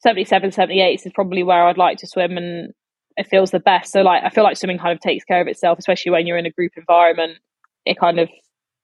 77, 0.00 0.52
78 0.52 1.02
is 1.04 1.12
probably 1.14 1.42
where 1.42 1.66
I'd 1.66 1.78
like 1.78 1.98
to 1.98 2.06
swim 2.06 2.36
and 2.36 2.72
it 3.16 3.26
feels 3.28 3.50
the 3.50 3.60
best. 3.60 3.92
So 3.92 4.02
like, 4.02 4.22
I 4.22 4.30
feel 4.30 4.44
like 4.44 4.56
swimming 4.56 4.78
kind 4.78 4.92
of 4.92 5.00
takes 5.00 5.24
care 5.24 5.40
of 5.40 5.48
itself, 5.48 5.78
especially 5.78 6.12
when 6.12 6.26
you're 6.26 6.38
in 6.38 6.46
a 6.46 6.50
group 6.50 6.72
environment. 6.76 7.38
It 7.86 7.98
kind 7.98 8.18
of, 8.18 8.28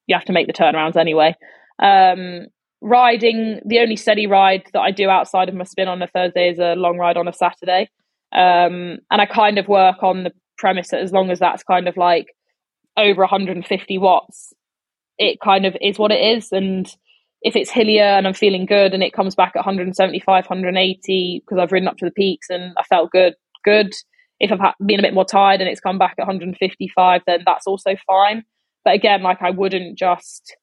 you 0.07 0.15
have 0.15 0.25
to 0.27 0.33
make 0.33 0.47
the 0.47 0.53
turnarounds 0.53 0.97
anyway. 0.97 1.35
Um, 1.83 2.47
riding, 2.81 3.61
the 3.65 3.81
only 3.81 3.97
steady 3.97 4.27
ride 4.27 4.65
that 4.73 4.81
I 4.81 4.91
do 4.91 5.09
outside 5.09 5.49
of 5.49 5.55
my 5.55 5.65
spin 5.65 5.89
on 5.89 6.03
a 6.03 6.07
Thursday 6.07 6.51
is 6.51 6.59
a 6.59 6.75
long 6.75 6.99
ride 6.99 7.17
on 7.17 7.29
a 7.29 7.33
Saturday. 7.33 7.91
Um, 8.33 8.99
and 9.11 9.21
I 9.21 9.27
kind 9.27 9.59
of 9.59 9.69
work 9.69 10.03
on 10.03 10.25
the 10.25 10.33
premise 10.57 10.89
that 10.89 11.01
as 11.01 11.13
long 11.13 11.31
as 11.31 11.39
that's 11.39 11.63
kind 11.63 11.89
of 11.89 11.97
like 11.97 12.27
over 12.97 13.23
150 13.23 13.99
watts, 13.99 14.53
it 15.19 15.39
kind 15.43 15.67
of 15.67 15.77
is 15.81 15.99
what 15.99 16.13
it 16.13 16.39
is. 16.39 16.53
And 16.53 16.87
if 17.43 17.57
it's 17.57 17.71
hillier 17.71 18.03
and 18.03 18.27
I'm 18.27 18.35
feeling 18.35 18.67
good 18.67 18.95
and 18.95 19.03
it 19.03 19.13
comes 19.13 19.35
back 19.35 19.53
at 19.55 19.61
175, 19.61 20.27
180 20.27 21.43
because 21.45 21.59
I've 21.59 21.73
ridden 21.73 21.89
up 21.89 21.97
to 21.99 22.05
the 22.05 22.13
peaks 22.13 22.49
and 22.51 22.75
I 22.79 22.83
felt 22.85 23.11
good, 23.11 23.35
good. 23.65 23.93
If 24.39 24.53
I've 24.53 24.75
been 24.85 25.01
a 25.01 25.03
bit 25.03 25.15
more 25.15 25.25
tired 25.25 25.61
and 25.61 25.69
it's 25.69 25.81
come 25.81 25.99
back 25.99 26.15
at 26.19 26.27
155, 26.27 27.23
then 27.27 27.41
that's 27.45 27.67
also 27.67 27.95
fine. 28.07 28.45
But 28.85 28.95
again, 28.95 29.23
like 29.23 29.43
I 29.43 29.51
wouldn't 29.51 29.99
just 29.99 30.57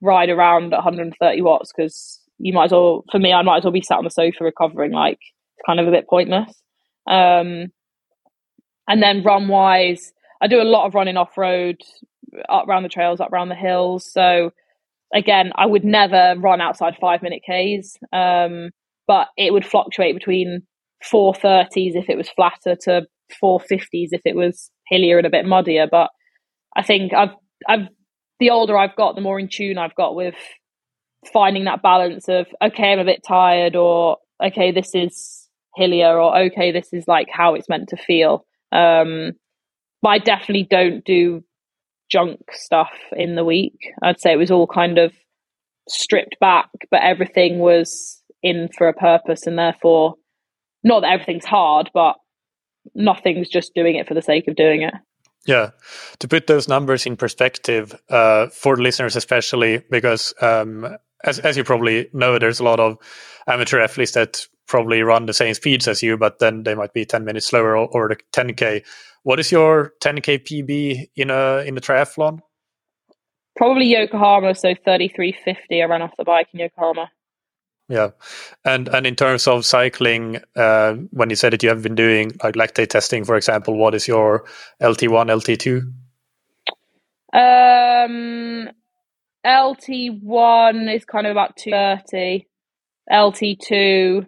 ride 0.00 0.28
around 0.28 0.72
at 0.72 0.78
130 0.78 1.42
watts 1.42 1.72
because 1.74 2.20
you 2.38 2.52
might 2.52 2.66
as 2.66 2.72
well, 2.72 3.04
for 3.10 3.18
me, 3.18 3.32
I 3.32 3.42
might 3.42 3.58
as 3.58 3.64
well 3.64 3.72
be 3.72 3.82
sat 3.82 3.98
on 3.98 4.04
the 4.04 4.10
sofa 4.10 4.44
recovering. 4.44 4.92
Like 4.92 5.18
it's 5.20 5.66
kind 5.66 5.80
of 5.80 5.88
a 5.88 5.90
bit 5.90 6.08
pointless. 6.08 6.50
Um, 7.08 7.72
and 8.88 9.02
then 9.02 9.22
run 9.22 9.48
wise, 9.48 10.12
I 10.40 10.46
do 10.46 10.60
a 10.60 10.64
lot 10.64 10.86
of 10.86 10.94
running 10.94 11.16
off 11.16 11.36
road 11.36 11.76
up 12.48 12.68
around 12.68 12.82
the 12.82 12.88
trails, 12.88 13.20
up 13.20 13.32
around 13.32 13.48
the 13.48 13.54
hills. 13.54 14.10
So 14.10 14.50
again, 15.14 15.52
I 15.56 15.66
would 15.66 15.84
never 15.84 16.34
run 16.38 16.60
outside 16.60 16.96
five 17.00 17.22
minute 17.22 17.42
Ks, 17.42 17.96
um, 18.12 18.70
but 19.06 19.28
it 19.36 19.52
would 19.52 19.66
fluctuate 19.66 20.14
between 20.14 20.62
430s 21.04 21.94
if 21.94 22.08
it 22.08 22.16
was 22.16 22.28
flatter 22.30 22.76
to 22.82 23.06
450s 23.42 24.08
if 24.12 24.22
it 24.24 24.36
was 24.36 24.70
hillier 24.88 25.18
and 25.18 25.26
a 25.26 25.30
bit 25.30 25.46
muddier. 25.46 25.86
But 25.90 26.10
I 26.76 26.82
think 26.82 27.12
I've, 27.14 27.34
I've, 27.68 27.88
the 28.40 28.50
older 28.50 28.76
I've 28.76 28.96
got, 28.96 29.14
the 29.14 29.20
more 29.20 29.38
in 29.38 29.48
tune 29.48 29.78
I've 29.78 29.94
got 29.94 30.14
with 30.14 30.34
finding 31.32 31.64
that 31.64 31.82
balance 31.82 32.28
of, 32.28 32.46
okay, 32.62 32.92
I'm 32.92 32.98
a 32.98 33.04
bit 33.04 33.22
tired, 33.26 33.76
or 33.76 34.18
okay, 34.44 34.72
this 34.72 34.94
is 34.94 35.48
hillier, 35.74 36.20
or 36.20 36.38
okay, 36.44 36.72
this 36.72 36.92
is 36.92 37.06
like 37.08 37.28
how 37.30 37.54
it's 37.54 37.68
meant 37.68 37.88
to 37.90 37.96
feel. 37.96 38.46
Um, 38.72 39.32
but 40.02 40.08
I 40.08 40.18
definitely 40.18 40.66
don't 40.68 41.04
do 41.04 41.42
junk 42.10 42.40
stuff 42.52 42.92
in 43.12 43.34
the 43.34 43.44
week. 43.44 43.78
I'd 44.02 44.20
say 44.20 44.32
it 44.32 44.38
was 44.38 44.50
all 44.50 44.66
kind 44.66 44.98
of 44.98 45.12
stripped 45.88 46.36
back, 46.40 46.68
but 46.90 47.02
everything 47.02 47.58
was 47.58 48.22
in 48.42 48.68
for 48.76 48.88
a 48.88 48.94
purpose, 48.94 49.46
and 49.46 49.58
therefore, 49.58 50.14
not 50.84 51.00
that 51.00 51.12
everything's 51.12 51.44
hard, 51.44 51.90
but 51.92 52.14
nothing's 52.94 53.48
just 53.48 53.74
doing 53.74 53.96
it 53.96 54.06
for 54.06 54.14
the 54.14 54.22
sake 54.22 54.46
of 54.48 54.56
doing 54.56 54.82
it. 54.82 54.94
Yeah, 55.46 55.70
to 56.18 56.28
put 56.28 56.48
those 56.48 56.68
numbers 56.68 57.06
in 57.06 57.16
perspective 57.16 57.94
uh, 58.10 58.48
for 58.48 58.76
listeners, 58.76 59.14
especially 59.14 59.82
because, 59.90 60.34
um, 60.40 60.96
as 61.24 61.38
as 61.38 61.56
you 61.56 61.64
probably 61.64 62.08
know, 62.12 62.38
there's 62.38 62.60
a 62.60 62.64
lot 62.64 62.80
of 62.80 62.98
amateur 63.46 63.80
athletes 63.80 64.12
that 64.12 64.46
probably 64.66 65.02
run 65.02 65.26
the 65.26 65.32
same 65.32 65.54
speeds 65.54 65.86
as 65.86 66.02
you, 66.02 66.16
but 66.16 66.40
then 66.40 66.64
they 66.64 66.74
might 66.74 66.92
be 66.92 67.04
ten 67.04 67.24
minutes 67.24 67.46
slower 67.46 67.76
or, 67.76 67.88
or 67.92 68.08
the 68.08 68.16
10k. 68.32 68.84
What 69.22 69.38
is 69.38 69.52
your 69.52 69.92
10k 70.02 70.44
PB 70.44 71.10
in 71.14 71.30
a 71.30 71.58
in 71.58 71.76
the 71.76 71.80
triathlon? 71.80 72.40
Probably 73.56 73.86
Yokohama, 73.86 74.54
so 74.54 74.74
33.50. 74.86 75.82
I 75.82 75.84
ran 75.84 76.02
off 76.02 76.12
the 76.18 76.24
bike 76.24 76.48
in 76.52 76.60
Yokohama. 76.60 77.08
Yeah, 77.88 78.10
and 78.64 78.88
and 78.88 79.06
in 79.06 79.14
terms 79.14 79.46
of 79.46 79.64
cycling, 79.64 80.38
uh, 80.56 80.94
when 81.12 81.30
you 81.30 81.36
said 81.36 81.52
that 81.52 81.62
you 81.62 81.68
have 81.68 81.82
been 81.82 81.94
doing 81.94 82.32
like 82.42 82.54
lactate 82.56 82.88
testing, 82.88 83.24
for 83.24 83.36
example, 83.36 83.76
what 83.76 83.94
is 83.94 84.08
your 84.08 84.44
LT 84.82 85.08
one, 85.08 85.28
LT 85.28 85.58
two? 85.58 85.92
Um, 87.32 88.68
LT 89.46 90.20
one 90.20 90.88
is 90.88 91.04
kind 91.04 91.26
of 91.26 91.30
about 91.30 91.56
two 91.56 91.70
thirty. 91.70 92.48
LT 93.08 93.60
two, 93.62 94.26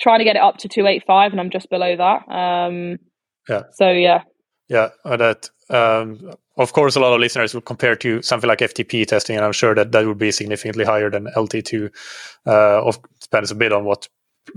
trying 0.00 0.20
to 0.20 0.24
get 0.24 0.36
it 0.36 0.42
up 0.42 0.58
to 0.58 0.68
two 0.68 0.86
eight 0.86 1.02
five, 1.06 1.32
and 1.32 1.40
I'm 1.40 1.50
just 1.50 1.68
below 1.70 1.96
that. 1.96 2.32
Um, 2.32 2.98
yeah. 3.48 3.62
So 3.72 3.90
yeah. 3.90 4.22
Yeah, 4.68 4.90
that 5.04 5.50
um, 5.70 6.32
of 6.56 6.72
course 6.72 6.96
a 6.96 7.00
lot 7.00 7.12
of 7.12 7.20
listeners 7.20 7.54
will 7.54 7.60
compare 7.60 7.96
to 7.96 8.22
something 8.22 8.48
like 8.48 8.60
FTP 8.60 9.06
testing, 9.06 9.36
and 9.36 9.44
I'm 9.44 9.52
sure 9.52 9.74
that 9.74 9.92
that 9.92 10.06
would 10.06 10.18
be 10.18 10.30
significantly 10.30 10.84
higher 10.84 11.10
than 11.10 11.26
LT2. 11.36 11.90
Uh, 12.46 12.84
of, 12.84 12.98
depends 13.20 13.50
a 13.50 13.54
bit 13.54 13.72
on 13.72 13.84
what 13.84 14.08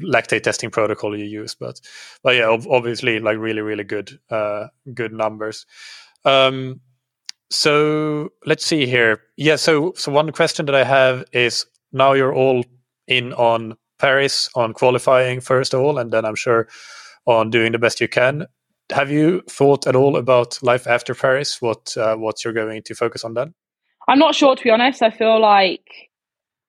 lactate 0.01 0.43
testing 0.43 0.69
protocol 0.69 1.17
you 1.17 1.25
use, 1.25 1.55
but 1.55 1.79
but 2.23 2.35
yeah, 2.35 2.47
obviously 2.69 3.19
like 3.19 3.37
really 3.37 3.61
really 3.61 3.83
good 3.83 4.19
uh, 4.29 4.67
good 4.93 5.13
numbers. 5.13 5.65
Um, 6.25 6.81
so 7.49 8.29
let's 8.45 8.65
see 8.65 8.85
here. 8.85 9.21
Yeah, 9.37 9.55
so 9.55 9.93
so 9.95 10.11
one 10.11 10.31
question 10.31 10.65
that 10.67 10.75
I 10.75 10.83
have 10.83 11.25
is 11.33 11.65
now 11.91 12.13
you're 12.13 12.33
all 12.33 12.63
in 13.07 13.33
on 13.33 13.75
Paris 13.97 14.49
on 14.55 14.73
qualifying 14.73 15.41
first 15.41 15.73
of 15.73 15.81
all, 15.81 15.97
and 15.97 16.11
then 16.11 16.25
I'm 16.25 16.35
sure 16.35 16.67
on 17.25 17.49
doing 17.49 17.71
the 17.71 17.79
best 17.79 17.99
you 17.99 18.07
can 18.07 18.45
have 18.91 19.11
you 19.11 19.41
thought 19.49 19.87
at 19.87 19.95
all 19.95 20.15
about 20.15 20.61
life 20.61 20.87
after 20.87 21.13
Paris? 21.13 21.61
What 21.61 21.95
uh, 21.97 22.15
what 22.15 22.43
you're 22.43 22.53
going 22.53 22.81
to 22.83 22.95
focus 22.95 23.23
on 23.23 23.33
then? 23.33 23.53
I'm 24.07 24.19
not 24.19 24.35
sure 24.35 24.55
to 24.55 24.63
be 24.63 24.69
honest. 24.69 25.01
I 25.01 25.11
feel 25.11 25.39
like 25.39 25.85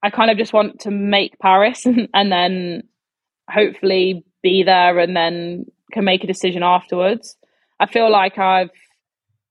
I 0.02 0.10
kind 0.10 0.30
of 0.30 0.38
just 0.38 0.52
want 0.52 0.80
to 0.80 0.90
make 0.90 1.38
Paris 1.38 1.86
and, 1.86 2.08
and 2.14 2.30
then 2.30 2.82
hopefully 3.50 4.24
be 4.42 4.62
there 4.62 4.98
and 4.98 5.16
then 5.16 5.66
can 5.92 6.04
make 6.04 6.24
a 6.24 6.26
decision 6.26 6.62
afterwards. 6.62 7.36
I 7.78 7.86
feel 7.86 8.10
like 8.10 8.38
I've 8.38 8.70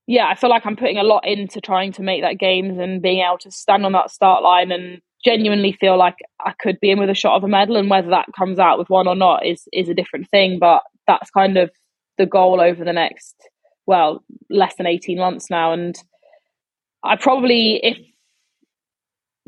yeah, 0.06 0.26
I 0.26 0.34
feel 0.34 0.50
like 0.50 0.66
I'm 0.66 0.76
putting 0.76 0.98
a 0.98 1.04
lot 1.04 1.26
into 1.26 1.60
trying 1.60 1.92
to 1.92 2.02
make 2.02 2.22
that 2.22 2.38
games 2.38 2.78
and 2.78 3.00
being 3.00 3.24
able 3.24 3.38
to 3.38 3.50
stand 3.50 3.86
on 3.86 3.92
that 3.92 4.10
start 4.10 4.42
line 4.42 4.72
and 4.72 5.00
genuinely 5.24 5.72
feel 5.72 5.96
like 5.96 6.16
I 6.44 6.52
could 6.60 6.80
be 6.80 6.90
in 6.90 6.98
with 6.98 7.10
a 7.10 7.14
shot 7.14 7.36
of 7.36 7.44
a 7.44 7.48
medal 7.48 7.76
and 7.76 7.90
whether 7.90 8.10
that 8.10 8.26
comes 8.36 8.58
out 8.58 8.78
with 8.78 8.90
one 8.90 9.06
or 9.06 9.14
not 9.14 9.46
is 9.46 9.68
is 9.72 9.88
a 9.88 9.94
different 9.94 10.28
thing. 10.30 10.58
But 10.58 10.82
that's 11.06 11.30
kind 11.30 11.56
of 11.56 11.70
the 12.20 12.26
goal 12.26 12.60
over 12.60 12.84
the 12.84 12.92
next 12.92 13.34
well 13.86 14.22
less 14.50 14.74
than 14.76 14.86
18 14.86 15.18
months 15.18 15.50
now 15.50 15.72
and 15.72 15.96
i 17.02 17.16
probably 17.16 17.80
if 17.82 17.96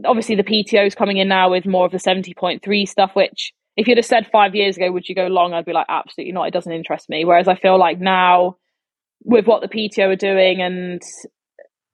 obviously 0.05 0.35
the 0.35 0.45
PTO 0.45 0.87
is 0.87 0.95
coming 0.95 1.19
in 1.19 1.29
now 1.29 1.51
with 1.51 1.67
more 1.67 1.87
of 1.87 1.93
the 1.93 1.99
70.3 1.99 2.89
stuff, 2.89 3.13
which 3.15 3.53
if 3.77 3.89
you'd 3.89 3.99
have 3.99 4.07
said 4.07 4.27
five 4.31 4.55
years 4.55 4.77
ago, 4.77 4.91
would 4.93 5.09
you 5.09 5.15
go 5.15 5.27
long? 5.27 5.55
I'd 5.55 5.65
be 5.65 5.73
like, 5.73 5.87
absolutely 5.89 6.33
not. 6.33 6.49
It 6.49 6.55
doesn't 6.55 6.73
interest 6.73 7.09
me. 7.09 7.25
Whereas 7.25 7.49
I 7.49 7.57
feel 7.57 7.79
like 7.79 8.01
now 8.01 8.57
with 9.25 9.47
what 9.47 9.63
the 9.63 9.69
PTO 9.69 10.13
are 10.13 10.17
doing 10.17 10.61
and 10.61 11.01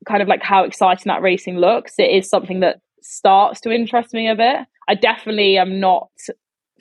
kind 0.07 0.22
of 0.22 0.29
like 0.29 0.43
how 0.43 0.64
exciting 0.64 1.05
that 1.07 1.22
racing 1.22 1.59
looks, 1.59 1.95
it 1.99 2.11
is 2.11 2.29
something 2.29 2.61
that 2.61 2.81
starts 3.03 3.61
to 3.62 3.70
interest 3.70 4.12
me 4.12 4.29
a 4.29 4.35
bit. 4.35 4.57
I 4.89 4.95
definitely 4.95 5.59
am 5.59 5.81
not 5.81 6.09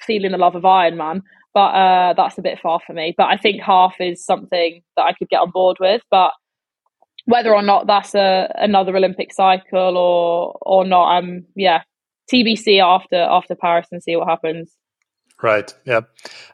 feeling 0.01 0.31
the 0.31 0.37
love 0.37 0.55
of 0.55 0.63
Ironman, 0.63 1.21
but 1.57 1.73
uh, 1.73 2.13
that's 2.13 2.37
a 2.37 2.43
bit 2.43 2.59
far 2.59 2.79
for 2.85 2.93
me. 2.93 3.15
But 3.17 3.29
I 3.29 3.37
think 3.37 3.63
half 3.63 3.95
is 3.99 4.23
something 4.23 4.83
that 4.95 5.01
I 5.01 5.13
could 5.13 5.27
get 5.27 5.41
on 5.41 5.49
board 5.49 5.77
with. 5.79 6.03
But 6.11 6.33
whether 7.25 7.51
or 7.51 7.63
not 7.63 7.87
that's 7.87 8.13
a 8.13 8.53
another 8.59 8.95
Olympic 8.95 9.33
cycle 9.33 9.97
or 9.97 10.55
or 10.61 10.85
not, 10.85 11.17
I'm 11.17 11.47
yeah 11.55 11.81
TBC 12.31 12.79
after 12.79 13.15
after 13.15 13.55
Paris 13.55 13.87
and 13.91 14.03
see 14.03 14.15
what 14.15 14.27
happens. 14.27 14.71
Right. 15.41 15.73
Yeah. 15.83 16.01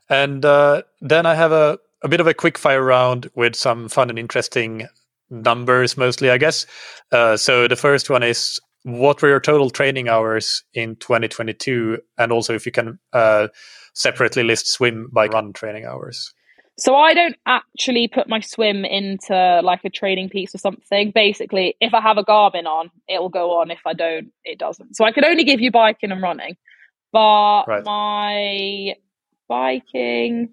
And 0.10 0.46
uh, 0.46 0.84
then 1.02 1.26
I 1.26 1.36
have 1.36 1.52
a 1.52 1.80
a 2.02 2.08
bit 2.08 2.22
of 2.22 2.28
a 2.28 2.34
quick 2.34 2.58
fire 2.58 2.82
round 2.82 3.30
with 3.36 3.58
some 3.58 3.90
fun 3.90 4.10
and 4.10 4.18
interesting 4.18 4.88
numbers, 5.30 5.98
mostly, 5.98 6.30
I 6.30 6.38
guess. 6.38 6.66
Uh, 7.12 7.36
so 7.36 7.68
the 7.68 7.76
first 7.76 8.10
one 8.10 8.24
is 8.24 8.58
what 8.84 9.22
were 9.22 9.28
your 9.28 9.42
total 9.42 9.70
training 9.70 10.08
hours 10.08 10.64
in 10.74 10.96
2022, 10.96 12.00
and 12.18 12.32
also 12.32 12.54
if 12.56 12.66
you 12.66 12.72
can 12.72 13.00
uh, 13.12 13.50
separately 13.94 14.44
list 14.44 14.68
swim 14.68 15.10
by 15.12 15.28
run 15.28 15.54
training 15.54 15.86
hours. 15.86 16.34
So 16.78 16.96
I 16.96 17.14
don't 17.14 17.36
actually 17.46 18.08
put 18.08 18.28
my 18.28 18.40
swim 18.40 18.84
into 18.84 19.62
like 19.64 19.86
a 19.86 19.90
training 19.90 20.30
piece 20.30 20.56
or 20.56 20.58
something. 20.58 21.12
Basically, 21.12 21.76
if 21.80 21.94
I 21.94 22.02
have 22.02 22.18
a 22.18 22.24
Garmin 22.24 22.66
on, 22.66 22.90
it 23.08 23.22
will 23.22 23.30
go 23.30 23.60
on. 23.60 23.70
If 23.70 23.82
I 23.86 23.94
don't, 23.94 24.32
it 24.44 24.58
doesn't. 24.58 24.96
So 24.96 25.06
I 25.06 25.12
can 25.12 25.24
only 25.24 25.44
give 25.44 25.62
you 25.62 25.70
biking 25.70 26.12
and 26.12 26.22
running. 26.22 26.58
But 27.12 27.66
right. 27.68 27.84
my 27.86 28.96
biking 29.48 30.50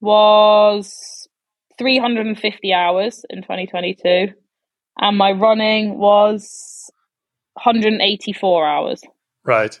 was 0.00 1.28
350 1.78 2.72
hours 2.72 3.24
in 3.28 3.42
2022 3.42 4.32
and 4.98 5.18
my 5.18 5.32
running 5.32 5.98
was 5.98 6.90
184 7.54 8.66
hours. 8.66 9.02
Right. 9.44 9.78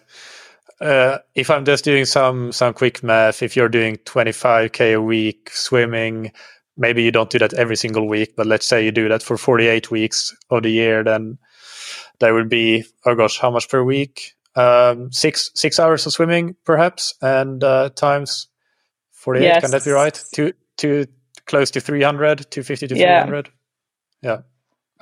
Uh, 0.80 1.18
if 1.34 1.50
I'm 1.50 1.64
just 1.64 1.84
doing 1.84 2.04
some 2.04 2.52
some 2.52 2.74
quick 2.74 3.02
math, 3.02 3.42
if 3.42 3.56
you're 3.56 3.68
doing 3.68 3.96
25k 3.98 4.94
a 4.94 5.00
week 5.00 5.50
swimming, 5.52 6.32
maybe 6.76 7.02
you 7.02 7.12
don't 7.12 7.30
do 7.30 7.38
that 7.38 7.54
every 7.54 7.76
single 7.76 8.08
week, 8.08 8.34
but 8.36 8.46
let's 8.46 8.66
say 8.66 8.84
you 8.84 8.92
do 8.92 9.08
that 9.08 9.22
for 9.22 9.36
48 9.36 9.90
weeks 9.90 10.34
of 10.50 10.62
the 10.62 10.70
year, 10.70 11.04
then 11.04 11.38
there 12.20 12.34
would 12.34 12.48
be 12.48 12.84
oh 13.04 13.14
gosh, 13.14 13.38
how 13.38 13.50
much 13.50 13.68
per 13.68 13.82
week? 13.82 14.34
Um, 14.54 15.10
six 15.12 15.50
six 15.54 15.78
hours 15.78 16.06
of 16.06 16.12
swimming 16.12 16.56
perhaps, 16.64 17.14
and 17.22 17.62
uh, 17.62 17.90
times 17.90 18.48
48. 19.12 19.44
Yes. 19.44 19.60
Can 19.62 19.70
that 19.70 19.84
be 19.84 19.90
right? 19.90 20.24
Two 20.32 20.52
two 20.76 21.06
close 21.46 21.70
to 21.72 21.80
300, 21.80 22.50
250 22.50 22.88
to 22.88 22.96
yeah. 22.96 23.22
300. 23.22 23.50
Yeah. 24.22 24.38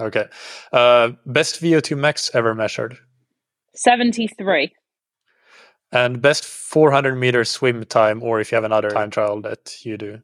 Okay. 0.00 0.26
Uh, 0.72 1.10
best 1.26 1.60
VO2 1.60 1.96
max 1.98 2.30
ever 2.34 2.54
measured? 2.54 2.96
73. 3.74 4.72
And 5.92 6.22
best 6.22 6.44
400 6.44 7.16
meter 7.16 7.44
swim 7.44 7.84
time, 7.84 8.22
or 8.22 8.40
if 8.40 8.52
you 8.52 8.56
have 8.56 8.64
another 8.64 8.90
time 8.90 9.10
trial 9.10 9.40
that 9.42 9.84
you 9.84 9.96
do? 9.96 10.20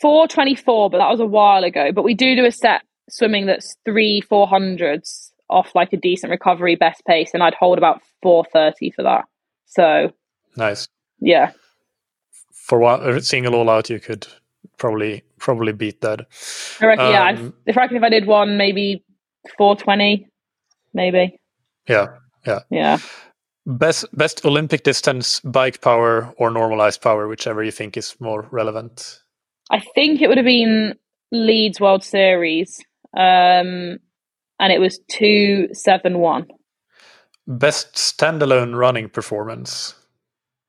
424, 0.00 0.90
but 0.90 0.98
that 0.98 1.10
was 1.10 1.20
a 1.20 1.26
while 1.26 1.64
ago. 1.64 1.92
But 1.92 2.02
we 2.02 2.14
do 2.14 2.34
do 2.34 2.46
a 2.46 2.52
set 2.52 2.82
swimming 3.10 3.46
that's 3.46 3.76
three 3.84 4.22
400s 4.22 5.30
off 5.48 5.74
like 5.74 5.92
a 5.92 5.96
decent 5.96 6.30
recovery 6.30 6.76
best 6.76 7.04
pace, 7.06 7.30
and 7.34 7.42
I'd 7.42 7.54
hold 7.54 7.78
about 7.78 8.00
430 8.22 8.90
for 8.92 9.02
that. 9.02 9.24
So 9.66 10.12
nice. 10.56 10.88
Yeah. 11.20 11.52
For 12.52 12.78
one 12.78 13.20
single 13.20 13.54
all 13.54 13.70
out, 13.70 13.90
you 13.90 14.00
could 14.00 14.26
probably 14.78 15.22
probably 15.38 15.72
beat 15.72 16.00
that. 16.00 16.26
I 16.80 16.86
reckon, 16.86 17.04
um, 17.04 17.12
yeah. 17.12 17.22
I, 17.22 17.30
I 17.70 17.74
reckon 17.74 17.96
if 17.96 18.02
I 18.02 18.08
did 18.08 18.26
one, 18.26 18.56
maybe 18.56 19.04
420, 19.58 20.26
maybe. 20.94 21.38
Yeah. 21.88 22.06
Yeah. 22.46 22.60
Yeah. 22.70 22.98
Best 23.66 24.04
best 24.16 24.44
Olympic 24.44 24.84
distance 24.84 25.40
bike 25.40 25.80
power 25.80 26.32
or 26.38 26.50
normalized 26.50 27.02
power, 27.02 27.26
whichever 27.26 27.64
you 27.64 27.72
think 27.72 27.96
is 27.96 28.14
more 28.20 28.46
relevant. 28.52 29.22
I 29.70 29.80
think 29.80 30.22
it 30.22 30.28
would 30.28 30.38
have 30.38 30.46
been 30.46 30.94
Leeds 31.32 31.80
World 31.80 32.04
Series, 32.04 32.78
um, 33.16 33.98
and 34.60 34.72
it 34.72 34.80
was 34.80 35.00
two 35.10 35.68
seven 35.72 36.20
one. 36.20 36.46
Best 37.48 37.94
standalone 37.94 38.76
running 38.76 39.08
performance. 39.08 39.94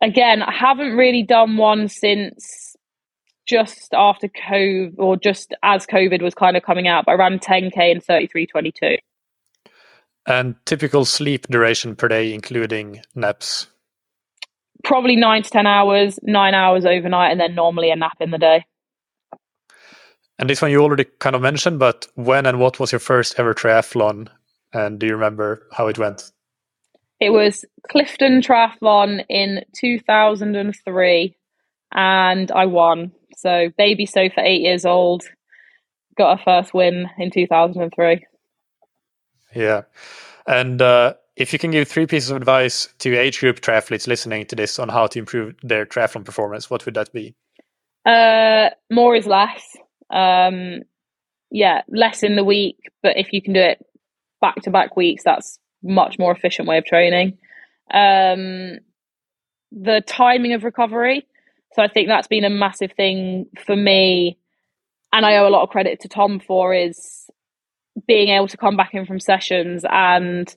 Again, 0.02 0.42
I 0.42 0.52
haven't 0.52 0.98
really 0.98 1.24
done 1.24 1.58
one 1.58 1.88
since 1.90 2.76
just 3.48 3.94
after 3.94 4.28
COVID, 4.28 4.96
or 4.98 5.18
just 5.18 5.54
as 5.64 5.86
COVID 5.86 6.22
was 6.22 6.36
kind 6.36 6.58
of 6.58 6.64
coming 6.64 6.88
out. 6.88 7.06
But 7.06 7.14
I 7.14 7.16
ran 7.16 7.40
10k 7.40 7.92
in 7.92 8.02
33:22. 8.02 8.98
And 10.28 10.56
typical 10.66 11.06
sleep 11.06 11.48
duration 11.48 11.96
per 11.96 12.10
day, 12.10 12.34
including 12.34 13.02
naps? 13.16 13.68
Probably 14.84 15.16
nine 15.16 15.44
to 15.44 15.50
10 15.50 15.66
hours, 15.66 16.20
nine 16.22 16.54
hours 16.54 16.86
overnight, 16.86 17.32
and 17.32 17.40
then 17.40 17.56
normally 17.56 17.90
a 17.92 17.96
nap 17.96 18.18
in 18.20 18.32
the 18.32 18.38
day. 18.38 18.66
And 20.38 20.50
this 20.50 20.62
one 20.62 20.70
you 20.70 20.84
already 20.84 21.06
kind 21.20 21.36
of 21.36 21.42
mentioned, 21.42 21.80
but 21.80 22.08
when 22.16 22.46
and 22.46 22.60
what 22.60 22.80
was 22.80 22.92
your 22.92 23.00
first 23.00 23.40
ever 23.40 23.54
triathlon? 23.54 24.28
And 24.74 25.00
do 25.00 25.08
you 25.08 25.14
remember 25.14 25.66
how 25.72 25.88
it 25.88 25.98
went? 25.98 26.30
It 27.20 27.32
was 27.32 27.66
Clifton 27.90 28.42
Triathlon 28.42 29.24
in 29.30 29.64
2003, 29.76 31.36
and 31.94 32.52
I 32.52 32.66
won. 32.66 33.12
So, 33.36 33.70
baby 33.78 34.06
Sofa, 34.06 34.42
eight 34.42 34.62
years 34.62 34.86
old, 34.86 35.24
got 36.18 36.40
a 36.40 36.44
first 36.44 36.74
win 36.74 37.08
in 37.18 37.32
2003. 37.32 38.26
Yeah. 39.54 39.84
And 40.48 40.82
uh, 40.82 41.16
if 41.36 41.54
you 41.54 41.60
can 41.60 41.72
give 41.72 41.88
three 41.88 42.08
pieces 42.08 42.30
of 42.30 42.38
advice 42.38 42.90
to 43.00 43.16
age 43.16 43.40
group 43.40 43.60
triathletes 43.60 44.08
listening 44.08 44.46
to 44.48 44.56
this 44.56 44.80
on 44.80 44.90
how 44.90 45.08
to 45.08 45.20
improve 45.20 45.56
their 45.62 45.86
triathlon 45.86 46.26
performance, 46.26 46.70
what 46.70 46.86
would 46.86 46.96
that 46.96 47.12
be? 47.14 47.36
Uh, 48.06 48.70
more 48.92 49.16
is 49.16 49.28
less. 49.28 49.64
Um, 50.10 50.82
yeah, 51.52 51.82
less 51.90 52.24
in 52.24 52.36
the 52.36 52.44
week, 52.44 52.78
but 53.04 53.18
if 53.18 53.34
you 53.34 53.42
can 53.42 53.54
do 53.54 53.60
it 53.60 53.86
back 54.42 54.56
to 54.64 54.72
back 54.72 54.96
weeks, 54.96 55.24
that's 55.24 55.60
much 55.84 56.18
more 56.18 56.32
efficient 56.32 56.68
way 56.68 56.78
of 56.78 56.86
training. 56.86 57.38
Um, 57.92 58.80
the 59.72 60.02
timing 60.06 60.54
of 60.54 60.64
recovery. 60.64 61.26
So 61.74 61.84
I 61.84 61.88
think 61.88 62.08
that's 62.08 62.28
been 62.28 62.46
a 62.46 62.50
massive 62.50 62.94
thing 62.94 63.48
for 63.66 63.76
me, 63.76 64.38
and 65.14 65.26
I 65.26 65.38
owe 65.38 65.48
a 65.48 65.52
lot 65.52 65.64
of 65.64 65.70
credit 65.70 66.00
to 66.02 66.08
Tom 66.08 66.40
for 66.40 66.74
is 66.74 67.30
being 68.06 68.30
able 68.30 68.48
to 68.48 68.58
come 68.58 68.78
back 68.78 68.94
in 68.94 69.06
from 69.06 69.20
sessions 69.20 69.84
and 69.90 70.54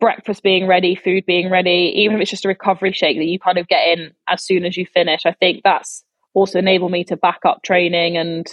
breakfast 0.00 0.42
being 0.42 0.66
ready, 0.66 0.94
food 0.94 1.24
being 1.26 1.50
ready, 1.50 1.92
even 1.96 2.16
if 2.16 2.22
it's 2.22 2.30
just 2.30 2.44
a 2.44 2.48
recovery 2.48 2.92
shake 2.92 3.16
that 3.16 3.24
you 3.24 3.38
kind 3.38 3.58
of 3.58 3.66
get 3.68 3.98
in 3.98 4.12
as 4.28 4.44
soon 4.44 4.64
as 4.64 4.76
you 4.76 4.86
finish. 4.86 5.22
I 5.26 5.32
think 5.32 5.62
that's 5.64 6.04
also 6.34 6.58
enabled 6.58 6.92
me 6.92 7.04
to 7.04 7.16
back 7.16 7.40
up 7.44 7.62
training 7.62 8.16
and 8.16 8.46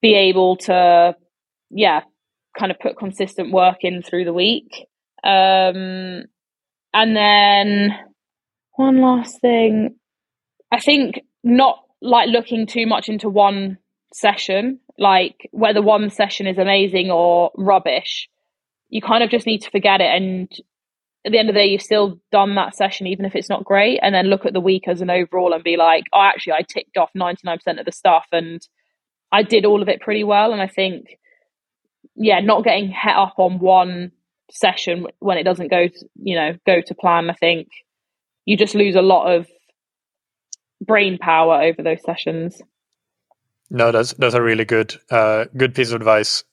be 0.00 0.14
able 0.14 0.56
to, 0.56 1.16
yeah, 1.70 2.02
kind 2.56 2.70
of 2.70 2.78
put 2.78 2.98
consistent 2.98 3.52
work 3.52 3.78
in 3.80 4.02
through 4.02 4.24
the 4.24 4.32
week. 4.32 4.86
Um, 5.24 6.24
and 6.94 7.16
then 7.16 7.96
one 8.76 9.00
last 9.00 9.40
thing, 9.40 9.96
I 10.70 10.78
think 10.78 11.20
not 11.42 11.82
like 12.00 12.28
looking 12.28 12.66
too 12.66 12.86
much 12.86 13.08
into 13.08 13.28
one 13.28 13.78
session 14.12 14.80
like 14.98 15.48
whether 15.52 15.80
one 15.80 16.10
session 16.10 16.46
is 16.46 16.58
amazing 16.58 17.10
or 17.10 17.50
rubbish, 17.56 18.28
you 18.88 19.00
kind 19.00 19.22
of 19.22 19.30
just 19.30 19.46
need 19.46 19.62
to 19.62 19.70
forget 19.70 20.00
it. 20.00 20.10
And 20.10 20.50
at 21.24 21.32
the 21.32 21.38
end 21.38 21.48
of 21.48 21.54
the 21.54 21.60
day, 21.60 21.66
you've 21.66 21.82
still 21.82 22.20
done 22.32 22.54
that 22.56 22.74
session, 22.74 23.06
even 23.06 23.24
if 23.24 23.36
it's 23.36 23.48
not 23.48 23.64
great. 23.64 24.00
And 24.02 24.14
then 24.14 24.26
look 24.26 24.44
at 24.44 24.52
the 24.52 24.60
week 24.60 24.88
as 24.88 25.00
an 25.00 25.10
overall 25.10 25.52
and 25.52 25.62
be 25.62 25.76
like, 25.76 26.04
oh, 26.12 26.22
actually, 26.22 26.54
I 26.54 26.62
ticked 26.62 26.96
off 26.96 27.10
99% 27.16 27.78
of 27.78 27.84
the 27.84 27.92
stuff 27.92 28.26
and 28.32 28.60
I 29.30 29.42
did 29.42 29.64
all 29.64 29.82
of 29.82 29.88
it 29.88 30.00
pretty 30.00 30.24
well. 30.24 30.52
And 30.52 30.60
I 30.60 30.68
think, 30.68 31.18
yeah, 32.16 32.40
not 32.40 32.64
getting 32.64 32.90
het 32.90 33.16
up 33.16 33.34
on 33.38 33.58
one 33.58 34.12
session 34.50 35.06
when 35.18 35.38
it 35.38 35.44
doesn't 35.44 35.70
go, 35.70 35.88
to, 35.88 36.08
you 36.16 36.34
know, 36.34 36.56
go 36.66 36.80
to 36.80 36.94
plan, 36.94 37.30
I 37.30 37.34
think 37.34 37.68
you 38.44 38.56
just 38.56 38.74
lose 38.74 38.94
a 38.94 39.02
lot 39.02 39.32
of 39.32 39.46
brain 40.80 41.18
power 41.18 41.62
over 41.62 41.82
those 41.82 42.02
sessions. 42.04 42.60
No, 43.70 43.92
that's 43.92 44.14
that's 44.14 44.34
a 44.34 44.42
really 44.42 44.64
good 44.64 44.94
uh, 45.10 45.46
good 45.56 45.74
piece 45.74 45.90
of 45.90 45.96
advice. 45.96 46.44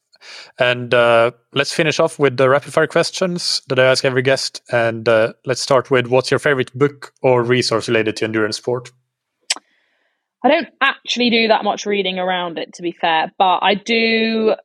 And 0.59 0.93
uh, 0.93 1.31
let's 1.53 1.71
finish 1.71 1.99
off 1.99 2.17
with 2.17 2.37
the 2.37 2.49
rapid 2.49 2.73
fire 2.73 2.87
questions 2.87 3.61
that 3.67 3.79
I 3.79 3.85
ask 3.85 4.03
every 4.03 4.21
guest. 4.21 4.61
And 4.71 5.07
uh, 5.07 5.33
let's 5.45 5.61
start 5.61 5.91
with 5.91 6.07
what's 6.07 6.31
your 6.31 6.39
favorite 6.39 6.73
book 6.73 7.13
or 7.21 7.43
resource 7.43 7.87
related 7.87 8.17
to 8.17 8.25
endurance 8.25 8.57
sport? 8.57 8.91
I 10.43 10.49
don't 10.49 10.67
actually 10.81 11.29
do 11.29 11.47
that 11.47 11.63
much 11.63 11.85
reading 11.85 12.19
around 12.19 12.57
it, 12.57 12.73
to 12.73 12.81
be 12.81 12.91
fair, 12.91 13.31
but 13.37 13.59
I 13.59 13.73
do 13.73 14.55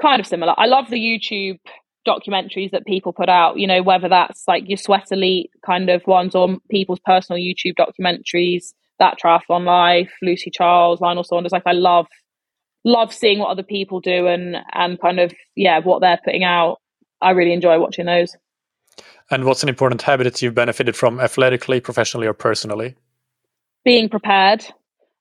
kind 0.00 0.20
of 0.20 0.26
similar. 0.26 0.54
I 0.56 0.66
love 0.66 0.90
the 0.90 0.96
YouTube 0.96 1.58
documentaries 2.06 2.72
that 2.72 2.84
people 2.84 3.12
put 3.12 3.28
out, 3.28 3.58
you 3.58 3.66
know, 3.66 3.82
whether 3.82 4.08
that's 4.08 4.42
like 4.48 4.68
your 4.68 4.76
Sweat 4.76 5.12
Elite 5.12 5.50
kind 5.64 5.88
of 5.88 6.06
ones 6.06 6.34
or 6.34 6.58
people's 6.70 7.00
personal 7.04 7.40
YouTube 7.40 7.74
documentaries, 7.78 8.74
that 8.98 9.16
triathlon 9.22 9.64
life, 9.64 10.12
Lucy 10.22 10.50
Charles, 10.50 11.00
Lionel 11.00 11.24
Sanders. 11.24 11.52
Like 11.52 11.66
I 11.66 11.72
love 11.72 12.06
love 12.84 13.12
seeing 13.12 13.38
what 13.38 13.48
other 13.48 13.62
people 13.62 14.00
do 14.00 14.26
and 14.26 14.56
and 14.72 15.00
kind 15.00 15.20
of 15.20 15.32
yeah, 15.56 15.78
what 15.80 16.00
they're 16.00 16.20
putting 16.24 16.44
out. 16.44 16.78
I 17.20 17.30
really 17.30 17.52
enjoy 17.52 17.78
watching 17.78 18.06
those. 18.06 18.36
And 19.30 19.44
what's 19.44 19.62
an 19.62 19.68
important 19.68 20.02
habit 20.02 20.24
that 20.24 20.42
you've 20.42 20.54
benefited 20.54 20.94
from 20.94 21.18
athletically, 21.18 21.80
professionally, 21.80 22.26
or 22.26 22.34
personally? 22.34 22.94
Being 23.84 24.08
prepared. 24.08 24.64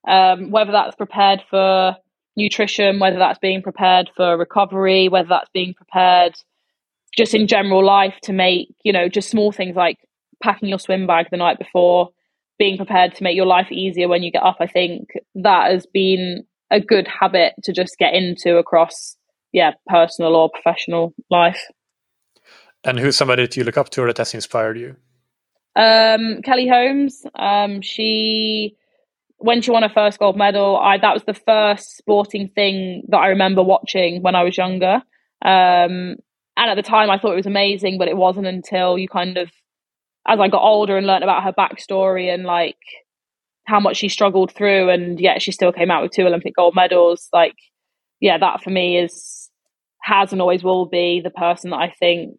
Um, 0.05 0.51
whether 0.51 0.73
that's 0.73 0.95
prepared 0.97 1.41
for 1.49 1.95
nutrition, 2.35 2.99
whether 2.99 3.17
that's 3.17 3.39
being 3.39 3.61
prepared 3.61 4.09
for 4.15 4.37
recovery, 4.37 5.07
whether 5.07 5.29
that's 5.29 5.49
being 5.53 5.73
prepared 5.73 6.35
just 7.15 7.33
in 7.33 7.47
general 7.47 7.85
life 7.85 8.15
to 8.23 8.33
make, 8.33 8.73
you 8.83 8.91
know, 8.91 9.07
just 9.07 9.29
small 9.29 9.51
things 9.51 9.75
like 9.75 9.97
packing 10.41 10.67
your 10.67 10.79
swim 10.79 11.07
bag 11.07 11.27
the 11.31 11.37
night 11.37 11.59
before, 11.59 12.09
being 12.59 12.77
prepared 12.77 13.15
to 13.15 13.23
make 13.23 13.35
your 13.35 13.45
life 13.45 13.71
easier 13.71 14.07
when 14.07 14.23
you 14.23 14.31
get 14.31 14.43
up. 14.43 14.57
I 14.59 14.67
think 14.67 15.09
that 15.35 15.71
has 15.71 15.85
been 15.85 16.45
a 16.71 16.79
good 16.79 17.07
habit 17.07 17.53
to 17.63 17.73
just 17.73 17.97
get 17.97 18.13
into 18.13 18.57
across, 18.57 19.17
yeah, 19.51 19.71
personal 19.87 20.35
or 20.35 20.49
professional 20.49 21.13
life. 21.29 21.61
And 22.83 22.99
who's 22.99 23.15
somebody 23.15 23.43
that 23.43 23.55
you 23.55 23.63
look 23.63 23.77
up 23.77 23.89
to 23.91 24.03
or 24.03 24.07
that 24.07 24.17
has 24.17 24.33
inspired 24.33 24.77
you? 24.77 24.95
Um, 25.75 26.41
Kelly 26.43 26.67
Holmes. 26.67 27.25
Um, 27.35 27.81
she 27.81 28.75
when 29.37 29.61
she 29.61 29.71
won 29.71 29.83
her 29.83 29.89
first 29.89 30.19
gold 30.19 30.37
medal, 30.37 30.77
I 30.77 30.97
that 30.97 31.13
was 31.13 31.23
the 31.25 31.33
first 31.33 31.97
sporting 31.97 32.49
thing 32.49 33.03
that 33.09 33.17
I 33.17 33.27
remember 33.27 33.61
watching 33.61 34.21
when 34.21 34.35
I 34.35 34.43
was 34.43 34.57
younger. 34.57 35.01
Um, 35.43 36.15
and 36.55 36.69
at 36.69 36.75
the 36.75 36.83
time, 36.83 37.09
I 37.09 37.17
thought 37.17 37.33
it 37.33 37.37
was 37.37 37.45
amazing, 37.45 37.97
but 37.97 38.07
it 38.07 38.15
wasn't 38.15 38.47
until 38.47 38.97
you 38.97 39.09
kind 39.09 39.37
of, 39.37 39.51
as 40.27 40.39
I 40.39 40.47
got 40.47 40.63
older 40.63 40.97
and 40.97 41.07
learned 41.07 41.23
about 41.23 41.43
her 41.43 41.53
backstory 41.53 42.33
and 42.33 42.43
like 42.43 42.77
how 43.65 43.79
much 43.79 43.97
she 43.97 44.09
struggled 44.09 44.51
through, 44.53 44.89
and 44.89 45.19
yet 45.19 45.41
she 45.41 45.51
still 45.51 45.71
came 45.71 45.91
out 45.91 46.03
with 46.03 46.11
two 46.11 46.25
Olympic 46.25 46.55
gold 46.55 46.75
medals. 46.75 47.29
Like, 47.33 47.55
yeah, 48.19 48.37
that 48.37 48.61
for 48.61 48.69
me 48.69 48.97
is 48.97 49.49
has 50.01 50.31
and 50.31 50.41
always 50.41 50.63
will 50.63 50.85
be 50.85 51.21
the 51.21 51.29
person 51.29 51.69
that 51.69 51.77
I 51.77 51.93
think 51.97 52.37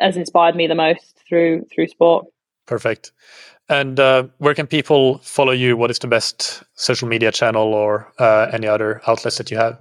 has 0.00 0.16
inspired 0.16 0.56
me 0.56 0.66
the 0.66 0.74
most 0.74 1.22
through 1.28 1.66
through 1.74 1.88
sport. 1.88 2.26
Perfect. 2.66 3.12
And 3.68 3.98
uh, 3.98 4.24
where 4.38 4.54
can 4.54 4.66
people 4.66 5.18
follow 5.18 5.52
you? 5.52 5.76
What 5.76 5.90
is 5.90 5.98
the 5.98 6.06
best 6.06 6.62
social 6.74 7.08
media 7.08 7.32
channel 7.32 7.72
or 7.72 8.12
uh, 8.18 8.50
any 8.52 8.66
other 8.66 9.00
outlets 9.06 9.38
that 9.38 9.50
you 9.50 9.56
have? 9.56 9.78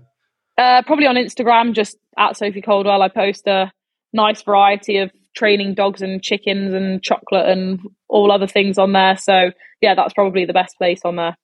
Uh, 0.57 0.83
probably 0.83 1.07
on 1.07 1.15
Instagram, 1.15 1.73
just 1.73 1.97
at 2.17 2.37
Sophie 2.37 2.61
Coldwell. 2.61 3.01
I 3.01 3.09
post 3.09 3.47
a 3.47 3.71
nice 4.13 4.41
variety 4.41 4.97
of 4.97 5.11
training 5.35 5.73
dogs 5.73 6.01
and 6.01 6.21
chickens 6.21 6.73
and 6.73 7.01
chocolate 7.01 7.47
and 7.47 7.79
all 8.07 8.31
other 8.31 8.47
things 8.47 8.77
on 8.77 8.93
there. 8.93 9.17
So 9.17 9.51
yeah, 9.81 9.95
that's 9.95 10.13
probably 10.13 10.45
the 10.45 10.53
best 10.53 10.77
place 10.77 11.01
on 11.03 11.15
there. 11.17 11.37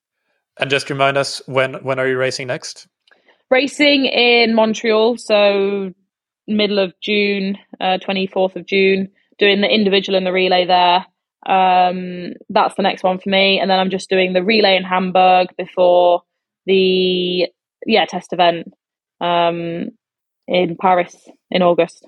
And 0.59 0.69
just 0.69 0.89
remind 0.89 1.17
us 1.17 1.41
when 1.47 1.75
when 1.75 1.99
are 1.99 2.07
you 2.07 2.17
racing 2.17 2.47
next? 2.47 2.87
Racing 3.49 4.05
in 4.05 4.53
Montreal, 4.53 5.17
so 5.17 5.91
middle 6.47 6.79
of 6.79 6.93
June, 7.01 7.57
twenty 8.01 8.27
uh, 8.27 8.31
fourth 8.31 8.55
of 8.55 8.65
June. 8.65 9.09
Doing 9.37 9.61
the 9.61 9.73
individual 9.73 10.17
and 10.17 10.25
the 10.25 10.33
relay 10.33 10.65
there. 10.65 11.05
Um, 11.47 12.33
that's 12.49 12.75
the 12.75 12.83
next 12.83 13.03
one 13.03 13.19
for 13.19 13.29
me, 13.29 13.59
and 13.59 13.71
then 13.71 13.79
I'm 13.79 13.89
just 13.89 14.09
doing 14.09 14.33
the 14.33 14.43
relay 14.43 14.75
in 14.75 14.83
Hamburg 14.83 15.47
before 15.57 16.23
the 16.65 17.47
yeah 17.85 18.05
test 18.05 18.33
event 18.33 18.73
um, 19.21 19.89
in 20.47 20.75
Paris 20.79 21.15
in 21.49 21.61
August. 21.61 22.05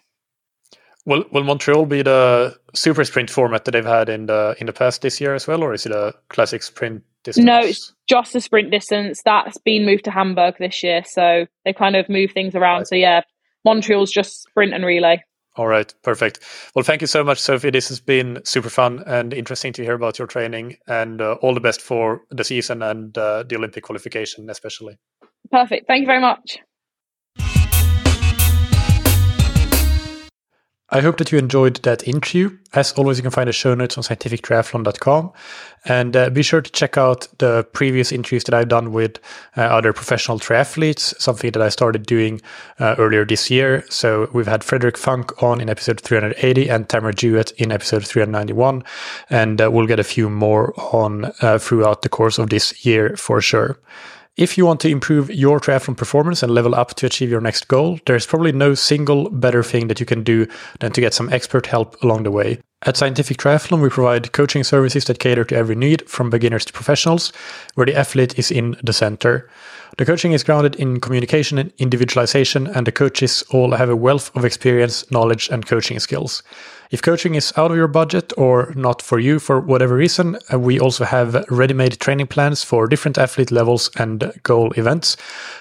Will 1.06 1.24
Will 1.32 1.43
Montreal 1.43 1.86
be 1.86 2.02
the 2.02 2.56
super 2.74 3.04
sprint 3.04 3.30
format 3.30 3.66
that 3.66 3.72
they've 3.72 3.86
had 3.86 4.10
in 4.10 4.28
the 4.28 4.56
in 4.60 4.68
the 4.68 4.74
past 4.74 5.02
this 5.02 5.20
year 5.20 5.34
as 5.34 5.47
well, 5.47 5.64
or 5.64 5.74
is 5.74 5.86
it 5.86 5.91
a 5.91 6.14
classic 6.30 6.64
sprint 6.64 7.04
distance? 7.24 7.45
No, 7.45 7.60
it's 7.60 7.93
just 8.08 8.36
a 8.36 8.41
sprint 8.41 8.72
distance. 8.72 9.22
That's 9.24 9.58
been 9.58 9.86
moved 9.86 10.06
to 10.06 10.12
Hamburg 10.12 10.56
this 10.60 10.84
year, 10.84 11.04
so 11.06 11.47
they 11.66 11.74
kind 11.74 11.95
of 11.95 12.08
move 12.10 12.32
things 12.32 12.56
around. 12.56 12.80
Right. 12.80 12.88
So 12.88 12.95
yeah, 12.95 13.22
Montreal's 13.66 14.12
just 14.12 14.43
sprint 14.43 14.74
and 14.74 14.86
relay. 14.86 15.24
All 15.58 15.68
right, 15.68 15.93
perfect. 16.02 16.39
Well, 16.76 16.84
thank 16.84 17.02
you 17.02 17.08
so 17.08 17.26
much, 17.26 17.38
Sophie. 17.39 17.72
This 17.72 17.89
has 17.89 17.99
been 17.99 18.39
super 18.45 18.70
fun 18.70 19.04
and 19.06 19.34
interesting 19.34 19.74
to 19.74 19.84
hear 19.84 19.95
about 19.95 20.18
your 20.18 20.28
training, 20.28 20.78
and 20.88 21.22
uh, 21.22 21.34
all 21.41 21.54
the 21.54 21.60
best 21.60 21.82
for 21.82 22.22
the 22.30 22.43
season 22.43 22.82
and 22.82 23.18
uh, 23.18 23.43
the 23.43 23.58
Olympic 23.58 23.84
qualification, 23.84 24.49
especially. 24.49 24.97
Perfect. 25.52 25.88
Thank 25.88 26.02
you 26.02 26.08
very 26.08 26.22
much. 26.22 26.60
I 30.93 30.99
hope 30.99 31.17
that 31.17 31.31
you 31.31 31.37
enjoyed 31.37 31.77
that 31.83 32.05
interview. 32.05 32.57
As 32.73 32.91
always, 32.93 33.17
you 33.17 33.21
can 33.21 33.31
find 33.31 33.47
the 33.47 33.53
show 33.53 33.73
notes 33.73 33.97
on 33.97 34.03
scientifictriathlon.com. 34.03 35.31
And 35.85 36.15
uh, 36.17 36.29
be 36.29 36.43
sure 36.43 36.61
to 36.61 36.71
check 36.71 36.97
out 36.97 37.29
the 37.37 37.65
previous 37.71 38.11
interviews 38.11 38.43
that 38.43 38.53
I've 38.53 38.67
done 38.67 38.91
with 38.91 39.17
uh, 39.55 39.61
other 39.61 39.93
professional 39.93 40.37
triathletes, 40.37 41.17
something 41.19 41.51
that 41.51 41.61
I 41.61 41.69
started 41.69 42.05
doing 42.05 42.41
uh, 42.79 42.95
earlier 42.97 43.25
this 43.25 43.49
year. 43.49 43.85
So 43.89 44.29
we've 44.33 44.47
had 44.47 44.65
Frederic 44.65 44.97
Funk 44.97 45.41
on 45.41 45.61
in 45.61 45.69
episode 45.69 46.01
380 46.01 46.69
and 46.69 46.89
Tamara 46.89 47.13
Jewett 47.13 47.51
in 47.51 47.71
episode 47.71 48.05
391. 48.05 48.83
And 49.29 49.61
uh, 49.61 49.71
we'll 49.71 49.87
get 49.87 49.99
a 49.99 50.03
few 50.03 50.29
more 50.29 50.73
on 50.93 51.31
uh, 51.41 51.57
throughout 51.57 52.01
the 52.01 52.09
course 52.09 52.37
of 52.37 52.49
this 52.49 52.85
year 52.85 53.15
for 53.15 53.39
sure. 53.39 53.79
If 54.38 54.57
you 54.57 54.65
want 54.65 54.79
to 54.82 54.89
improve 54.89 55.29
your 55.29 55.59
triathlon 55.59 55.97
performance 55.97 56.41
and 56.41 56.53
level 56.53 56.73
up 56.73 56.93
to 56.95 57.05
achieve 57.05 57.29
your 57.29 57.41
next 57.41 57.67
goal, 57.67 57.99
there's 58.05 58.25
probably 58.25 58.53
no 58.53 58.75
single 58.75 59.29
better 59.29 59.61
thing 59.61 59.89
that 59.89 59.99
you 59.99 60.05
can 60.05 60.23
do 60.23 60.47
than 60.79 60.93
to 60.93 61.01
get 61.01 61.13
some 61.13 61.32
expert 61.34 61.65
help 61.65 62.01
along 62.01 62.23
the 62.23 62.32
way. 62.32 62.59
At 62.84 62.95
Scientific 62.95 63.38
Triathlon, 63.38 63.82
we 63.82 63.89
provide 63.89 64.32
coaching 64.32 64.63
services 64.63 65.03
that 65.05 65.19
cater 65.19 65.43
to 65.43 65.55
every 65.55 65.75
need, 65.75 66.09
from 66.09 66.29
beginners 66.29 66.63
to 66.65 66.73
professionals, 66.73 67.34
where 67.75 67.86
the 67.86 67.95
athlete 67.95 68.39
is 68.39 68.51
in 68.51 68.77
the 68.82 68.93
center. 68.93 69.49
The 69.97 70.05
coaching 70.05 70.32
is 70.32 70.45
grounded 70.45 70.75
in 70.77 71.01
communication 71.01 71.57
and 71.57 71.73
individualization, 71.77 72.67
and 72.67 72.88
the 72.88 72.91
coaches 72.93 73.43
all 73.51 73.75
have 73.75 73.89
a 73.89 73.97
wealth 73.97 74.34
of 74.36 74.45
experience, 74.45 75.11
knowledge, 75.11 75.49
and 75.49 75.65
coaching 75.65 75.99
skills. 75.99 76.41
If 76.91 77.01
coaching 77.01 77.35
is 77.35 77.53
out 77.55 77.71
of 77.71 77.77
your 77.77 77.87
budget 77.87 78.33
or 78.37 78.73
not 78.75 79.01
for 79.01 79.17
you 79.17 79.39
for 79.39 79.61
whatever 79.61 79.95
reason, 79.95 80.37
uh, 80.51 80.59
we 80.59 80.77
also 80.77 81.05
have 81.05 81.45
ready 81.49 81.73
made 81.73 81.97
training 82.01 82.27
plans 82.27 82.65
for 82.65 82.85
different 82.85 83.17
athlete 83.17 83.49
levels 83.49 83.89
and 83.95 84.33
goal 84.43 84.73
events. 84.73 85.15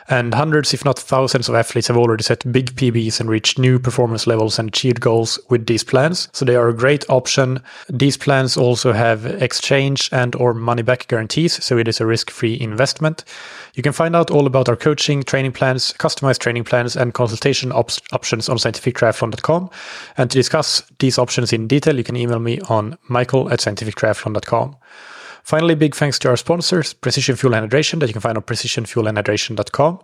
And 0.09 0.35
hundreds, 0.35 0.75
if 0.75 0.85
not 0.85 0.99
thousands, 0.99 1.49
of 1.49 1.55
athletes 1.55 1.87
have 1.87 1.97
already 1.97 2.25
set 2.25 2.51
big 2.51 2.75
PBs 2.75 3.21
and 3.21 3.31
reached 3.31 3.61
new 3.61 3.79
performance 3.79 4.27
levels 4.27 4.59
and 4.59 4.71
achieved 4.71 5.01
goals 5.01 5.39
with 5.49 5.67
these 5.67 5.85
plans. 5.85 6.29
So 6.33 6.45
they 6.45 6.57
are 6.57 6.69
a 6.69 6.75
great 6.75 7.09
option. 7.09 7.63
These 7.89 8.17
plans 8.17 8.57
also 8.57 8.93
have 8.93 9.25
exchange 9.25 10.09
and 10.11 10.35
or 10.35 10.53
money 10.53 10.83
back 10.83 11.07
guarantees, 11.07 11.63
so 11.65 11.79
it 11.79 11.87
is 11.87 12.01
a 12.01 12.07
risk-free 12.07 12.59
investment. 12.61 13.25
You 13.75 13.85
can 13.85 13.93
find 13.93 14.17
out 14.17 14.33
all 14.33 14.49
about 14.49 14.69
our 14.69 14.75
coaching, 14.75 15.23
training 15.23 15.53
plans, 15.53 15.93
customized 15.93 16.39
training 16.39 16.65
plans, 16.65 16.97
and 16.97 17.15
consultation 17.15 17.71
op- 17.71 17.93
options 18.11 18.49
on 18.49 18.57
scientifictriathlon.com. 18.57 19.71
And 20.17 20.29
to 20.29 20.37
discuss 20.37 20.83
these 20.99 21.20
options 21.21 21.53
in 21.53 21.69
detail, 21.69 21.97
you 21.97 22.05
can 22.05 22.17
email 22.17 22.39
me 22.39 22.61
on 22.69 22.99
michael 23.09 23.51
at 23.53 23.61
scientifictriathlon.com. 23.61 24.77
Finally, 25.43 25.75
big 25.75 25.95
thanks 25.95 26.19
to 26.19 26.29
our 26.29 26.37
sponsors, 26.37 26.93
Precision 26.93 27.37
Fuel 27.37 27.55
and 27.55 27.71
Hydration, 27.71 27.99
that 28.01 28.09
you 28.09 28.13
can 28.13 28.21
find 28.21 28.37
on 28.37 28.43
precisionfuelandhydration.com. 28.45 30.01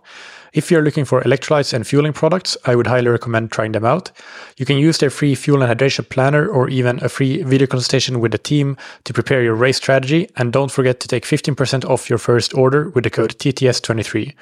If 0.53 0.71
you're 0.71 0.81
looking 0.81 1.05
for 1.05 1.21
electrolytes 1.21 1.73
and 1.73 1.85
fueling 1.85 2.13
products, 2.13 2.57
I 2.65 2.75
would 2.75 2.87
highly 2.87 3.09
recommend 3.09 3.51
trying 3.51 3.73
them 3.73 3.85
out. 3.85 4.11
You 4.57 4.65
can 4.65 4.77
use 4.77 4.97
their 4.97 5.09
free 5.09 5.35
fuel 5.35 5.61
and 5.61 5.71
hydration 5.71 6.09
planner 6.09 6.47
or 6.47 6.69
even 6.69 7.03
a 7.03 7.09
free 7.09 7.43
video 7.43 7.67
consultation 7.67 8.19
with 8.19 8.31
the 8.31 8.37
team 8.37 8.77
to 9.03 9.13
prepare 9.13 9.43
your 9.43 9.55
race 9.55 9.77
strategy. 9.77 10.29
And 10.37 10.51
don't 10.53 10.71
forget 10.71 10.99
to 11.01 11.07
take 11.07 11.25
15% 11.25 11.85
off 11.85 12.09
your 12.09 12.19
first 12.19 12.53
order 12.55 12.89
with 12.89 13.03
the 13.03 13.09
code 13.09 13.37
TTS23. 13.37 14.33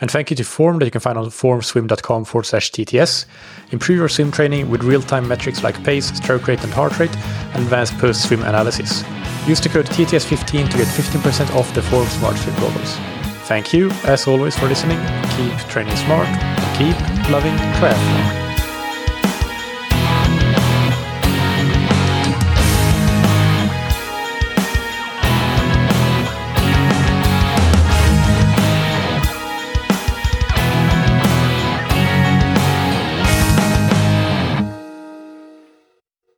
And 0.00 0.10
thank 0.10 0.30
you 0.30 0.36
to 0.36 0.44
Form 0.44 0.78
that 0.78 0.84
you 0.84 0.90
can 0.90 1.00
find 1.00 1.18
on 1.18 1.26
formswim.com 1.26 2.24
forward 2.24 2.44
slash 2.44 2.70
TTS. 2.70 3.26
Improve 3.70 3.98
your 3.98 4.08
swim 4.08 4.30
training 4.30 4.70
with 4.70 4.82
real 4.82 5.02
time 5.02 5.26
metrics 5.26 5.62
like 5.62 5.82
pace, 5.84 6.06
stroke 6.16 6.46
rate, 6.46 6.62
and 6.62 6.72
heart 6.72 6.98
rate, 6.98 7.16
and 7.54 7.62
advanced 7.64 7.96
post 7.98 8.26
swim 8.26 8.42
analysis. 8.42 9.04
Use 9.46 9.60
the 9.60 9.68
code 9.68 9.86
TTS15 9.86 10.70
to 10.70 10.76
get 10.76 10.86
15% 10.88 11.54
off 11.54 11.72
the 11.74 11.82
Form 11.82 12.06
Smart 12.08 12.36
Swim 12.36 12.54
goggles. 12.56 12.96
Thank 13.46 13.72
you, 13.72 13.90
as 14.04 14.26
always, 14.26 14.58
for 14.58 14.66
listening. 14.66 14.98
Keep 15.36 15.56
training 15.68 15.96
smart 15.96 16.26
and 16.26 16.78
keep 16.78 17.30
loving 17.30 17.54
triathlon. 17.78 18.45